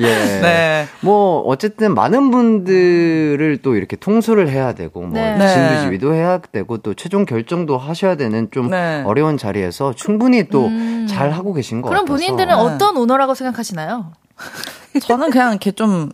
예. 0.00 0.04
예. 0.08 0.40
네. 0.40 0.88
뭐 1.00 1.40
어쨌든 1.42 1.94
많은 1.98 2.30
분들을 2.30 3.58
또 3.62 3.74
이렇게 3.74 3.96
통솔을 3.96 4.48
해야 4.48 4.72
되고 4.72 5.00
뭐 5.00 5.10
네. 5.10 5.36
네. 5.36 5.48
진두지휘도 5.48 6.14
해야 6.14 6.38
되고 6.38 6.78
또 6.78 6.94
최종 6.94 7.24
결정도 7.24 7.76
하셔야 7.76 8.14
되는 8.14 8.48
좀 8.52 8.70
네. 8.70 9.02
어려운 9.04 9.36
자리에서 9.36 9.92
충분히 9.94 10.48
또 10.48 10.66
음. 10.66 11.08
잘 11.08 11.32
하고 11.32 11.52
계신 11.52 11.82
것 11.82 11.88
그럼 11.88 12.04
같아서. 12.04 12.14
본인들은 12.16 12.54
네. 12.54 12.54
어떤 12.54 12.96
오너라고 12.96 13.34
생각하시나요? 13.34 14.12
저는 15.02 15.30
그냥 15.30 15.50
이렇게 15.50 15.72
좀 15.72 16.10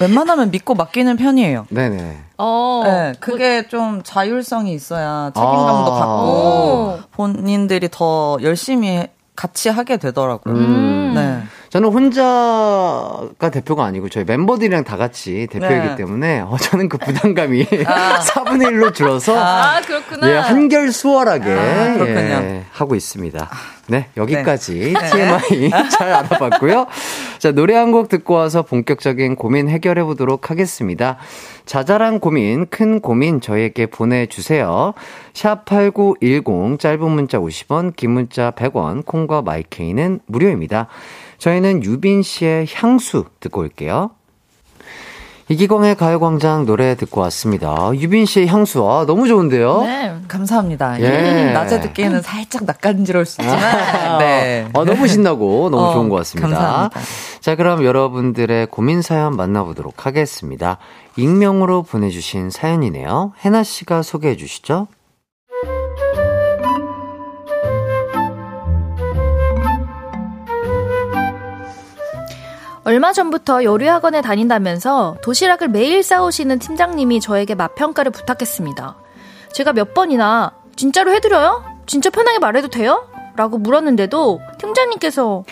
웬만하면 0.00 0.50
믿고 0.50 0.74
맡기는 0.74 1.14
편이에요. 1.16 1.66
네네. 1.68 2.16
어. 2.38 2.82
네, 2.84 3.12
그게 3.20 3.68
좀 3.68 4.00
자율성이 4.02 4.72
있어야 4.72 5.32
책임감도 5.34 5.92
아. 5.92 5.98
갖고 5.98 6.22
오. 6.22 6.98
본인들이 7.12 7.88
더 7.90 8.38
열심히 8.40 9.06
같이 9.34 9.68
하게 9.68 9.98
되더라고요. 9.98 10.54
음. 10.54 11.12
네. 11.14 11.42
저는 11.70 11.88
혼자가 11.90 13.50
대표가 13.52 13.84
아니고 13.84 14.08
저희 14.08 14.24
멤버들이랑 14.24 14.84
다 14.84 14.96
같이 14.96 15.46
대표이기 15.50 15.88
네. 15.88 15.96
때문에 15.96 16.40
어, 16.40 16.56
저는 16.58 16.88
그 16.88 16.96
부담감이 16.98 17.64
4분의 17.66 18.70
1로 18.70 18.94
줄어서 18.94 19.36
아, 19.38 19.80
그렇구나. 19.80 20.30
예, 20.30 20.36
한결 20.36 20.92
수월하게 20.92 21.52
아. 21.52 21.96
예, 22.06 22.64
하고 22.72 22.94
있습니다. 22.94 23.48
네, 23.88 24.08
여기까지 24.16 24.94
네. 24.94 25.10
TMI 25.10 25.70
잘 25.90 26.12
알아봤고요. 26.12 26.86
자, 27.38 27.52
노래 27.52 27.74
한 27.74 27.86
곡 27.92 28.08
듣고 28.08 28.34
와서 28.34 28.62
본격적인 28.62 29.36
고민 29.36 29.68
해결해 29.68 30.02
보도록 30.02 30.50
하겠습니다. 30.50 31.16
자잘한 31.66 32.18
고민, 32.20 32.66
큰 32.66 33.00
고민 33.00 33.40
저희에게 33.40 33.86
보내주세요. 33.86 34.92
샵8910, 35.34 36.78
짧은 36.80 37.10
문자 37.10 37.38
50원, 37.38 37.94
긴 37.96 38.10
문자 38.10 38.50
100원, 38.50 39.06
콩과 39.06 39.42
마이케이는 39.42 40.20
무료입니다. 40.26 40.88
저희는 41.38 41.84
유빈 41.84 42.22
씨의 42.22 42.66
향수 42.74 43.24
듣고 43.40 43.60
올게요. 43.60 44.10
이기광의 45.48 45.94
가요광장 45.94 46.66
노래 46.66 46.96
듣고 46.96 47.20
왔습니다. 47.20 47.90
유빈 47.94 48.26
씨의 48.26 48.48
향수, 48.48 48.88
아, 48.90 49.06
너무 49.06 49.28
좋은데요? 49.28 49.82
네. 49.82 50.16
감사합니다. 50.26 51.00
예. 51.00 51.52
낮에 51.52 51.80
듣기에는 51.82 52.20
살짝 52.20 52.64
낯간지러울 52.64 53.24
수 53.24 53.40
있지만, 53.42 54.18
네. 54.18 54.66
어, 54.72 54.84
너무 54.84 55.06
신나고 55.06 55.70
너무 55.70 55.84
어, 55.84 55.92
좋은 55.92 56.08
것 56.08 56.16
같습니다. 56.16 56.48
감사합니다. 56.48 57.00
자, 57.40 57.54
그럼 57.54 57.84
여러분들의 57.84 58.66
고민 58.72 59.02
사연 59.02 59.36
만나보도록 59.36 60.04
하겠습니다. 60.04 60.78
익명으로 61.16 61.84
보내주신 61.84 62.50
사연이네요. 62.50 63.32
해나 63.44 63.62
씨가 63.62 64.02
소개해 64.02 64.36
주시죠. 64.36 64.88
얼마 72.86 73.12
전부터 73.12 73.64
요리학원에 73.64 74.20
다닌다면서 74.20 75.16
도시락을 75.20 75.66
매일 75.66 76.04
싸오시는 76.04 76.60
팀장님이 76.60 77.20
저에게 77.20 77.56
맛평가를 77.56 78.12
부탁했습니다. 78.12 78.94
제가 79.52 79.72
몇 79.72 79.92
번이나 79.92 80.52
진짜로 80.76 81.12
해드려요? 81.12 81.64
진짜 81.86 82.10
편하게 82.10 82.38
말해도 82.38 82.68
돼요? 82.68 83.08
라고 83.34 83.58
물었는데도 83.58 84.40
팀장님께서 84.58 85.42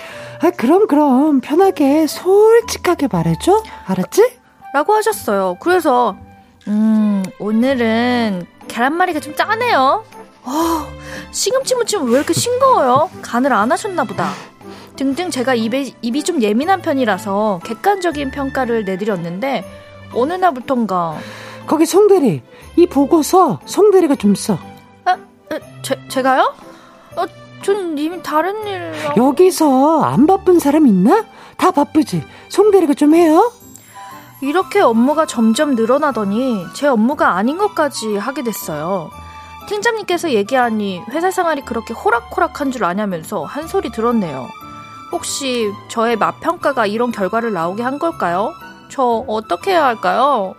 아, 0.42 0.50
그럼, 0.52 0.86
그럼. 0.86 1.40
편하게, 1.40 2.06
솔직하게 2.06 3.08
말해줘. 3.10 3.64
알았지? 3.86 4.38
라고 4.72 4.94
하셨어요. 4.94 5.56
그래서 5.58 6.16
음 6.68 7.24
오늘은 7.40 8.46
계란말이가 8.68 9.18
좀 9.18 9.34
짜네요. 9.34 10.04
어, 10.44 10.86
시금치 11.32 11.74
무침 11.74 12.04
왜 12.04 12.12
이렇게 12.12 12.32
싱거워요? 12.32 13.10
간을 13.22 13.52
안 13.52 13.72
하셨나 13.72 14.04
보다. 14.04 14.30
등등 14.96 15.30
제가 15.30 15.54
입에, 15.54 15.92
입이 16.02 16.22
좀 16.22 16.40
예민한 16.42 16.80
편이라서 16.80 17.60
객관적인 17.64 18.30
평가를 18.30 18.84
내드렸는데 18.84 19.64
어느 20.12 20.32
날부턴가 20.34 21.18
거기 21.66 21.86
송대리. 21.86 22.42
이 22.76 22.86
보고서 22.86 23.60
송대리가 23.64 24.16
좀 24.16 24.34
써. 24.34 24.58
아, 25.04 25.16
에, 25.52 25.60
제, 25.82 25.98
제가요? 26.08 26.54
어, 27.16 27.24
전 27.62 27.96
이미 27.96 28.22
다른 28.22 28.66
일 28.66 28.92
여기서 29.16 30.02
안 30.02 30.26
바쁜 30.26 30.58
사람 30.58 30.86
있나? 30.86 31.24
다 31.56 31.70
바쁘지. 31.70 32.22
송대리가 32.48 32.94
좀 32.94 33.14
해요. 33.14 33.52
이렇게 34.42 34.80
업무가 34.80 35.24
점점 35.26 35.74
늘어나더니 35.74 36.66
제 36.74 36.86
업무가 36.86 37.36
아닌 37.36 37.56
것까지 37.56 38.16
하게 38.16 38.42
됐어요. 38.42 39.10
팀장님께서 39.68 40.32
얘기하니 40.32 41.02
회사 41.10 41.30
생활이 41.30 41.62
그렇게 41.62 41.94
호락호락한 41.94 42.70
줄 42.70 42.84
아냐면서 42.84 43.44
한 43.44 43.66
소리 43.66 43.90
들었네요. 43.90 44.48
혹시 45.14 45.72
저의 45.86 46.16
맛평가가 46.16 46.86
이런 46.86 47.12
결과를 47.12 47.52
나오게 47.52 47.84
한 47.84 48.00
걸까요? 48.00 48.52
저 48.88 49.24
어떻게 49.28 49.70
해야 49.70 49.84
할까요? 49.84 50.56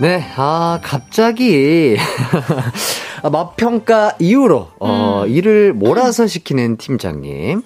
네, 0.00 0.24
아, 0.36 0.78
갑자기, 0.84 1.96
아, 3.22 3.28
맛평가 3.28 4.14
이후로, 4.20 4.68
어, 4.78 5.24
음. 5.24 5.28
일을 5.28 5.72
몰아서 5.74 6.28
시키는 6.28 6.76
팀장님. 6.76 7.62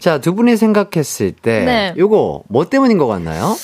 자, 0.00 0.18
두 0.18 0.34
분이 0.34 0.56
생각했을 0.56 1.32
때, 1.32 1.64
네. 1.64 1.94
요거, 1.96 2.42
뭐 2.48 2.64
때문인 2.68 2.98
것 2.98 3.06
같나요? 3.06 3.54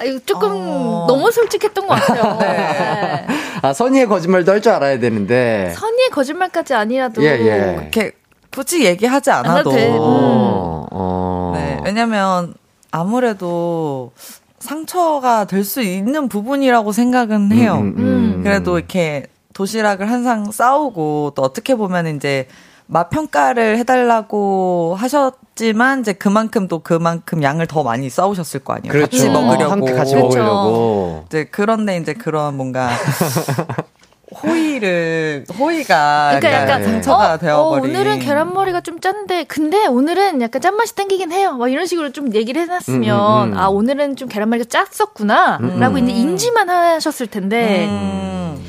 아, 0.00 0.04
이거 0.04 0.18
조금 0.24 0.50
어. 0.52 1.06
너무 1.08 1.30
솔직했던 1.30 1.86
것 1.86 1.94
같아요. 1.94 2.36
네. 2.40 2.46
네. 2.46 3.26
아, 3.62 3.72
선의의 3.72 4.06
거짓말도 4.06 4.52
할 4.52 4.60
줄 4.60 4.72
알아야 4.72 4.98
되는데. 4.98 5.72
선의의 5.76 6.10
거짓말까지 6.10 6.74
아니라도 6.74 7.22
예, 7.24 7.28
예. 7.40 7.78
이렇게 7.80 8.12
굳이 8.50 8.84
얘기하지 8.84 9.30
안 9.30 9.46
않아도. 9.46 9.70
돼. 9.70 9.88
음. 9.88 9.96
어, 9.98 10.86
어. 10.90 11.52
네, 11.56 11.80
왜냐면 11.84 12.54
아무래도 12.90 14.12
상처가 14.60 15.44
될 15.44 15.64
수 15.64 15.80
있는 15.82 16.28
부분이라고 16.28 16.92
생각은 16.92 17.52
해요. 17.52 17.74
음, 17.80 17.94
음, 17.96 18.34
음. 18.38 18.40
그래도 18.42 18.78
이렇게 18.78 19.26
도시락을 19.54 20.10
항상 20.10 20.50
싸우고 20.50 21.32
또 21.34 21.42
어떻게 21.42 21.74
보면 21.74 22.06
이제 22.16 22.46
맛 22.90 23.10
평가를 23.10 23.76
해달라고 23.78 24.96
하셨지만 24.98 26.00
이제 26.00 26.14
그만큼 26.14 26.68
또 26.68 26.78
그만큼 26.78 27.42
양을 27.42 27.66
더 27.66 27.82
많이 27.82 28.08
싸우셨을 28.08 28.60
거 28.60 28.72
아니에요. 28.72 28.90
그렇죠. 28.90 29.10
같이 29.10 29.28
먹으려고. 29.28 29.64
어, 29.64 29.68
함께 29.68 29.92
같이 29.92 30.14
그렇죠. 30.14 30.38
먹으려고. 30.38 31.24
이제 31.28 31.46
그런데 31.50 31.98
이제 31.98 32.14
그런 32.14 32.56
뭔가 32.56 32.88
호의를 34.42 35.44
호의가 35.58 36.38
그러니까 36.38 36.62
약간 36.62 36.82
상처가 36.82 37.34
어, 37.34 37.38
되어버린. 37.38 37.84
어, 37.84 37.88
오늘은 37.88 38.18
계란머리가 38.20 38.80
좀 38.80 39.00
짠데 39.00 39.44
근데 39.44 39.86
오늘은 39.86 40.40
약간 40.40 40.62
짠맛이 40.62 40.94
땡기긴 40.94 41.30
해요. 41.30 41.56
막 41.58 41.70
이런 41.70 41.84
식으로 41.84 42.12
좀 42.12 42.34
얘기를 42.34 42.62
해놨으면 42.62 43.02
음, 43.02 43.48
음, 43.48 43.52
음. 43.52 43.58
아 43.58 43.68
오늘은 43.68 44.16
좀 44.16 44.30
계란머리가 44.30 44.64
짰었구나 44.66 45.58
라고 45.78 45.98
이제 45.98 46.10
인지만 46.10 46.70
하셨을 46.70 47.26
텐데 47.26 47.86
음. 47.86 48.64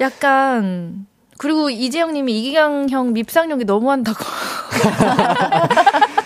약간 0.00 1.06
그리고 1.40 1.70
이재영님이 1.70 2.38
이기강 2.38 2.90
형 2.90 3.14
밉상력이 3.14 3.64
너무한다고 3.64 4.18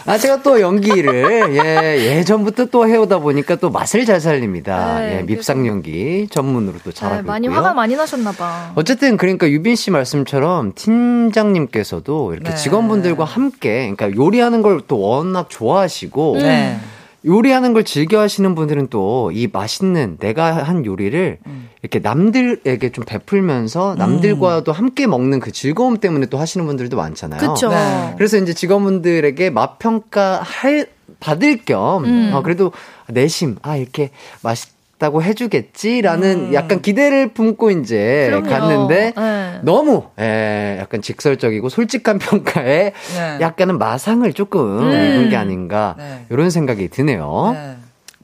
아, 0.06 0.18
제가 0.18 0.42
또 0.42 0.60
연기를, 0.60 1.56
예, 1.56 2.16
예전부터 2.18 2.66
또 2.66 2.86
해오다 2.86 3.20
보니까 3.20 3.54
또 3.56 3.70
맛을 3.70 4.04
잘 4.04 4.20
살립니다. 4.20 4.98
네, 4.98 5.18
예, 5.18 5.22
밉상 5.22 5.66
연기 5.68 6.26
전문으로 6.30 6.78
또 6.84 6.90
잘하고 6.92 7.20
아, 7.20 7.22
많이 7.22 7.46
있고요. 7.46 7.58
화가 7.58 7.74
많이 7.74 7.94
나셨나봐. 7.94 8.72
어쨌든 8.74 9.16
그러니까 9.16 9.48
유빈 9.48 9.76
씨 9.76 9.92
말씀처럼 9.92 10.72
팀장님께서도 10.74 12.34
이렇게 12.34 12.50
네. 12.50 12.56
직원분들과 12.56 13.24
함께 13.24 13.94
그러니까 13.96 14.20
요리하는 14.20 14.62
걸 14.62 14.80
또 14.88 14.98
워낙 15.00 15.46
좋아하시고 15.48 16.38
네. 16.40 16.78
요리하는 17.26 17.72
걸 17.72 17.84
즐겨 17.84 18.20
하시는 18.20 18.54
분들은 18.54 18.88
또 18.88 19.30
이 19.32 19.48
맛있는 19.52 20.18
내가 20.18 20.62
한 20.62 20.84
요리를 20.84 21.38
음. 21.46 21.68
이렇게 21.82 21.98
남들에게 21.98 22.92
좀 22.92 23.04
베풀면서 23.04 23.94
남들과도 23.96 24.72
함께 24.72 25.06
먹는 25.06 25.40
그 25.40 25.50
즐거움 25.52 25.98
때문에 25.98 26.26
또 26.26 26.38
하시는 26.38 26.66
분들도 26.66 26.96
많잖아요. 26.96 27.40
그쵸. 27.40 27.68
네. 27.68 28.14
그래서 28.16 28.36
이제 28.38 28.52
직원분들에게 28.52 29.50
맛 29.50 29.78
평가 29.78 30.40
할 30.42 30.88
받을 31.20 31.64
겸 31.64 32.04
음. 32.04 32.30
어, 32.34 32.42
그래도 32.42 32.72
내심 33.08 33.56
아 33.62 33.76
이렇게 33.76 34.10
맛있 34.42 34.73
다고 34.99 35.22
해주겠지라는 35.22 36.49
음. 36.49 36.55
약간 36.55 36.80
기대를 36.80 37.34
품고 37.34 37.70
이제 37.72 38.26
그럼요. 38.30 38.49
갔는데 38.49 39.12
네. 39.16 39.61
너무 39.62 40.05
에, 40.18 40.78
약간 40.80 41.03
직설적이고 41.03 41.68
솔직한 41.68 42.18
평가에 42.18 42.92
네. 42.92 43.38
약간은 43.40 43.78
마상을 43.78 44.32
조금 44.32 44.78
음. 44.78 44.92
입은 44.92 45.30
게 45.30 45.36
아닌가 45.36 45.97
네. 45.99 46.26
이런 46.30 46.51
생각이 46.51 46.88
드네요. 46.88 47.51
네. 47.55 47.76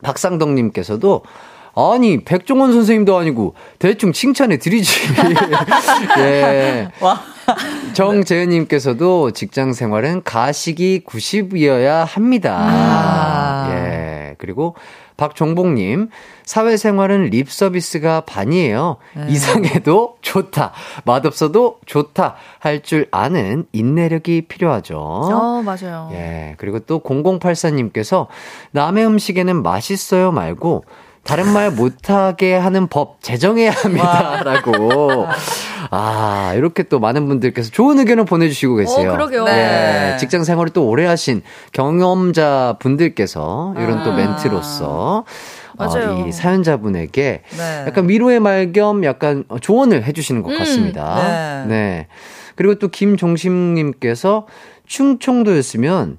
박상덕님께서도 0.02 1.22
아니 1.74 2.24
백종원 2.24 2.72
선생님도 2.72 3.16
아니고 3.16 3.54
대충 3.78 4.12
칭찬해 4.12 4.58
드리지. 4.58 5.00
예. 6.18 6.88
와. 7.00 7.20
정재은님께서도 7.92 9.32
직장 9.32 9.72
생활은 9.72 10.22
가식이 10.22 11.02
90이어야 11.06 12.04
합니다. 12.04 12.56
아. 12.58 13.70
예. 13.72 14.34
그리고 14.38 14.74
박종복님, 15.20 16.08
사회생활은 16.46 17.26
립 17.26 17.52
서비스가 17.52 18.22
반이에요. 18.22 18.96
네. 19.14 19.26
이상해도 19.28 20.16
좋다. 20.22 20.72
맛없어도 21.04 21.78
좋다. 21.84 22.36
할 22.58 22.80
줄 22.82 23.06
아는 23.10 23.66
인내력이 23.72 24.46
필요하죠. 24.48 24.98
어, 24.98 25.62
맞아요. 25.62 26.08
예. 26.12 26.54
그리고 26.56 26.78
또 26.80 27.00
0084님께서 27.00 28.26
남의 28.70 29.04
음식에는 29.06 29.62
맛있어요 29.62 30.32
말고 30.32 30.84
다른 31.22 31.52
말 31.52 31.70
못하게 31.70 32.54
하는 32.54 32.86
법 32.86 33.22
제정해야 33.22 33.72
합니다. 33.72 34.42
라고. 34.42 35.26
아, 35.90 36.52
이렇게 36.56 36.84
또 36.84 37.00
많은 37.00 37.26
분들께서 37.28 37.70
좋은 37.70 37.98
의견을 37.98 38.24
보내주시고 38.24 38.76
계세요. 38.76 39.10
어, 39.10 39.12
그러게요. 39.12 39.44
네. 39.44 40.12
예, 40.12 40.16
직장 40.18 40.44
생활을 40.44 40.72
또 40.72 40.86
오래 40.88 41.04
하신 41.06 41.42
경험자 41.72 42.76
분들께서 42.78 43.74
이런 43.76 44.04
또 44.04 44.12
아. 44.12 44.16
멘트로서 44.16 45.24
맞아요. 45.76 46.10
어, 46.22 46.26
이 46.28 46.32
사연자분에게 46.32 47.42
네. 47.56 47.84
약간 47.86 48.08
위로의 48.08 48.38
말 48.40 48.72
겸 48.72 49.02
약간 49.04 49.44
조언을 49.60 50.04
해주시는 50.04 50.42
것 50.42 50.52
음. 50.52 50.58
같습니다. 50.58 51.64
네. 51.66 51.74
네. 51.74 52.06
그리고 52.54 52.74
또 52.76 52.88
김종심님께서 52.88 54.46
충청도였으면 54.86 56.18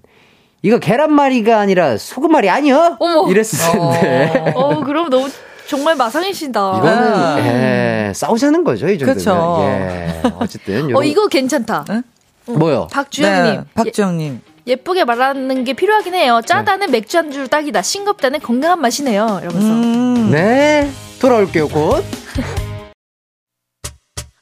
이거 0.64 0.80
계란말이가 0.80 1.60
아니라 1.60 1.98
소금말이 1.98 2.50
아니야? 2.50 2.98
어머. 3.00 3.30
이랬을 3.30 3.60
텐데. 3.72 4.54
어, 4.56 4.84
그럼 4.84 5.10
너무 5.10 5.30
정말 5.72 5.96
마상이시다. 5.96 6.78
이거는 6.80 7.14
아. 7.14 7.40
예, 7.40 8.12
싸우자는 8.14 8.66
거죠, 8.66 8.90
이 8.90 8.98
정도면. 9.00 9.16
그쵸. 9.18 9.58
예. 9.62 10.22
어쨌든 10.38 10.84
어, 10.84 11.00
요런- 11.00 11.06
이거 11.06 11.28
괜찮다. 11.28 11.86
응? 11.92 12.04
뭐요? 12.46 12.88
박주영님. 12.92 13.54
네, 13.56 13.62
박주영님. 13.74 14.42
예, 14.68 14.76
쁘게 14.76 15.06
말하는 15.06 15.64
게 15.64 15.72
필요하긴 15.74 16.14
해요. 16.14 16.42
짜다는 16.46 16.92
맥주 16.92 17.18
안주로 17.18 17.48
딱이다. 17.48 17.82
싱겁다는 17.82 18.42
건강한 18.42 18.82
맛이네요. 18.82 19.40
이러면서. 19.44 19.68
음. 19.70 20.30
네. 20.32 20.92
돌아올게요, 21.22 21.70
곧. 21.70 22.04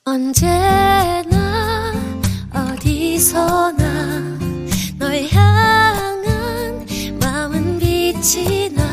언제나 0.06 1.94
어디서나 2.52 4.40
널 4.98 5.24
향한 5.32 6.86
마음은 7.22 7.78
빛이 7.78 8.72
나 8.74 8.84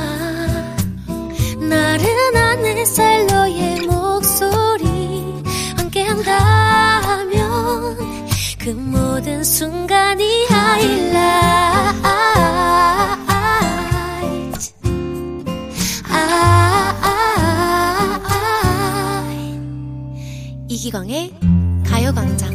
나른한 1.68 2.64
햇살 2.64 3.26
너의 3.26 3.80
목소리 3.86 5.42
함께한다면 5.76 7.36
그 8.58 8.70
모든 8.70 9.44
순간이 9.44 10.46
이기광의 20.86 21.32
가요광장. 21.84 22.54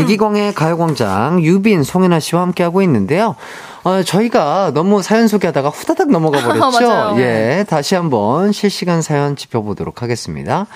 이기광의 0.00 0.54
가요광장 0.54 1.42
유빈 1.42 1.84
송혜나 1.84 2.18
씨와 2.18 2.42
함께하고 2.42 2.82
있는데요. 2.82 3.36
어, 3.84 4.02
저희가 4.02 4.72
너무 4.74 5.02
사연 5.02 5.28
소개하다가 5.28 5.68
후다닥 5.68 6.10
넘어가 6.10 6.40
버렸죠. 6.42 7.16
예, 7.18 7.64
다시 7.68 7.94
한번 7.94 8.50
실시간 8.52 9.02
사연 9.02 9.36
짚어보도록 9.36 10.02
하겠습니다. 10.02 10.66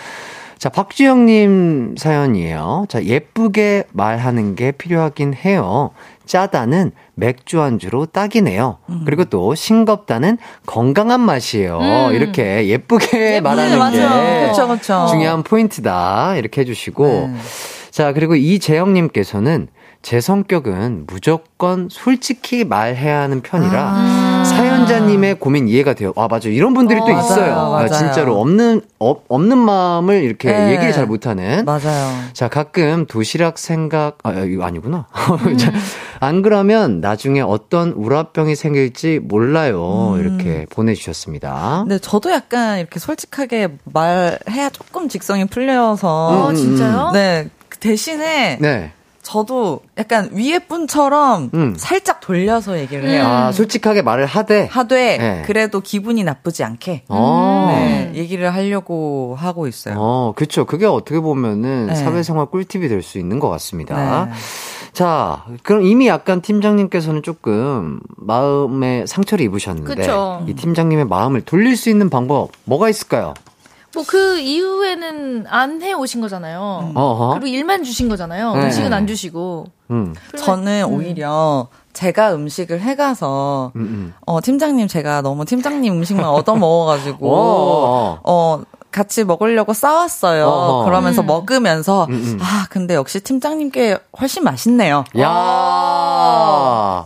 자, 0.59 0.69
박주영님 0.71 1.95
사연이에요. 1.97 2.87
자, 2.89 3.03
예쁘게 3.05 3.85
말하는 3.93 4.57
게 4.57 4.73
필요하긴 4.73 5.35
해요. 5.35 5.91
짜다는 6.27 6.91
맥주 7.15 7.61
안주로 7.63 8.07
딱이네요. 8.07 8.79
그리고 9.07 9.25
또 9.25 9.55
싱겁다는 9.55 10.37
건강한 10.67 11.21
맛이에요. 11.21 11.79
음. 11.79 12.13
이렇게 12.15 12.67
예쁘게 12.67 13.07
예쁘게, 13.37 13.41
말하는 13.41 13.71
게 13.71 13.77
맞아요. 13.77 14.49
그쵸, 14.51 14.69
그쵸. 14.69 15.07
중요한 15.11 15.43
포인트다. 15.45 16.35
이렇게 16.37 16.63
해주시고. 16.63 17.07
네. 17.07 17.35
자, 17.93 18.13
그리고 18.13 18.35
이재영님께서는 18.35 19.69
제 20.01 20.21
성격은 20.21 21.05
무조건 21.07 21.89
솔직히 21.91 22.65
말해야 22.65 23.21
하는 23.21 23.43
편이라 23.43 23.93
아. 23.95 24.45
사연자님의 24.45 25.39
고민 25.39 25.69
이해가 25.69 25.95
돼요. 25.95 26.13
아, 26.17 26.29
맞아요. 26.29 26.51
이런 26.51 26.73
분들이 26.73 27.01
어, 27.01 27.05
또 27.05 27.13
맞아요, 27.13 27.25
있어요. 27.25 27.53
아, 27.55 27.69
맞아요. 27.71 27.89
진짜로 27.89 28.41
없는, 28.41 28.81
없, 28.99 29.25
없는 29.29 29.59
마음을 29.59 30.23
이렇게 30.23 30.51
네. 30.51 30.73
얘기를 30.73 30.93
잘 30.93 31.07
못하는. 31.07 31.65
맞아요. 31.65 32.13
자, 32.33 32.49
가끔 32.49 33.07
도시락 33.07 33.59
생각, 33.59 34.19
아, 34.23 34.33
이거 34.33 34.65
아니구나. 34.65 35.09
자, 35.59 35.73
안 36.21 36.43
그러면 36.43 37.01
나중에 37.01 37.41
어떤 37.41 37.91
우라병이 37.91 38.55
생길지 38.55 39.21
몰라요. 39.23 40.15
음. 40.15 40.21
이렇게 40.21 40.67
보내주셨습니다. 40.71 41.81
근데 41.83 41.99
저도 41.99 42.31
약간 42.31 42.79
이렇게 42.79 42.99
솔직하게 43.01 43.69
말해야 43.85 44.71
조금 44.73 45.09
직성이 45.09 45.45
풀려서. 45.45 46.09
어, 46.09 46.51
음, 46.51 46.55
진짜요? 46.55 47.11
네. 47.13 47.51
그 47.69 47.79
대신에 47.79 48.59
네. 48.61 48.93
저도 49.29 49.81
약간 49.99 50.31
위에 50.33 50.59
분처럼 50.59 51.51
음. 51.53 51.75
살짝 51.77 52.21
돌려서 52.21 52.79
얘기를 52.79 53.07
해요. 53.11 53.25
아, 53.27 53.53
솔직하게 53.53 54.01
말을 54.01 54.25
하되. 54.25 54.69
하되 54.71 55.19
네. 55.19 55.43
그래도 55.45 55.81
기분이 55.83 56.25
나쁘지 56.25 56.65
않게 56.65 57.03
어. 57.09 57.67
네, 57.71 58.13
얘기를 58.15 58.55
하려고 58.55 59.37
하고 59.39 59.67
있어요. 59.67 59.97
어, 59.99 60.33
그쵸. 60.35 60.65
그게 60.65 60.87
어떻게 60.87 61.21
보면은 61.21 61.89
네. 61.89 61.95
사회생활 61.95 62.47
꿀팁이 62.47 62.89
될 62.89 63.03
수 63.03 63.19
있는 63.19 63.39
것 63.39 63.49
같습니다. 63.51 64.25
네. 64.25 64.33
자, 64.95 65.45
그럼 65.63 65.83
이미 65.83 66.09
약간 66.09 66.41
팀장님께서는 66.41 67.23
조금 67.23 68.01
마음에 68.17 69.05
상처를 69.07 69.45
입으셨는데 69.45 69.95
그쵸. 69.95 70.43
이 70.49 70.55
팀장님의 70.55 71.05
마음을 71.07 71.43
돌릴 71.43 71.77
수 71.77 71.91
있는 71.91 72.09
방법 72.11 72.51
뭐가 72.65 72.89
있을까요? 72.89 73.35
뭐 73.95 74.05
그 74.07 74.39
이후에는 74.39 75.47
안 75.49 75.83
해 75.83 75.93
오신 75.93 76.21
거잖아요. 76.21 76.93
어허. 76.95 77.31
그리고 77.35 77.47
일만 77.47 77.85
주신 77.85 78.09
거잖아요. 78.09 78.55
네. 78.55 78.65
음식은 78.65 78.93
안 78.93 79.07
주시고. 79.07 79.67
음, 79.91 80.15
저는 80.37 80.85
오히려 80.85 81.69
제가 81.95 82.35
음식을 82.35 82.81
해가서 82.81 83.73
음, 83.77 83.81
음. 83.81 84.15
어 84.27 84.41
팀장님 84.43 84.87
제가 84.87 85.23
너무 85.23 85.45
팀장님 85.47 85.93
음식만 85.95 86.27
얻어 86.27 86.55
먹어가지고 86.57 88.21
어. 88.25 88.63
어 88.99 89.03
같이 89.03 89.25
먹으려고 89.25 89.73
싸웠어요. 89.73 90.45
어허. 90.47 90.85
그러면서 90.85 91.23
음. 91.23 91.27
먹으면서 91.27 92.07
음, 92.11 92.13
음. 92.13 92.39
아 92.43 92.67
근데 92.69 92.95
역시 92.95 93.21
팀장님께 93.21 93.99
훨씬 94.21 94.43
맛있네요. 94.45 95.05
야, 95.21 95.29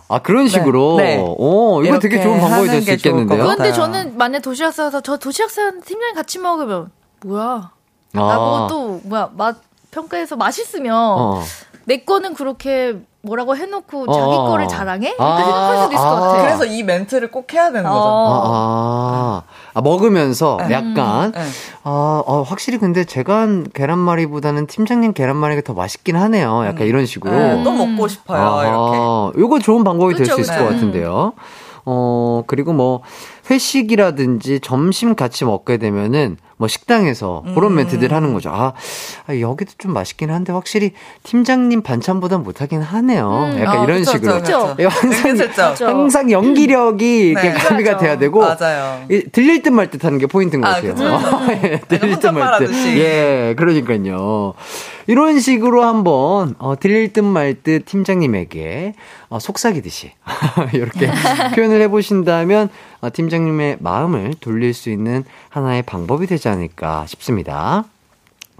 아 0.08 0.18
그런 0.22 0.48
식으로. 0.48 0.96
네. 0.96 1.22
오, 1.22 1.82
이거 1.84 1.98
되게 1.98 2.22
좋은 2.22 2.40
방법이 2.40 2.68
될 2.68 2.82
수 2.82 2.90
있겠는데요. 2.92 3.42
그런데 3.42 3.72
저는 3.72 4.16
만약 4.16 4.40
도시락 4.40 4.72
싸서 4.72 5.00
저 5.02 5.16
도시락 5.18 5.50
싸는 5.50 5.82
팀장님 5.82 6.14
같이 6.14 6.38
먹으면 6.38 6.90
뭐야? 7.24 7.70
아. 8.14 8.18
라고 8.18 8.66
또 8.68 9.00
뭐야 9.04 9.30
맛 9.36 9.56
평가해서 9.90 10.36
맛있으면 10.36 10.94
어. 10.96 11.42
내 11.84 11.98
거는 12.04 12.34
그렇게 12.34 12.96
뭐라고 13.22 13.56
해놓고 13.56 14.06
자기 14.12 14.34
어. 14.34 14.44
거를 14.48 14.66
자랑해? 14.68 15.08
이렇게 15.10 15.22
아, 15.22 15.36
생각할 15.36 15.76
수도 15.82 15.92
있을 15.94 16.04
것 16.04 16.16
아. 16.16 16.20
같아. 16.20 16.42
그래서 16.42 16.64
이 16.64 16.82
멘트를 16.82 17.30
꼭 17.30 17.52
해야 17.52 17.66
되는 17.70 17.84
거죠. 17.84 17.94
어. 17.96 18.42
아, 18.44 19.42
아, 19.48 19.51
먹으면서 19.80 20.58
네. 20.68 20.74
약간, 20.74 21.32
네. 21.32 21.40
아, 21.84 22.22
어, 22.26 22.42
확실히 22.42 22.78
근데 22.78 23.04
제가 23.04 23.40
한 23.40 23.66
계란말이보다는 23.72 24.66
팀장님 24.66 25.12
계란말이가 25.14 25.62
더 25.62 25.72
맛있긴 25.72 26.16
하네요. 26.16 26.64
약간 26.66 26.86
이런 26.86 27.06
식으로. 27.06 27.32
네, 27.34 27.64
또 27.64 27.72
먹고 27.72 28.06
싶어요. 28.08 28.40
이렇게. 28.62 28.96
아, 28.98 29.32
요거 29.38 29.60
좋은 29.60 29.84
방법이 29.84 30.14
될 30.14 30.26
수 30.26 30.40
있을. 30.40 30.58
것 30.58 30.64
같은데요. 30.68 31.32
어, 31.84 32.42
그리고 32.46 32.72
뭐, 32.72 33.00
회식이라든지 33.50 34.60
점심 34.60 35.14
같이 35.14 35.44
먹게 35.44 35.78
되면은, 35.78 36.36
뭐 36.62 36.68
식당에서 36.68 37.42
그런 37.56 37.74
멘트들 37.74 38.12
하는 38.14 38.32
거죠. 38.34 38.50
아, 38.50 38.72
아, 39.26 39.40
여기도 39.40 39.72
좀 39.78 39.92
맛있긴 39.92 40.30
한데 40.30 40.52
확실히 40.52 40.92
팀장님 41.24 41.82
반찬보다 41.82 42.38
못하긴 42.38 42.80
하네요. 42.82 43.52
약간 43.58 43.78
어, 43.80 43.84
이런 43.84 43.98
그쵸, 43.98 44.12
식으로. 44.12 44.34
그쵸, 44.34 44.44
그쵸. 44.44 44.76
예, 44.78 44.84
항상, 44.86 45.30
은근슬쩍. 45.30 45.80
항상 45.80 46.30
연기력이 46.30 47.30
이렇게 47.30 47.48
네. 47.48 47.54
가미가 47.54 47.96
돼야 47.96 48.16
되고 48.16 48.38
맞아요. 48.38 49.04
이, 49.10 49.24
들릴 49.32 49.62
듯 49.62 49.70
말 49.70 49.90
듯 49.90 50.04
하는 50.04 50.18
게 50.18 50.26
포인트인 50.28 50.60
것 50.62 50.68
아, 50.68 50.74
같아요. 50.74 50.94
그쵸. 50.94 51.10
예, 51.66 51.80
들릴 51.88 52.20
듯 52.20 52.28
말 52.28 52.58
듯. 52.64 52.72
예, 52.96 53.54
그러니까요. 53.58 54.54
이런 55.08 55.40
식으로 55.40 55.82
한번 55.82 56.54
어, 56.60 56.78
들릴 56.78 57.12
듯 57.12 57.24
말 57.24 57.56
듯 57.64 57.86
팀장님에게 57.86 58.94
어, 59.30 59.40
속삭이듯이 59.40 60.12
이렇게 60.74 61.10
표현을 61.56 61.80
해보신다면 61.82 62.68
어, 62.68 62.91
팀장님의 63.10 63.78
마음을 63.80 64.34
돌릴 64.40 64.74
수 64.74 64.90
있는 64.90 65.24
하나의 65.48 65.82
방법이 65.82 66.26
되지 66.26 66.48
않을까 66.48 67.06
싶습니다. 67.06 67.84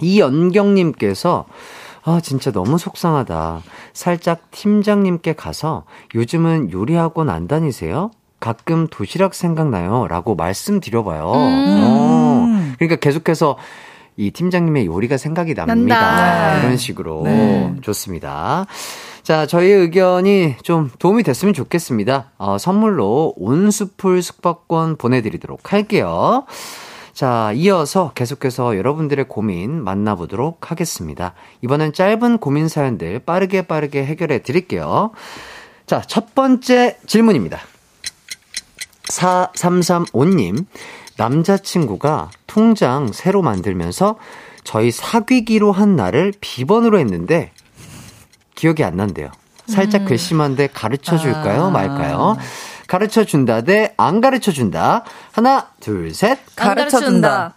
이연경님께서 0.01 1.47
아, 2.05 2.20
진짜 2.22 2.51
너무 2.51 2.78
속상하다. 2.78 3.62
살짝 3.93 4.51
팀장님께 4.51 5.34
가서 5.34 5.84
요즘은 6.14 6.72
요리학원 6.72 7.30
안 7.30 7.47
다니세요? 7.47 8.11
가끔 8.40 8.88
도시락 8.88 9.34
생각나요. 9.34 10.09
라고 10.09 10.34
말씀드려봐요. 10.34 11.22
어, 11.24 12.47
그러니까 12.76 12.97
계속해서 12.97 13.57
이 14.16 14.32
팀장님의 14.32 14.86
요리가 14.86 15.16
생각이 15.16 15.55
납니다. 15.55 16.01
난다. 16.01 16.59
이런 16.61 16.76
식으로. 16.76 17.22
네. 17.24 17.74
좋습니다. 17.82 18.66
자, 19.23 19.47
저희의 19.47 19.83
의견이 19.83 20.57
좀 20.62 20.91
도움이 20.99 21.23
됐으면 21.23 21.55
좋겠습니다. 21.55 22.33
어, 22.39 22.59
선물로 22.59 23.35
온수풀 23.37 24.20
숙박권 24.20 24.97
보내드리도록 24.97 25.73
할게요. 25.73 26.45
자, 27.12 27.53
이어서 27.55 28.11
계속해서 28.14 28.77
여러분들의 28.77 29.27
고민 29.29 29.85
만나보도록 29.85 30.73
하겠습니다. 30.73 31.35
이번엔 31.61 31.93
짧은 31.93 32.39
고민 32.39 32.66
사연들 32.66 33.20
빠르게 33.20 33.62
빠르게 33.62 34.05
해결해 34.05 34.43
드릴게요. 34.43 35.12
자, 35.87 36.01
첫 36.01 36.35
번째 36.35 36.99
질문입니다. 37.07 37.61
4335님, 39.05 40.66
남자친구가 41.16 42.31
통장 42.49 43.12
새로 43.12 43.43
만들면서 43.43 44.16
저희 44.64 44.91
사귀기로 44.91 45.70
한 45.70 45.95
날을 45.95 46.33
비번으로 46.41 46.99
했는데 46.99 47.53
기억이 48.55 48.84
안 48.84 48.96
난대요. 48.96 49.30
살짝 49.66 50.07
괘씸한데 50.07 50.68
가르쳐 50.68 51.16
줄까요? 51.16 51.64
아. 51.66 51.70
말까요? 51.70 52.36
가르쳐 52.88 53.24
준다 53.24 53.62
대 53.62 53.94
안 53.96 54.20
가르쳐 54.20 54.53
준다. 54.53 55.05
하나, 55.32 55.68
둘, 55.80 56.12
셋. 56.14 56.38
안 56.57 56.68
가르쳐 56.74 57.00
준다. 57.00 57.55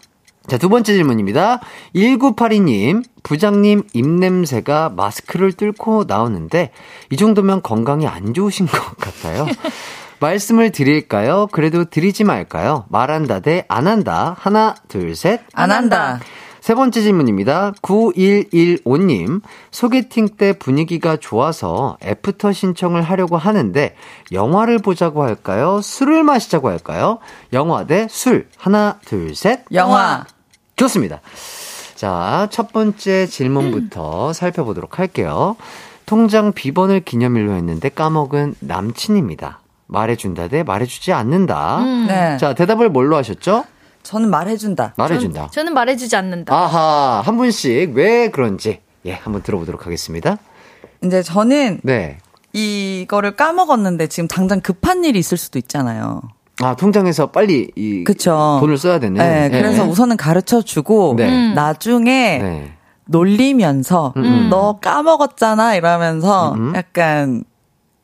자, 0.47 0.57
두 0.59 0.69
번째 0.69 0.93
질문입니다. 0.93 1.59
1982님, 1.95 3.03
부장님 3.23 3.83
입냄새가 3.93 4.89
마스크를 4.95 5.53
뚫고 5.53 6.05
나오는데, 6.07 6.71
이 7.09 7.17
정도면 7.17 7.63
건강이 7.63 8.07
안 8.07 8.33
좋으신 8.35 8.67
것 8.67 8.95
같아요. 8.97 9.47
말씀을 10.19 10.71
드릴까요? 10.71 11.47
그래도 11.51 11.85
드리지 11.85 12.23
말까요? 12.23 12.85
말한다 12.89 13.39
대 13.41 13.65
안 13.67 13.87
한다. 13.87 14.35
하나, 14.39 14.75
둘, 14.87 15.15
셋. 15.15 15.41
안 15.53 15.71
한다. 15.71 16.19
세 16.66 16.74
번째 16.74 16.99
질문입니다. 16.99 17.74
9115님, 17.84 19.41
소개팅 19.70 20.30
때 20.30 20.53
분위기가 20.53 21.16
좋아서 21.16 21.95
애프터 22.03 22.53
신청을 22.53 23.03
하려고 23.03 23.38
하는데, 23.38 23.93
영화를 24.32 24.80
보자고 24.80 25.22
할까요? 25.22 25.80
술을 25.84 26.24
마시자고 26.24 26.70
할까요? 26.70 27.20
영화 27.53 27.86
대 27.86 28.07
술. 28.09 28.47
하나, 28.57 28.97
둘, 29.05 29.36
셋. 29.36 29.59
영화. 29.74 30.26
좋습니다. 30.76 31.22
자, 31.93 32.47
첫 32.49 32.74
번째 32.74 33.28
질문부터 33.28 34.34
살펴보도록 34.34 34.97
할게요. 34.97 35.57
통장 36.07 36.51
비번을 36.51 37.01
기념일로 37.01 37.51
했는데 37.53 37.89
까먹은 37.89 38.55
남친입니다. 38.59 39.59
말해준다 39.86 40.47
대 40.47 40.63
말해주지 40.63 41.13
않는다. 41.13 41.84
네. 42.07 42.38
자, 42.38 42.55
대답을 42.55 42.89
뭘로 42.89 43.18
하셨죠? 43.18 43.66
저는 44.05 44.29
말해준다. 44.29 44.93
말해준다. 44.97 45.49
저는 45.51 45.73
말해주지 45.73 46.15
않는다. 46.15 46.55
아하, 46.55 47.21
한 47.25 47.37
분씩 47.37 47.93
왜 47.95 48.29
그런지, 48.29 48.79
예, 49.05 49.13
한번 49.13 49.41
들어보도록 49.41 49.85
하겠습니다. 49.85 50.37
이제 51.03 51.21
저는 51.23 51.79
네. 51.83 52.19
이거를 52.53 53.35
까먹었는데 53.35 54.07
지금 54.07 54.27
당장 54.27 54.61
급한 54.61 55.03
일이 55.03 55.19
있을 55.19 55.37
수도 55.37 55.59
있잖아요. 55.59 56.21
아, 56.61 56.75
통장에서 56.75 57.31
빨리 57.31 57.69
이 57.75 58.03
그쵸. 58.05 58.57
돈을 58.61 58.77
써야 58.77 58.99
되는. 58.99 59.17
네, 59.17 59.45
예. 59.45 59.49
그래서 59.49 59.83
우선은 59.83 60.15
가르쳐 60.15 60.61
주고 60.61 61.15
네. 61.17 61.27
음. 61.27 61.53
나중에 61.53 62.37
네. 62.37 62.71
놀리면서 63.07 64.13
음. 64.17 64.47
너 64.49 64.79
까먹었잖아 64.79 65.75
이러면서 65.75 66.53
음. 66.53 66.73
약간 66.75 67.43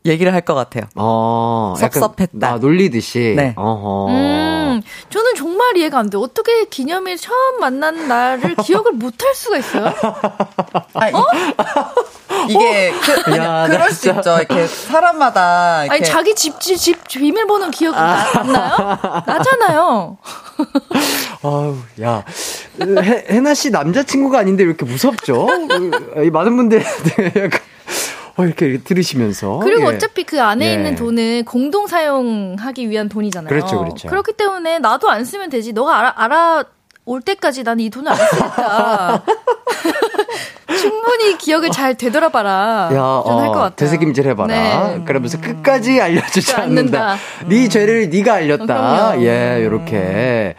얘기를 0.05 0.33
할 0.33 0.41
것 0.41 0.55
같아요. 0.55 0.85
어, 0.95 1.75
섭섭했다. 1.77 2.47
아, 2.53 2.57
놀리듯이. 2.57 3.33
네. 3.37 3.53
어허. 3.55 4.07
음, 4.09 4.81
저는 5.11 5.35
정말 5.35 5.77
이해가 5.77 5.99
안 5.99 6.09
돼. 6.09 6.17
어떻게 6.17 6.65
기념일 6.65 7.17
처음 7.17 7.59
만난 7.59 8.07
날을 8.07 8.55
기억을 8.55 8.93
못 8.93 9.13
할 9.23 9.35
수가 9.35 9.57
있어요? 9.57 9.93
아니, 10.95 11.13
이게 12.49 12.91
그, 13.23 13.35
야, 13.37 13.65
그럴 13.67 13.79
나수 13.79 14.01
진짜. 14.01 14.17
있죠. 14.17 14.37
이렇게 14.39 14.65
사람마다 14.67 15.83
이렇게 15.85 15.95
아니, 15.99 16.03
자기 16.05 16.33
집, 16.33 16.59
집, 16.59 16.77
집 16.77 17.07
비밀번호 17.07 17.69
기억 17.69 17.93
나, 17.95 18.23
나요? 18.43 19.23
나잖아요. 19.27 20.17
아우, 21.43 21.75
야. 22.01 22.23
해, 22.81 23.25
해나 23.29 23.53
씨 23.53 23.69
남자친구가 23.69 24.39
아닌데 24.39 24.63
왜 24.63 24.69
이렇게 24.69 24.85
무섭죠? 24.85 25.47
이 26.23 26.29
많은 26.31 26.57
분들이 26.57 26.83
약간, 27.35 27.59
어, 28.37 28.43
이렇게 28.45 28.77
들으시면서. 28.79 29.59
그리고 29.59 29.83
예. 29.91 29.95
어차피 29.95 30.23
그 30.23 30.41
안에 30.41 30.67
예. 30.67 30.73
있는 30.73 30.95
돈은 30.95 31.45
공동 31.45 31.87
사용하기 31.87 32.89
위한 32.89 33.09
돈이잖아요. 33.09 33.49
그렇죠, 33.49 33.79
그렇죠. 33.79 34.07
그렇기 34.07 34.33
때문에 34.33 34.79
나도 34.79 35.09
안 35.09 35.25
쓰면 35.25 35.49
되지. 35.49 35.73
너가 35.73 35.99
알아, 35.99 36.13
알아, 36.15 36.63
올 37.05 37.21
때까지 37.21 37.63
난이 37.63 37.89
돈을 37.89 38.11
안 38.11 38.17
쓰겠다. 38.17 39.23
충분히 40.79 41.37
기억을 41.37 41.69
잘 41.71 41.95
되돌아봐라. 41.95 42.89
야, 42.93 43.23
저는 43.25 43.39
할것 43.41 43.57
어, 43.57 43.59
같아요. 43.59 43.75
되새김질 43.75 44.27
해봐라. 44.29 44.47
네. 44.47 45.03
그러면서 45.05 45.39
끝까지 45.41 45.99
알려주지 45.99 46.55
않는다. 46.55 47.01
않는다. 47.11 47.17
네 47.47 47.67
죄를 47.67 48.09
네가 48.09 48.35
알렸다. 48.35 49.09
어. 49.15 49.19
예, 49.21 49.63
요렇게. 49.63 50.55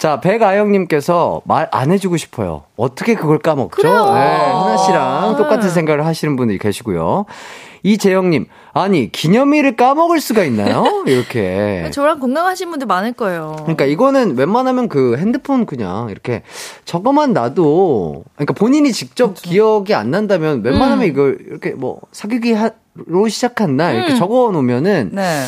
자, 0.00 0.18
백아영님께서 0.18 1.42
말 1.44 1.68
안 1.72 1.92
해주고 1.92 2.16
싶어요. 2.16 2.62
어떻게 2.76 3.14
그걸 3.14 3.38
까먹죠? 3.38 3.76
그래요. 3.76 4.06
예, 4.16 4.20
하나 4.20 4.76
씨랑 4.78 5.32
네. 5.32 5.36
똑같은 5.36 5.68
생각을 5.68 6.06
하시는 6.06 6.36
분들이 6.36 6.58
계시고요. 6.58 7.26
이재영님, 7.82 8.46
아니, 8.72 9.12
기념일을 9.12 9.76
까먹을 9.76 10.20
수가 10.20 10.44
있나요? 10.44 10.84
이렇게. 11.06 11.90
저랑 11.92 12.18
건강하신 12.18 12.70
분들 12.70 12.86
많을 12.86 13.12
거예요. 13.12 13.56
그러니까 13.60 13.84
이거는 13.84 14.36
웬만하면 14.38 14.88
그 14.88 15.16
핸드폰 15.18 15.66
그냥 15.66 16.08
이렇게 16.10 16.42
저거만 16.86 17.34
놔도 17.34 18.24
그러니까 18.36 18.54
본인이 18.54 18.92
직접 18.92 19.34
기억이 19.34 19.94
안 19.94 20.10
난다면 20.10 20.62
웬만하면 20.64 21.04
음. 21.04 21.08
이걸 21.08 21.38
이렇게 21.46 21.70
뭐 21.72 22.00
사귀기로 22.12 23.28
시작한 23.28 23.76
날 23.76 23.96
이렇게 23.96 24.12
음. 24.14 24.18
적어 24.18 24.50
놓으면은 24.50 25.10
네. 25.12 25.44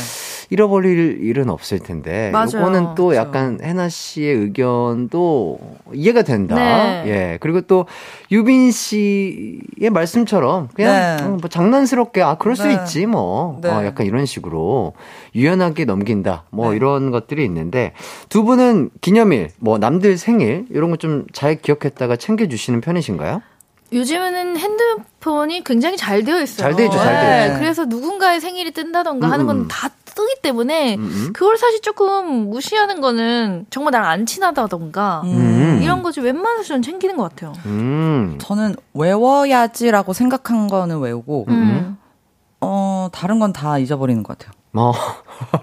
잃어버릴 0.52 1.18
일은 1.22 1.48
없을 1.48 1.78
텐데 1.78 2.30
맞아요. 2.30 2.48
이거는 2.48 2.94
또 2.94 3.06
그렇죠. 3.06 3.14
약간 3.16 3.58
해나 3.62 3.88
씨의 3.88 4.34
의견도 4.34 5.58
이해가 5.94 6.22
된다. 6.22 6.54
네. 6.56 7.02
예. 7.06 7.38
그리고 7.40 7.62
또 7.62 7.86
유빈 8.30 8.70
씨의 8.70 9.90
말씀처럼 9.90 10.68
그냥 10.74 11.16
네. 11.16 11.24
어, 11.24 11.28
뭐 11.40 11.48
장난스럽게 11.48 12.22
아 12.22 12.34
그럴 12.34 12.54
수 12.56 12.66
네. 12.66 12.74
있지 12.74 13.06
뭐. 13.06 13.58
네. 13.62 13.68
어, 13.70 13.84
약간 13.86 14.04
이런 14.06 14.26
식으로 14.26 14.92
유연하게 15.34 15.86
넘긴다. 15.86 16.44
뭐 16.50 16.70
네. 16.70 16.76
이런 16.76 17.10
것들이 17.10 17.44
있는데 17.46 17.92
두 18.28 18.44
분은 18.44 18.90
기념일, 19.00 19.48
뭐 19.58 19.78
남들 19.78 20.18
생일 20.18 20.66
이런 20.70 20.90
거 20.90 20.96
좀 20.96 21.26
잘 21.32 21.56
기억했다가 21.56 22.16
챙겨 22.16 22.46
주시는 22.46 22.80
편이신가요? 22.82 23.40
요즘에는 23.92 24.56
핸드폰이 24.56 25.64
굉장히 25.64 25.96
잘 25.96 26.22
되어 26.24 26.40
있어요. 26.40 26.68
잘돼 26.68 26.84
있죠, 26.86 26.96
잘돼 26.96 27.46
있죠. 27.48 27.58
그래서 27.58 27.84
누군가의 27.84 28.40
생일이 28.40 28.70
뜬다던가 28.72 29.26
음, 29.26 29.32
하는 29.32 29.44
음. 29.44 29.46
건다 29.48 29.90
뜨기 30.14 30.40
때문에 30.42 30.96
음, 30.96 31.02
음. 31.02 31.32
그걸 31.32 31.56
사실 31.56 31.80
조금 31.80 32.50
무시하는 32.50 33.00
거는 33.00 33.66
정말 33.70 33.92
나랑 33.92 34.08
안 34.08 34.26
친하다던가 34.26 35.22
음. 35.24 35.80
이런 35.82 36.02
거지 36.02 36.20
웬만해서 36.20 36.68
저는 36.68 36.82
챙기는 36.82 37.16
것 37.16 37.28
같아요. 37.30 37.52
음. 37.66 38.38
저는 38.40 38.76
외워야지라고 38.94 40.12
생각한 40.12 40.68
거는 40.68 41.00
외우고 41.00 41.46
음. 41.48 41.96
어 42.60 43.08
다른 43.12 43.38
건 43.38 43.52
다 43.52 43.78
잊어버리는 43.78 44.22
것 44.22 44.38
같아요. 44.38 44.52
뭐 44.74 44.92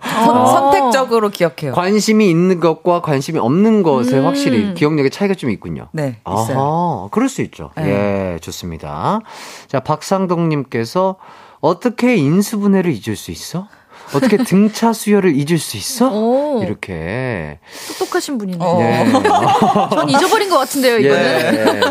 선, 0.02 0.38
어. 0.38 0.46
선택적으로 0.46 1.30
기억해요. 1.30 1.74
관심이 1.74 2.30
있는 2.30 2.60
것과 2.60 3.02
관심이 3.02 3.40
없는 3.40 3.82
것에 3.82 4.20
음. 4.20 4.26
확실히 4.26 4.74
기억력의 4.76 5.10
차이가 5.10 5.34
좀 5.34 5.50
있군요. 5.50 5.88
네, 5.94 6.20
있어요. 6.28 6.60
아하, 6.60 7.08
그럴 7.10 7.28
수 7.28 7.42
있죠. 7.42 7.72
네. 7.76 8.34
예, 8.36 8.40
좋습니다. 8.40 9.22
자, 9.68 9.80
박상동님께서 9.80 11.16
어떻게 11.60 12.16
인수분해를 12.18 12.92
잊을 12.92 13.16
수 13.16 13.32
있어? 13.32 13.68
어떻게 14.14 14.38
등차 14.38 14.94
수혈을 14.94 15.36
잊을 15.36 15.58
수 15.60 15.78
있어? 15.78 16.10
오. 16.12 16.64
이렇게. 16.64 17.60
똑똑하신 17.90 18.38
분이네. 18.38 18.58
네. 18.58 19.12
전 19.92 20.10
잊어버린 20.10 20.50
것 20.50 20.58
같은데요, 20.58 20.98
이거는. 21.00 21.56
예. 21.56 21.82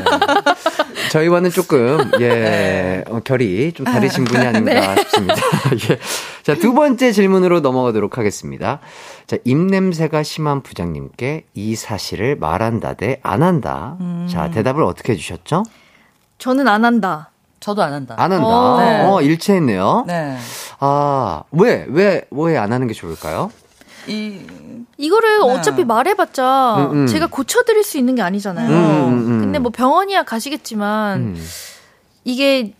저희와는 1.10 1.50
조금, 1.50 2.10
예, 2.20 3.02
어, 3.08 3.20
결이 3.20 3.72
좀 3.72 3.86
다르신 3.86 4.24
분이 4.24 4.44
아닌가 4.46 4.96
싶습니다. 4.96 5.34
예. 5.90 5.98
자, 6.42 6.54
두 6.54 6.74
번째 6.74 7.12
질문으로 7.12 7.60
넘어가도록 7.60 8.18
하겠습니다. 8.18 8.80
자, 9.26 9.36
입냄새가 9.44 10.22
심한 10.22 10.62
부장님께 10.62 11.44
이 11.54 11.76
사실을 11.76 12.36
말한다 12.36 12.94
대 12.94 13.20
안 13.22 13.42
한다. 13.42 13.96
자, 14.30 14.50
대답을 14.50 14.82
어떻게 14.82 15.12
해주셨죠? 15.12 15.64
저는 16.38 16.68
안 16.68 16.84
한다. 16.84 17.30
저도 17.60 17.82
안 17.82 17.92
한다. 17.92 18.14
안 18.18 18.32
한다. 18.32 18.46
어. 18.46 18.80
네. 18.80 19.00
어, 19.04 19.20
일치했네요. 19.22 20.04
네. 20.06 20.36
아, 20.80 21.42
왜, 21.52 21.84
왜, 21.88 22.22
왜 22.30 22.56
안 22.56 22.72
하는 22.72 22.86
게 22.86 22.94
좋을까요? 22.94 23.50
이 24.06 24.40
이거를 24.96 25.38
네. 25.40 25.44
어차피 25.52 25.84
말해봤자 25.84 26.76
음, 26.92 27.02
음. 27.02 27.06
제가 27.06 27.26
고쳐드릴 27.26 27.84
수 27.84 27.98
있는 27.98 28.14
게 28.14 28.22
아니잖아요. 28.22 28.68
음, 28.68 28.74
음, 28.74 29.26
음. 29.26 29.40
근데 29.40 29.58
뭐 29.58 29.70
병원이야 29.70 30.22
가시겠지만 30.22 31.18
음. 31.20 31.46
이게 32.24 32.72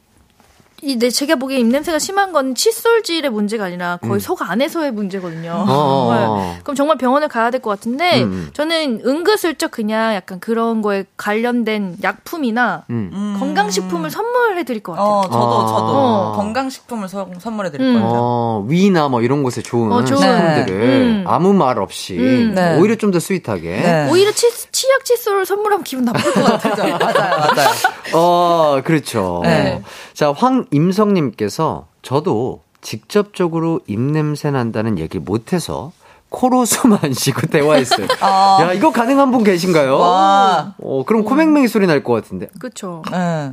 이, 0.81 0.97
네, 0.97 1.11
제가 1.11 1.35
보기에 1.37 1.59
입냄새가 1.59 1.99
심한 1.99 2.33
건 2.33 2.55
칫솔질의 2.55 3.31
문제가 3.33 3.65
아니라 3.65 3.97
거의 3.97 4.15
음. 4.15 4.19
속 4.21 4.43
안에서의 4.49 4.93
문제거든요. 4.93 5.51
어, 5.51 5.73
어, 5.73 6.09
어. 6.15 6.37
네. 6.55 6.59
그럼 6.63 6.77
정말 6.77 6.97
병원을 6.99 7.27
가야 7.29 7.51
될 7.51 7.61
것 7.61 7.71
같은데, 7.71 8.23
음. 8.23 8.51
저는 8.53 9.01
은근슬쩍 9.05 9.73
그냥 9.73 10.15
약간 10.15 10.39
그런 10.39 10.81
거에 10.81 11.05
관련된 11.17 11.97
약품이나 12.05 12.85
음. 12.91 13.37
건강식품을 13.41 14.11
선물해 14.11 14.63
드릴 14.63 14.81
것 14.83 14.93
같아요. 14.93 15.09
어, 15.09 15.23
저도 15.23 15.37
아. 15.63 15.67
저도 15.67 15.87
어. 15.97 16.33
건강식품을 16.37 17.09
서- 17.09 17.29
선물해 17.41 17.73
드릴 17.73 17.85
음. 17.87 17.95
것 17.95 18.01
같아요. 18.07 18.21
어, 18.23 18.65
위나 18.69 19.09
뭐 19.09 19.21
이런 19.23 19.43
곳에 19.43 19.61
좋은 19.63 19.91
어. 19.91 20.07
식품들을 20.07 20.81
음. 20.81 21.25
아무 21.27 21.53
말 21.55 21.79
없이 21.81 22.17
음. 22.17 22.53
네. 22.55 22.79
오히려 22.79 22.95
좀 22.95 23.11
더 23.11 23.19
스윗하게. 23.19 23.63
네. 23.81 24.09
오히려 24.11 24.31
치, 24.33 24.47
치약 24.89 25.05
칫솔을 25.05 25.45
선물하면 25.45 25.85
기분 25.85 26.07
나쁠 26.07 26.33
것 26.33 26.43
같아요. 26.45 26.97
맞아요, 26.99 27.39
맞아요. 27.41 27.71
어, 28.15 28.81
그렇죠. 28.83 29.43
네. 29.45 29.83
자, 30.15 30.33
황임성님께서 30.33 31.87
저도 32.01 32.63
직접적으로 32.81 33.81
입냄새 33.87 34.51
난다는 34.51 34.99
얘기 34.99 35.19
못해서 35.19 35.93
코로 36.31 36.65
숨 36.65 36.95
안 36.95 37.13
쉬고 37.13 37.49
대화했어요. 37.49 38.07
아. 38.21 38.59
야, 38.63 38.73
이거 38.73 38.91
가능한 38.91 39.31
분 39.31 39.45
계신가요? 39.45 39.99
와. 39.99 40.75
어, 40.83 41.05
그럼 41.05 41.25
코맹맹이 41.25 41.69
소리 41.69 41.87
날 41.87 42.03
것 42.03 42.15
같은데. 42.15 42.49
그쵸. 42.59 43.03
네. 43.11 43.51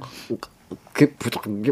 그, 0.93 1.13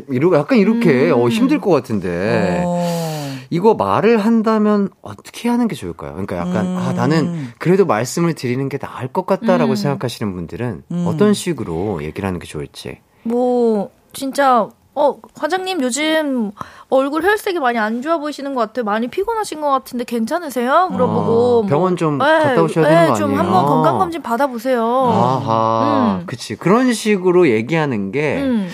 이러, 0.10 0.38
약간 0.38 0.58
이렇게, 0.58 1.10
음. 1.10 1.22
어, 1.22 1.30
힘들 1.30 1.62
것 1.62 1.72
같은데. 1.72 2.64
어. 2.66 3.13
이거 3.54 3.76
말을 3.76 4.18
한다면 4.18 4.90
어떻게 5.04 5.48
하는 5.48 5.68
게 5.68 5.76
좋을까요? 5.76 6.14
그러니까 6.14 6.38
약간, 6.38 6.66
음. 6.66 6.76
아, 6.76 6.92
나는 6.94 7.50
그래도 7.60 7.86
말씀을 7.86 8.34
드리는 8.34 8.68
게 8.68 8.80
나을 8.80 9.08
것 9.10 9.28
같다라고 9.28 9.74
음. 9.74 9.76
생각하시는 9.76 10.34
분들은 10.34 10.84
음. 10.92 11.06
어떤 11.08 11.36
식으로 11.36 12.02
얘기를 12.04 12.26
하는 12.26 12.40
게 12.40 12.48
좋을지. 12.48 12.98
뭐 13.22 13.92
진짜 14.12 14.68
어 14.96 15.18
과장님 15.36 15.82
요즘 15.84 16.52
얼굴 16.90 17.24
혈색이 17.24 17.60
많이 17.60 17.78
안 17.78 18.02
좋아 18.02 18.18
보이시는 18.18 18.56
것 18.56 18.62
같아요. 18.62 18.86
많이 18.86 19.08
피곤하신 19.08 19.62
것 19.62 19.70
같은데 19.70 20.04
괜찮으세요? 20.04 20.90
물어보고 20.92 21.60
어, 21.60 21.66
병원 21.68 21.96
좀 21.96 22.18
뭐, 22.18 22.26
갔다 22.26 22.56
예, 22.56 22.60
오셔야 22.60 22.86
예, 22.86 22.90
되는 22.90 23.08
거 23.10 23.16
좀 23.16 23.26
아니에요? 23.30 23.40
한번 23.40 23.66
건강 23.68 24.00
검진 24.00 24.24
받아보세요. 24.24 24.84
아하, 24.84 26.20
음. 26.22 26.26
그치. 26.26 26.56
그런 26.56 26.92
식으로 26.92 27.48
얘기하는 27.50 28.12
게 28.12 28.38
음. 28.42 28.68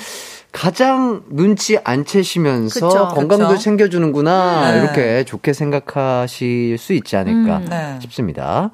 가장 0.60 1.24
눈치 1.30 1.80
안 1.86 2.03
채시면서 2.03 2.89
그쵸. 2.89 3.07
건강도 3.16 3.47
그쵸. 3.47 3.60
챙겨주는구나. 3.60 4.74
네. 4.74 4.80
이렇게 4.80 5.24
좋게 5.24 5.53
생각하실 5.53 6.78
수 6.78 6.91
있지 6.91 7.16
않을까 7.16 7.60
음. 7.60 7.66
네. 7.70 7.97
싶습니다. 8.01 8.70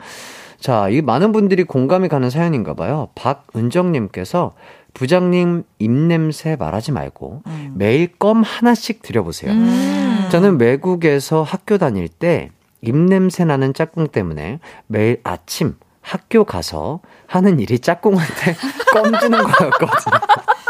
자, 0.60 0.90
이 0.90 1.04
많은 1.04 1.32
분들이 1.32 1.64
공감이 1.64 2.08
가는 2.08 2.28
사연인가 2.32 2.74
봐요. 2.74 3.10
박은정님께서 3.14 4.54
부장님 4.96 5.62
입냄새 5.78 6.56
말하지 6.56 6.92
말고 6.92 7.44
음. 7.46 7.74
매일 7.76 8.08
껌 8.18 8.42
하나씩 8.42 9.04
드려보세요. 9.04 9.52
음. 9.52 10.28
저는 10.32 10.60
외국에서 10.60 11.44
학교 11.44 11.78
다닐 11.78 12.08
때 12.08 12.50
입냄새 12.82 13.46
나는 13.46 13.76
짝꿍 13.76 14.08
때문에 14.08 14.60
매일 14.88 15.22
아침 15.24 15.76
학교 16.02 16.46
가서 16.46 17.02
하는 17.28 17.60
일이 17.60 17.78
짝꿍한테 17.78 18.56
껌 18.92 19.20
주는 19.20 19.38
거였거든요. 19.38 20.20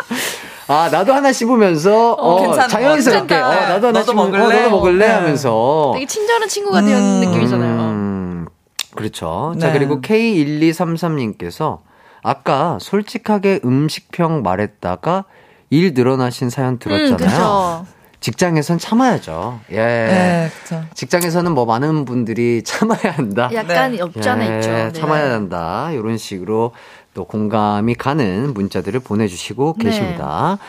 아, 0.68 0.90
나도 0.92 1.14
하나 1.14 1.32
씹으면서, 1.32 2.14
어, 2.14 2.42
괜찮아. 2.42 2.68
자연스럽게, 2.68 3.36
어. 3.36 3.40
나도 3.50 3.88
하나 3.88 4.00
너도 4.00 4.12
씹으면, 4.12 4.32
먹을래? 4.32 4.44
어, 4.44 4.60
너도 4.64 4.70
먹을래? 4.72 5.08
네. 5.08 5.14
하면서. 5.14 5.92
되게 5.94 6.06
친절한 6.06 6.50
친구가 6.50 6.82
된 6.82 6.96
음. 6.96 7.20
느낌이잖아요. 7.22 7.80
음, 7.82 8.48
그렇죠. 8.96 9.54
자, 9.60 9.68
네. 9.68 9.74
그리고 9.74 10.02
K1233님께서 10.02 11.80
아까 12.24 12.78
솔직하게 12.82 13.60
음식평 13.64 14.42
말했다가 14.42 15.26
일 15.70 15.94
늘어나신 15.94 16.50
사연 16.50 16.74
음, 16.74 16.80
들었잖아요. 16.80 17.18
그렇죠. 17.18 17.86
직장에선 18.20 18.80
참아야죠. 18.80 19.60
예. 19.72 19.76
네. 19.76 20.52
직장에서는 20.96 21.52
뭐 21.52 21.66
많은 21.66 22.06
분들이 22.06 22.64
참아야 22.66 23.12
한다. 23.14 23.52
약간 23.54 23.92
네. 23.92 24.02
없지 24.02 24.28
않아 24.28 24.52
예, 24.52 24.56
있죠. 24.58 24.72
네. 24.72 24.92
참아야 24.94 25.32
한다. 25.34 25.92
이런 25.92 26.18
식으로 26.18 26.72
또 27.16 27.24
공감이 27.24 27.96
가는 27.96 28.54
문자들을 28.54 29.00
보내주시고 29.00 29.78
네. 29.80 29.86
계십니다. 29.86 30.60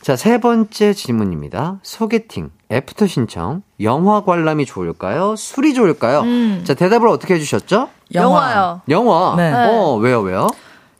자, 0.00 0.16
세 0.16 0.40
번째 0.40 0.94
질문입니다. 0.94 1.78
소개팅, 1.82 2.50
애프터 2.70 3.06
신청, 3.06 3.62
영화 3.82 4.24
관람이 4.24 4.64
좋을까요? 4.64 5.36
술이 5.36 5.74
좋을까요? 5.74 6.20
음. 6.20 6.62
자, 6.64 6.72
대답을 6.72 7.08
어떻게 7.08 7.34
해주셨죠? 7.34 7.90
영화요. 8.14 8.80
영화. 8.88 9.34
네. 9.36 9.52
어, 9.52 9.96
왜요, 9.96 10.20
왜요? 10.20 10.46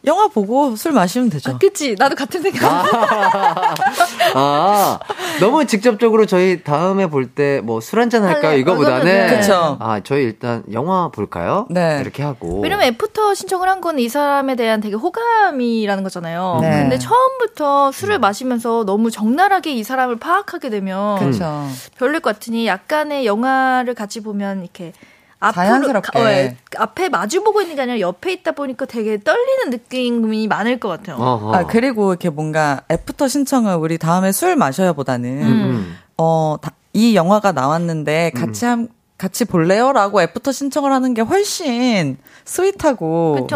영화 0.06 0.28
보고 0.28 0.76
술 0.76 0.92
마시면 0.92 1.28
되죠. 1.30 1.50
아, 1.52 1.58
그치. 1.58 1.94
나도 1.98 2.14
같은 2.16 2.40
생각. 2.40 2.62
아, 4.34 4.98
너무 5.40 5.66
직접적으로 5.66 6.26
저희 6.26 6.62
다음에 6.62 7.06
볼 7.06 7.30
때 7.34 7.60
뭐 7.62 7.80
술 7.80 8.00
한잔 8.00 8.24
할까요? 8.24 8.52
아, 8.52 8.54
이거보다는. 8.54 9.00
그거는, 9.04 9.40
그쵸. 9.40 9.76
아, 9.80 10.00
저희 10.02 10.22
일단 10.24 10.62
영화 10.72 11.08
볼까요? 11.08 11.66
네. 11.70 11.98
이렇게 12.00 12.22
하고. 12.22 12.60
왜냐면 12.60 12.86
애프터 12.86 13.34
신청을 13.34 13.68
한 13.68 13.80
건 13.80 13.98
이 13.98 14.08
사람에 14.08 14.56
대한 14.56 14.80
되게 14.80 14.94
호감이라는 14.94 16.02
거잖아요. 16.02 16.58
네. 16.60 16.70
근데 16.82 16.98
처음부터 16.98 17.92
술을 17.92 18.18
마시면서 18.18 18.84
너무 18.84 19.10
적나라하게 19.10 19.72
이 19.74 19.82
사람을 19.84 20.16
파악하게 20.18 20.70
되면 20.70 21.18
그렇죠. 21.18 21.66
별로일 21.98 22.20
것 22.20 22.34
같으니 22.34 22.66
약간의 22.66 23.26
영화를 23.26 23.94
같이 23.94 24.20
보면 24.22 24.60
이렇게 24.62 24.92
앞으로 25.40 25.52
자연스럽게. 25.64 26.10
가- 26.12 26.20
어, 26.20 26.28
예. 26.30 26.56
앞에 26.76 27.08
마주 27.08 27.42
보고 27.42 27.60
있는 27.62 27.74
게 27.76 27.82
아니라 27.82 27.98
옆에 28.00 28.32
있다 28.32 28.52
보니까 28.52 28.84
되게 28.86 29.18
떨리는 29.18 29.70
느낌이 29.70 30.46
많을 30.48 30.78
것 30.78 30.88
같아요. 30.88 31.16
어허. 31.16 31.54
아, 31.54 31.66
그리고 31.66 32.10
이렇게 32.12 32.28
뭔가 32.30 32.82
애프터 32.90 33.26
신청을 33.28 33.74
우리 33.76 33.96
다음에 33.98 34.32
술 34.32 34.54
마셔요보다는 34.56 35.30
음. 35.42 35.96
어, 36.18 36.56
다- 36.60 36.72
이 36.92 37.14
영화가 37.16 37.52
나왔는데 37.52 38.30
같이 38.34 38.64
함 38.66 38.88
같이 39.16 39.44
볼래요라고 39.44 40.22
애프터 40.22 40.50
신청을 40.50 40.92
하는 40.92 41.12
게 41.14 41.20
훨씬 41.20 42.16
sweet하고. 42.44 43.46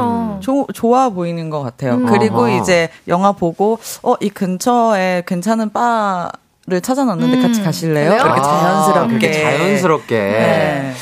조- 0.41 0.67
좋아 0.75 1.09
보이는 1.11 1.49
것 1.51 1.63
같아요. 1.63 1.95
음. 1.95 2.07
그리고 2.07 2.43
아하. 2.45 2.51
이제 2.61 2.91
영화 3.09 3.33
보고 3.33 3.79
어 4.03 4.15
이 4.21 4.29
근처에 4.29 5.23
괜찮은 5.27 5.71
바를 5.73 6.81
찾아놨는데 6.83 7.37
음. 7.39 7.43
같이 7.43 7.63
가실래요? 7.63 8.11
그래요? 8.11 8.25
이렇게 8.25 8.41
아, 8.41 8.43
자연스럽게. 8.43 9.09
그렇게 9.19 9.33
자연스럽게. 9.33 10.19
네. 10.19 10.93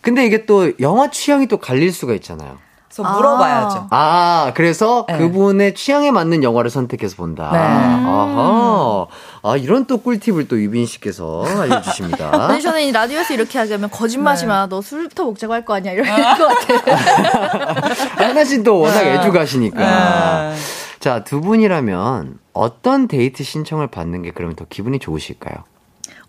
근데 0.00 0.24
이게 0.26 0.46
또 0.46 0.72
영화 0.80 1.10
취향이 1.10 1.46
또 1.46 1.58
갈릴 1.58 1.92
수가 1.92 2.14
있잖아요. 2.14 2.56
그래서 2.92 3.02
물어봐야죠. 3.14 3.86
아, 3.90 4.52
그래서 4.56 5.06
네. 5.08 5.16
그분의 5.18 5.74
취향에 5.76 6.10
맞는 6.10 6.42
영화를 6.42 6.70
선택해서 6.70 7.14
본다. 7.16 7.50
네. 7.52 7.58
아하. 7.58 9.06
아, 9.44 9.56
이런 9.56 9.84
또 9.86 9.98
꿀팁을 9.98 10.48
또 10.48 10.60
유빈 10.60 10.86
씨께서 10.86 11.44
알려주십니다. 11.46 12.30
근데 12.48 12.60
저는 12.60 12.82
이 12.82 12.90
라디오에서 12.90 13.34
이렇게 13.34 13.60
하면 13.60 13.90
거짓말하지 13.90 14.46
마. 14.46 14.66
너 14.66 14.82
술부터 14.82 15.24
먹자고 15.24 15.52
할 15.52 15.64
거 15.64 15.74
아니야. 15.74 15.92
이럴 15.92 16.04
것 16.04 16.48
같아요. 16.48 17.84
하나씩 18.16 18.64
또 18.64 18.80
워낙 18.80 19.02
애주가시니까. 19.02 19.78
네. 20.50 20.56
자, 20.98 21.22
두 21.22 21.40
분이라면 21.40 22.38
어떤 22.52 23.06
데이트 23.08 23.44
신청을 23.44 23.86
받는 23.86 24.22
게 24.22 24.32
그러면 24.34 24.56
더 24.56 24.64
기분이 24.68 24.98
좋으실까요? 24.98 25.54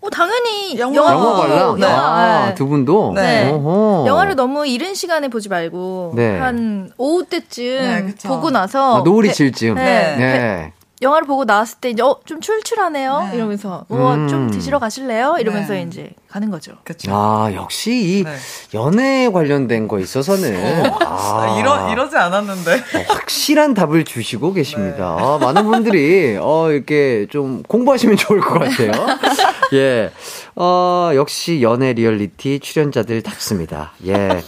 어, 0.02 0.10
당연히 0.10 0.78
영화. 0.78 0.96
영화, 0.96 1.12
영화 1.12 1.32
관람? 1.36 1.80
영화, 1.80 1.96
아, 1.96 2.46
네. 2.48 2.54
두 2.56 2.66
분도? 2.66 3.12
네. 3.14 3.48
어허. 3.50 4.04
영화를 4.08 4.34
너무 4.34 4.66
이른 4.66 4.94
시간에 4.94 5.28
보지 5.28 5.48
말고 5.48 6.12
네. 6.16 6.38
한 6.38 6.90
오후 6.98 7.24
때쯤 7.24 7.64
네, 7.64 8.02
그쵸. 8.02 8.28
보고 8.28 8.50
나서 8.50 8.96
아, 9.00 9.02
노을이 9.04 9.28
배- 9.28 9.34
질 9.34 9.52
즈음. 9.52 9.76
네. 9.76 10.72
네. 11.02 11.06
영화를 11.06 11.26
보고 11.26 11.44
나왔을 11.44 11.78
때 11.80 11.90
이제 11.90 12.02
어 12.02 12.22
좀 12.24 12.40
출출하네요 12.40 13.28
네. 13.30 13.36
이러면서 13.36 13.84
어, 13.88 14.14
음. 14.14 14.28
좀 14.28 14.50
드시러 14.50 14.78
가실래요 14.78 15.36
이러면서 15.40 15.72
네. 15.74 15.82
이제 15.82 16.10
가는 16.28 16.50
거죠. 16.50 16.72
그쵸. 16.84 17.10
아, 17.14 17.50
역시 17.54 17.90
이 17.92 18.24
네. 18.24 18.34
연애에 18.72 19.28
관련된 19.30 19.86
거 19.86 19.98
있어서는 19.98 20.94
아, 21.00 21.56
이러, 21.60 21.92
이러지 21.92 22.16
않았는데. 22.16 22.72
어, 22.72 23.04
확실한 23.08 23.74
답을 23.74 24.04
주시고 24.04 24.54
계십니다. 24.54 25.16
아, 25.20 25.38
많은 25.42 25.64
분들이 25.64 26.38
어, 26.40 26.70
이렇게 26.70 27.26
좀 27.30 27.62
공부하시면 27.64 28.16
좋을 28.16 28.40
것 28.40 28.58
같아요. 28.60 28.92
예. 29.74 30.10
어, 30.56 31.10
역시 31.14 31.60
연애 31.60 31.92
리얼리티 31.92 32.60
출연자들답습니다. 32.60 33.92
예. 34.06 34.42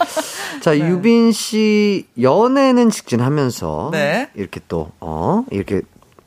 자, 0.61 0.71
네. 0.71 0.79
유빈 0.79 1.31
씨 1.33 2.07
연애는 2.19 2.89
직진하면서 2.89 3.89
네. 3.91 4.29
이렇게 4.33 4.59
또 4.67 4.89
어, 4.99 5.43
이렇게 5.51 5.81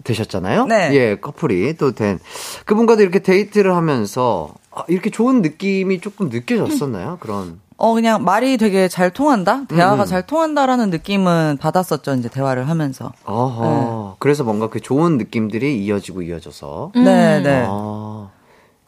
되셨잖아요. 0.08 0.66
네. 0.66 0.90
예, 0.94 1.16
커플이 1.16 1.76
또 1.76 1.92
된 1.92 2.18
그분과도 2.64 3.02
이렇게 3.02 3.18
데이트를 3.20 3.74
하면서 3.76 4.50
아, 4.70 4.84
이렇게 4.88 5.10
좋은 5.10 5.42
느낌이 5.42 6.00
조금 6.00 6.28
느껴졌었나요? 6.28 7.18
그런 7.20 7.60
어, 7.80 7.94
그냥 7.94 8.24
말이 8.24 8.56
되게 8.56 8.88
잘 8.88 9.10
통한다? 9.10 9.64
대화가 9.68 10.02
음. 10.02 10.06
잘 10.06 10.26
통한다라는 10.26 10.90
느낌은 10.90 11.58
받았었죠, 11.60 12.14
이제 12.14 12.28
대화를 12.28 12.68
하면서. 12.68 13.12
어허. 13.24 14.16
그래서 14.18 14.42
뭔가 14.42 14.68
그 14.68 14.80
좋은 14.80 15.16
느낌들이 15.16 15.84
이어지고 15.84 16.22
이어져서 16.22 16.90
네, 16.96 17.40
네. 17.40 17.64
아. 17.68 18.17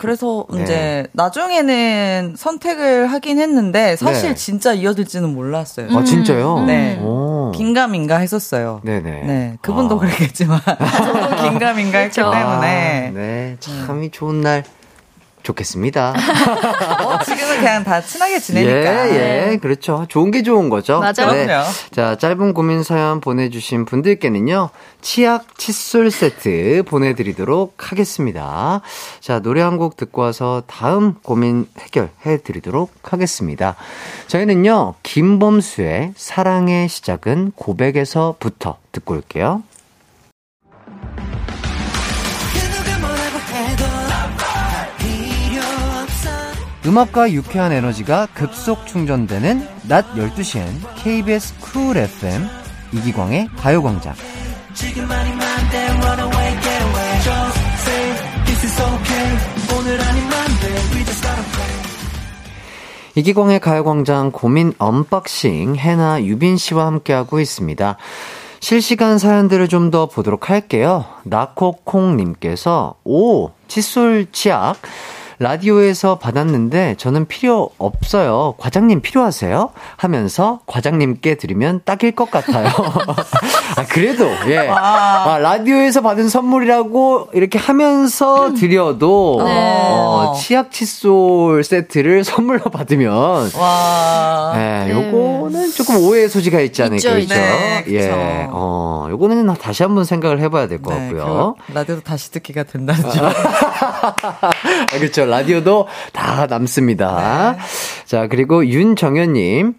그래서 0.00 0.46
네. 0.50 0.62
이제 0.62 1.06
나중에는 1.12 2.34
선택을 2.34 3.06
하긴 3.08 3.38
했는데 3.38 3.96
사실 3.96 4.30
네. 4.30 4.34
진짜 4.34 4.72
이어질지는 4.72 5.28
몰랐어요. 5.34 5.88
아, 5.94 6.02
진짜요? 6.02 6.64
네. 6.66 6.98
오. 7.02 7.52
긴가민가 7.54 8.16
했었어요. 8.16 8.80
네네. 8.82 9.10
네. 9.24 9.58
그분도 9.60 9.96
아. 9.96 9.98
그랬겠지만 9.98 10.58
저도 10.64 11.42
긴가민가 11.42 11.98
했기. 11.98 12.14
때문에 12.14 13.08
아, 13.08 13.10
네, 13.12 13.56
참이 13.60 14.10
좋은 14.10 14.40
날 14.40 14.64
좋겠습니다. 15.42 16.14
어, 17.04 17.18
지금은 17.24 17.56
그냥 17.58 17.82
다 17.84 18.00
친하게 18.00 18.38
지내니까. 18.38 19.10
예, 19.10 19.52
예, 19.52 19.56
그렇죠. 19.56 20.06
좋은 20.08 20.30
게 20.30 20.42
좋은 20.42 20.68
거죠. 20.68 21.00
네. 21.02 21.12
맞아요. 21.24 21.44
그럼요. 21.46 21.64
자, 21.90 22.16
짧은 22.16 22.54
고민 22.54 22.82
사연 22.82 23.20
보내주신 23.20 23.84
분들께는요, 23.86 24.70
치약 25.00 25.58
칫솔 25.58 26.10
세트 26.10 26.84
보내드리도록 26.86 27.74
하겠습니다. 27.90 28.80
자, 29.20 29.40
노래 29.40 29.62
한 29.62 29.80
곡 29.80 29.96
듣고 29.96 30.20
와서 30.20 30.62
다음 30.66 31.14
고민 31.22 31.66
해결해 31.78 32.42
드리도록 32.44 32.92
하겠습니다. 33.02 33.76
저희는요, 34.26 34.94
김범수의 35.02 36.12
사랑의 36.16 36.88
시작은 36.90 37.52
고백에서부터 37.56 38.76
듣고 38.92 39.14
올게요. 39.14 39.62
음악과 46.86 47.30
유쾌한 47.32 47.72
에너지가 47.72 48.28
급속 48.32 48.86
충전되는 48.86 49.66
낮 49.88 50.06
12시엔 50.14 50.64
KBS 50.96 51.58
쿨 51.60 51.96
FM 51.96 52.46
이기광의 52.92 53.48
가요광장. 53.58 54.14
이기광의 63.14 63.60
가요광장 63.60 64.30
고민 64.30 64.72
언박싱 64.78 65.76
해나 65.76 66.22
유빈 66.22 66.56
씨와 66.56 66.86
함께하고 66.86 67.40
있습니다. 67.40 67.96
실시간 68.60 69.18
사연들을 69.18 69.68
좀 69.68 69.90
더 69.90 70.06
보도록 70.06 70.48
할게요. 70.50 71.04
나코콩님께서 71.24 72.94
오 73.04 73.50
칫솔 73.68 74.26
치약 74.32 74.76
라디오에서 75.40 76.18
받았는데 76.18 76.96
저는 76.98 77.26
필요 77.26 77.70
없어요. 77.78 78.54
과장님 78.58 79.00
필요하세요? 79.00 79.70
하면서 79.96 80.60
과장님께 80.66 81.36
드리면 81.36 81.80
딱일 81.86 82.12
것 82.12 82.30
같아요. 82.30 82.68
아, 83.76 83.86
그래도, 83.88 84.26
예. 84.48 84.68
아, 84.68 85.38
라디오에서 85.38 86.02
받은 86.02 86.28
선물이라고 86.28 87.28
이렇게 87.32 87.58
하면서 87.58 88.52
드려도, 88.52 89.40
네. 89.42 89.50
어, 89.50 90.34
치약 90.36 90.70
칫솔 90.72 91.64
세트를 91.64 92.22
선물로 92.24 92.64
받으면, 92.64 93.50
와. 93.56 94.52
예, 94.56 94.90
요거는 94.90 95.72
조금 95.72 95.96
오해의 96.04 96.28
소지가 96.28 96.60
있지 96.60 96.82
않을까, 96.82 96.96
있죠, 96.96 97.14
그죠? 97.14 97.34
네. 97.34 97.84
예, 97.88 98.46
어, 98.50 99.06
요거는 99.08 99.54
다시 99.54 99.84
한번 99.84 100.04
생각을 100.04 100.38
해봐야 100.40 100.68
될것 100.68 100.92
네, 100.92 101.00
같고요. 101.00 101.24
그리고 101.24 101.56
라디오도 101.72 102.02
다시 102.02 102.30
듣기가 102.30 102.64
된다는 102.64 103.00
점. 103.10 103.24
아, 104.10 104.98
그렇죠. 104.98 105.29
라디오도 105.30 105.86
다 106.12 106.46
남습니다. 106.46 107.56
자, 108.04 108.26
그리고 108.28 108.66
윤정현님, 108.66 109.74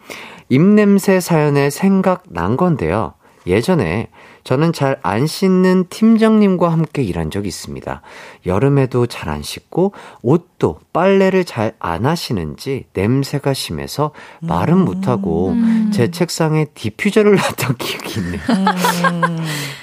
입냄새 0.49 1.19
사연에 1.19 1.69
생각난 1.69 2.57
건데요. 2.57 3.13
예전에 3.47 4.09
저는 4.43 4.71
잘 4.73 4.99
안 5.03 5.25
씻는 5.27 5.85
팀장님과 5.89 6.69
함께 6.71 7.01
일한 7.03 7.31
적이 7.31 7.47
있습니다. 7.47 8.01
여름에도 8.45 9.05
잘 9.07 9.29
안 9.29 9.41
씻고 9.41 9.93
옷도 10.21 10.79
빨래를 10.93 11.43
잘 11.45 11.73
안 11.79 12.05
하시는지 12.05 12.85
냄새가 12.93 13.53
심해서 13.53 14.11
말은 14.41 14.77
못하고 14.79 15.55
제 15.91 16.11
책상에 16.11 16.65
디퓨저를 16.73 17.33
놨던 17.37 17.77
기억이 17.77 18.19
있네요. 18.19 18.41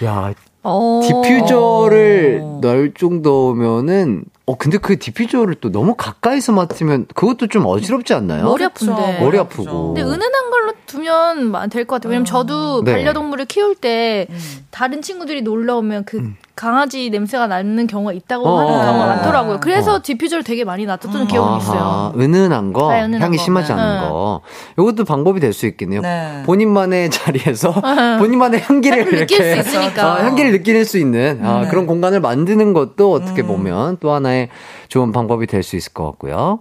야, 0.04 0.32
어. 0.62 1.00
디퓨저를 1.06 2.40
어. 2.42 2.58
넣을 2.62 2.92
정도면은 2.94 4.24
어 4.48 4.56
근데 4.56 4.78
그 4.78 4.98
디퓨저를 4.98 5.56
또 5.56 5.70
너무 5.70 5.94
가까이서 5.94 6.52
맡으면 6.52 7.06
그것도 7.14 7.48
좀 7.48 7.66
어지럽지 7.66 8.14
않나요? 8.14 8.44
머리 8.44 8.64
아픈데. 8.64 9.20
머리 9.20 9.38
아프고. 9.38 9.92
근데 9.92 10.00
은은한 10.00 10.50
걸로 10.50 10.67
두면 10.88 11.52
될 11.70 11.84
것 11.86 11.96
같아요. 11.96 12.10
왜냐면 12.10 12.24
저도 12.24 12.82
네. 12.82 12.92
반려동물을 12.92 13.44
키울 13.44 13.76
때 13.76 14.26
다른 14.72 15.00
친구들이 15.02 15.42
놀러 15.42 15.76
오면 15.76 16.04
그 16.04 16.32
강아지 16.56 17.08
냄새가 17.10 17.46
나는 17.46 17.86
경우가 17.86 18.12
있다고 18.12 18.44
어. 18.48 18.58
하는 18.58 18.72
경우가 18.72 19.06
많더라고요. 19.06 19.60
그래서 19.60 19.94
어. 19.94 20.00
디퓨저를 20.02 20.42
되게 20.42 20.64
많이 20.64 20.86
놔뒀던 20.86 21.28
기억이 21.28 21.58
있어요. 21.62 21.78
아하, 21.80 22.12
은은한 22.18 22.72
거, 22.72 22.90
네, 22.92 23.02
은은한 23.04 23.22
향이 23.22 23.36
거. 23.36 23.42
심하지 23.44 23.72
네. 23.72 23.80
않은 23.80 24.08
거. 24.08 24.40
이것도 24.78 25.04
방법이 25.04 25.38
될 25.38 25.52
수 25.52 25.66
있겠네요. 25.66 26.00
네. 26.00 26.42
본인만의 26.46 27.10
자리에서 27.12 27.72
본인만의 28.18 28.62
향기를 28.62 29.04
느낄 29.04 29.18
이렇게 29.18 29.62
수 29.62 29.70
있으니까. 29.70 30.04
아, 30.16 30.24
향기를 30.24 30.50
느낄 30.52 30.84
수 30.84 30.98
있는 30.98 31.40
아, 31.44 31.60
네. 31.62 31.68
그런 31.68 31.86
공간을 31.86 32.20
만드는 32.20 32.72
것도 32.72 33.12
어떻게 33.12 33.42
보면 33.44 33.98
또 34.00 34.12
하나의 34.12 34.48
좋은 34.88 35.12
방법이 35.12 35.46
될 35.46 35.62
수 35.62 35.76
있을 35.76 35.92
것 35.92 36.04
같고요. 36.06 36.58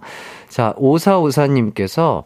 자, 0.48 0.74
오사오사님께서 0.76 2.24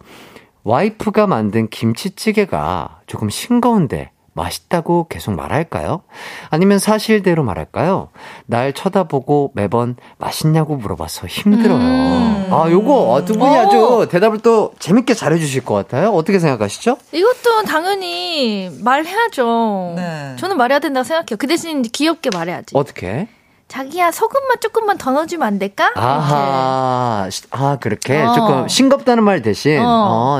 와이프가 0.64 1.26
만든 1.26 1.68
김치찌개가 1.68 3.00
조금 3.06 3.30
싱거운데 3.30 4.10
맛있다고 4.34 5.08
계속 5.08 5.34
말할까요? 5.34 6.02
아니면 6.48 6.78
사실대로 6.78 7.42
말할까요? 7.44 8.08
날 8.46 8.72
쳐다보고 8.72 9.52
매번 9.54 9.96
맛있냐고 10.16 10.76
물어봐서 10.76 11.26
힘들어요. 11.26 12.46
아, 12.50 12.66
요거 12.70 13.10
어, 13.10 13.24
두 13.24 13.34
분이 13.34 13.56
아주 13.56 14.08
대답을 14.10 14.38
또 14.38 14.72
재밌게 14.78 15.12
잘해주실 15.14 15.64
것 15.64 15.74
같아요. 15.74 16.10
어떻게 16.12 16.38
생각하시죠? 16.38 16.96
이것도 17.12 17.62
당연히 17.66 18.70
말해야죠. 18.80 19.94
네. 19.96 20.36
저는 20.38 20.56
말해야 20.56 20.78
된다고 20.78 21.04
생각해요. 21.04 21.36
그 21.38 21.46
대신 21.46 21.82
귀엽게 21.82 22.30
말해야지. 22.32 22.74
어떻게? 22.74 23.28
자기야 23.72 24.10
소금만 24.10 24.58
조금만 24.60 24.98
더 24.98 25.12
넣어주면 25.12 25.48
안 25.48 25.58
될까? 25.58 25.92
아하, 25.94 27.26
시- 27.30 27.44
아, 27.52 27.78
그렇게 27.80 28.20
어. 28.20 28.34
조금 28.34 28.68
싱겁다는 28.68 29.24
말 29.24 29.40
대신, 29.40 29.80
어. 29.80 29.84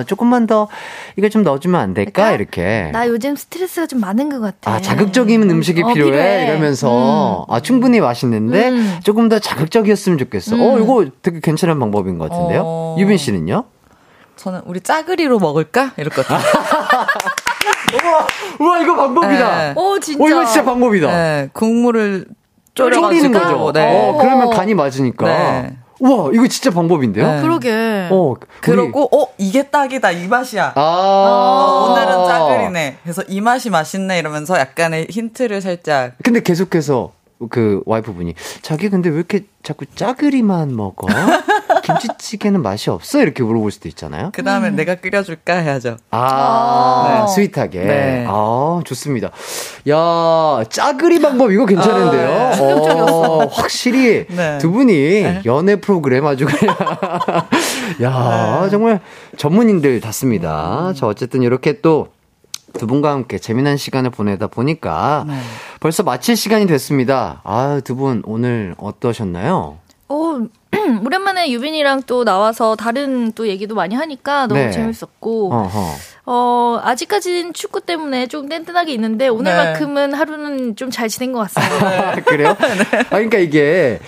어, 0.01 0.05
조금만 0.05 0.47
더, 0.47 0.69
이거 1.17 1.31
좀 1.31 1.43
넣어주면 1.43 1.81
안 1.81 1.95
될까? 1.95 2.25
될까? 2.25 2.33
이렇게. 2.33 2.91
나 2.93 3.09
요즘 3.09 3.35
스트레스가 3.35 3.87
좀 3.87 4.01
많은 4.01 4.29
것 4.29 4.39
같아. 4.39 4.71
아, 4.71 4.81
자극적인 4.83 5.49
음식이 5.51 5.83
어, 5.83 5.87
필요해. 5.95 6.11
필요해. 6.11 6.45
이러면서, 6.51 7.47
아, 7.49 7.61
충분히 7.61 8.01
맛있는데, 8.01 8.69
음. 8.69 9.01
조금 9.03 9.31
더 9.31 9.39
자극적이었으면 9.39 10.19
좋겠어. 10.19 10.55
어, 10.57 10.79
이거 10.79 11.07
되게 11.23 11.41
괜찮은 11.41 11.79
방법인 11.79 12.19
것 12.19 12.29
같은데요? 12.29 12.63
어. 12.67 12.97
유빈 12.99 13.17
씨는요? 13.17 13.65
저는 14.37 14.61
우리 14.67 14.83
짜그리로 14.83 15.39
먹을까? 15.39 15.93
이럴 15.97 16.11
것 16.11 16.27
같아요. 16.27 16.43
우와, 18.61 18.83
이거 18.83 18.95
방법이다. 18.95 19.59
네. 19.59 19.73
오 19.75 19.99
진짜. 20.01 20.23
어, 20.23 20.29
이거 20.29 20.45
진짜 20.45 20.65
방법이다. 20.65 21.07
네, 21.11 21.49
국물을 21.55 22.27
졸이는. 22.75 23.33
거죠. 23.33 23.73
네. 23.73 24.09
어, 24.09 24.19
그러면 24.19 24.51
간이 24.51 24.75
맞으니까. 24.75 25.27
네. 25.27 25.77
우와, 26.01 26.31
이거 26.35 26.49
진짜 26.49 26.71
방법인데요? 26.71 27.27
네. 27.37 27.43
그러게. 27.43 28.09
어, 28.11 28.35
그러고 28.61 29.09
어 29.17 29.29
이게 29.39 29.63
딱이다 29.63 30.11
이 30.11 30.27
맛이야. 30.27 30.73
아, 30.75 30.81
어, 30.81 31.91
오늘은 31.93 32.27
짜글이네. 32.27 32.99
그래서 33.05 33.23
이 33.29 33.41
맛이 33.41 33.71
맛있네 33.71 34.19
이러면서 34.19 34.59
약간의 34.59 35.07
힌트를 35.11 35.61
살짝. 35.61 36.15
근데 36.25 36.41
계속해서 36.41 37.13
그 37.51 37.83
와이프분이 37.87 38.35
자기 38.63 38.89
근데 38.89 39.11
왜 39.11 39.17
이렇게 39.17 39.45
자꾸 39.63 39.87
짜그리만 39.87 40.75
먹어? 40.75 41.07
김치찌개는 41.83 42.63
맛이 42.63 42.91
없어? 42.91 43.21
이렇게 43.21 43.43
물어볼 43.43 43.71
수도 43.71 43.89
있잖아요. 43.89 44.31
그 44.33 44.43
다음에 44.43 44.71
내가 44.71 44.97
끓여줄까 44.97 45.55
해야죠. 45.55 45.97
아, 46.11 47.25
네. 47.27 47.35
스윗하게. 47.35 47.81
네. 47.81 48.27
아, 48.29 48.81
좋습니다. 48.85 49.31
야, 49.89 50.65
짜그리 50.69 51.21
방법 51.21 51.51
이거 51.53 51.67
괜찮은데요? 51.67 52.31
아, 52.31 52.51
네. 52.55 53.01
어, 53.01 53.47
확실히 53.51 54.27
네. 54.29 54.59
두 54.59 54.71
분이 54.71 55.41
연애 55.47 55.77
프로그램 55.77 56.27
아주 56.27 56.47
그냥. 56.47 56.77
야, 58.03 58.61
네. 58.65 58.71
정말 58.71 59.01
전문인들 59.37 60.01
같습니다. 60.01 60.93
자, 60.95 61.07
어쨌든 61.07 61.43
이렇게 61.43 61.81
또두 61.81 62.87
분과 62.87 63.11
함께 63.11 63.39
재미난 63.39 63.77
시간을 63.77 64.11
보내다 64.11 64.47
보니까 64.47 65.25
네. 65.27 65.39
벌써 65.81 66.03
마칠 66.03 66.37
시간이 66.37 66.67
됐습니다. 66.67 67.41
아, 67.45 67.81
두 67.85 67.97
분 67.97 68.23
오늘 68.25 68.75
어떠셨나요? 68.79 69.79
어, 70.09 70.39
오랜만에 71.05 71.51
유빈이랑 71.51 72.03
또 72.07 72.25
나와서 72.25 72.77
다른 72.77 73.33
또 73.33 73.49
얘기도 73.49 73.75
많이 73.75 73.95
하니까 73.95 74.47
너무 74.47 74.61
네. 74.61 74.71
재밌었고 74.71 75.53
어허. 75.53 75.95
어 76.25 76.81
아직까지는 76.85 77.53
축구 77.53 77.81
때문에 77.81 78.29
좀 78.29 78.49
뗀뗀하게 78.49 78.93
있는데 78.93 79.27
오늘만큼은 79.29 80.15
하루는 80.15 80.77
좀 80.77 80.91
잘 80.93 81.09
지낸 81.09 81.33
것 81.33 81.41
같습니다. 81.53 82.13
아, 82.13 82.15
그래요? 82.17 82.51
아, 82.61 83.05
그러니까 83.09 83.39
이게, 83.39 83.99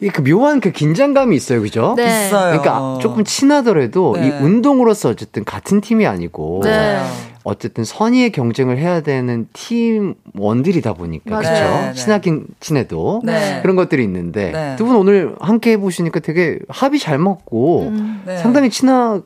이그 0.00 0.22
묘한 0.24 0.60
그 0.60 0.72
긴장감이 0.72 1.36
있어요, 1.36 1.60
그죠? 1.60 1.94
네. 1.96 2.26
있어요. 2.26 2.58
그러니까 2.58 2.98
조금 3.00 3.22
친하더라도 3.22 4.16
네. 4.18 4.26
이 4.26 4.30
운동으로서 4.30 5.10
어쨌든 5.10 5.44
같은 5.44 5.80
팀이 5.82 6.06
아니고 6.06 6.62
네. 6.64 6.98
어쨌든 7.44 7.84
선의의 7.84 8.30
경쟁을 8.30 8.78
해야 8.78 9.00
되는 9.00 9.48
팀원들이다 9.52 10.94
보니까. 10.94 11.38
그렇죠. 11.38 11.94
친하긴 11.94 12.46
친해도 12.60 13.22
네. 13.24 13.60
그런 13.62 13.76
것들이 13.76 14.02
있는데 14.04 14.52
네. 14.52 14.76
두분 14.76 14.96
오늘 14.96 15.34
함께 15.40 15.72
해보시니까 15.72 16.20
되게 16.20 16.58
합이 16.68 16.98
잘 16.98 17.18
맞고 17.18 17.88
음. 17.88 18.22
네. 18.26 18.38
상당히 18.38 18.70
친한 18.70 19.22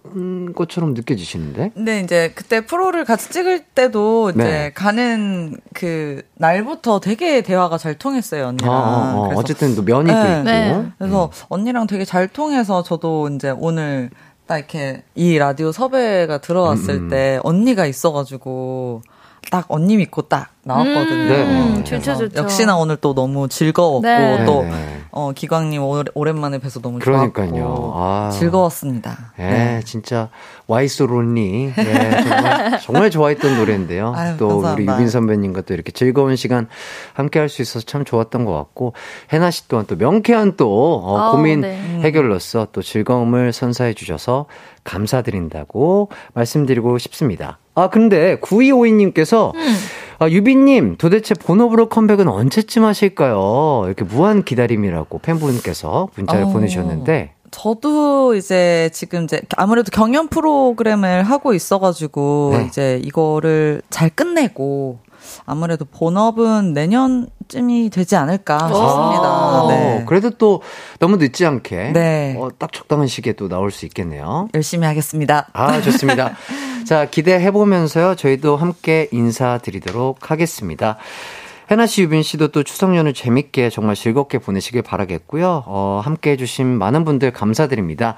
것처럼 0.54 0.94
느껴지시는데. 0.94 1.72
근데 1.74 2.00
이제 2.00 2.32
그때 2.34 2.64
프로를 2.64 3.04
같이 3.04 3.30
찍을 3.30 3.64
때도 3.74 4.30
이제 4.30 4.42
네. 4.42 4.72
가는 4.74 5.56
그 5.74 6.22
날부터 6.36 7.00
되게 7.00 7.42
대화가 7.42 7.78
잘 7.78 7.94
통했어요 7.94 8.46
언니랑. 8.46 8.72
아, 8.72 8.76
아, 8.76 9.30
아. 9.32 9.34
어쨌든 9.36 9.74
또 9.74 9.82
면이 9.82 10.10
또 10.10 10.22
네. 10.22 10.32
있고. 10.32 10.42
네. 10.44 10.86
그래서 10.98 11.30
언니랑 11.48 11.86
되게 11.86 12.04
잘 12.04 12.28
통해서 12.28 12.82
저도 12.82 13.28
이제 13.28 13.50
오늘 13.50 14.10
딱 14.46 14.58
이렇게 14.58 15.02
이 15.14 15.38
라디오 15.38 15.72
섭외가 15.72 16.38
들어왔을 16.38 16.94
음, 16.94 17.04
음. 17.04 17.08
때 17.08 17.40
언니가 17.42 17.86
있어가지고 17.86 19.02
딱 19.50 19.66
언니 19.68 19.96
믿고 19.96 20.22
딱 20.22 20.50
나왔거든요. 20.64 21.28
네. 21.28 21.42
음, 21.44 21.84
그래서 21.86 22.14
좋죠, 22.14 22.28
좋죠. 22.28 22.42
역시나 22.42 22.76
오늘 22.76 22.96
또 22.96 23.14
너무 23.14 23.48
즐거웠고 23.48 24.00
네. 24.02 24.44
또 24.44 24.62
네. 24.64 25.00
어, 25.12 25.32
기광님 25.32 25.80
오, 25.82 26.02
오랜만에 26.14 26.58
뵈서 26.58 26.80
너무 26.80 26.98
그러니까요. 26.98 27.50
좋았고 27.54 27.92
아. 27.94 28.30
즐거웠습니다. 28.32 29.32
예, 29.38 29.80
진짜 29.84 30.28
와이소론니 30.66 31.72
예, 31.78 32.22
정말 32.22 32.80
정말 32.80 33.10
좋아했던 33.10 33.56
노래인데요. 33.56 34.12
아유, 34.16 34.36
또 34.36 34.46
우리 34.48 34.54
감사합니다. 34.54 34.92
유빈 34.94 35.08
선배님과 35.10 35.60
또 35.62 35.74
이렇게 35.74 35.92
즐거운 35.92 36.34
시간 36.36 36.68
함께 37.14 37.38
할 37.38 37.48
수 37.48 37.62
있어서 37.62 37.86
참 37.86 38.04
좋았던 38.04 38.44
것 38.44 38.52
같고 38.52 38.92
해나 39.32 39.52
씨 39.52 39.68
또한 39.68 39.86
또 39.86 39.94
명쾌한 39.96 40.56
또 40.56 41.00
어, 41.04 41.16
아우, 41.18 41.32
고민 41.36 41.60
네. 41.60 41.78
해결로서 42.00 42.66
또 42.72 42.82
즐거움을 42.82 43.52
선사해 43.52 43.94
주셔서 43.94 44.46
감사드린다고 44.82 46.10
말씀드리고 46.34 46.98
싶습니다. 46.98 47.58
아 47.76 47.88
근데 47.88 48.36
9252님께서 48.40 49.52
아, 50.18 50.30
유빈님, 50.30 50.96
도대체 50.96 51.34
본업으로 51.34 51.90
컴백은 51.90 52.26
언제쯤 52.26 52.84
하실까요? 52.84 53.82
이렇게 53.84 54.02
무한 54.02 54.44
기다림이라고 54.44 55.18
팬분께서 55.18 56.08
문자를 56.16 56.44
어. 56.44 56.48
보내주셨는데, 56.48 57.32
저도 57.50 58.34
이제 58.34 58.90
지금 58.92 59.24
이제 59.24 59.42
아무래도 59.56 59.90
경연 59.92 60.28
프로그램을 60.28 61.22
하고 61.22 61.54
있어가지고 61.54 62.54
네. 62.56 62.64
이제 62.66 63.00
이거를 63.04 63.82
잘 63.90 64.10
끝내고 64.10 64.98
아무래도 65.44 65.84
본업은 65.84 66.72
내년쯤이 66.72 67.90
되지 67.90 68.16
않을까 68.16 68.58
싶습니다. 68.58 69.22
아, 69.24 69.66
네. 69.68 70.04
그래도 70.06 70.30
또 70.30 70.62
너무 70.98 71.16
늦지 71.16 71.46
않게 71.46 71.92
네. 71.92 72.36
어, 72.38 72.48
딱 72.58 72.72
적당한 72.72 73.06
시기에 73.06 73.34
또 73.34 73.48
나올 73.48 73.70
수 73.70 73.86
있겠네요. 73.86 74.48
열심히 74.54 74.86
하겠습니다. 74.86 75.48
아, 75.52 75.80
좋습니다. 75.80 76.36
자, 76.86 77.06
기대해 77.06 77.50
보면서요. 77.50 78.14
저희도 78.14 78.56
함께 78.56 79.08
인사드리도록 79.12 80.30
하겠습니다. 80.30 80.98
해나 81.70 81.86
씨, 81.86 82.02
유빈 82.02 82.22
씨도 82.22 82.48
또 82.48 82.62
추석 82.62 82.94
연휴 82.96 83.12
재밌게 83.12 83.70
정말 83.70 83.96
즐겁게 83.96 84.38
보내시길 84.38 84.82
바라겠고요. 84.82 85.64
어, 85.66 86.00
함께 86.04 86.32
해주신 86.32 86.66
많은 86.66 87.04
분들 87.04 87.32
감사드립니다. 87.32 88.16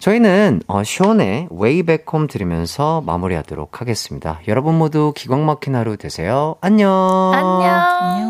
저희는 0.00 0.62
어, 0.66 0.82
시원의 0.82 1.48
Way 1.50 1.82
Back 1.84 2.04
Home 2.12 2.28
들으면서 2.28 3.02
마무리하도록 3.06 3.80
하겠습니다. 3.80 4.40
여러분 4.48 4.76
모두 4.76 5.12
기광 5.16 5.46
막힌 5.46 5.74
하루 5.74 5.96
되세요. 5.96 6.56
안녕. 6.60 6.90
안녕. 7.34 8.29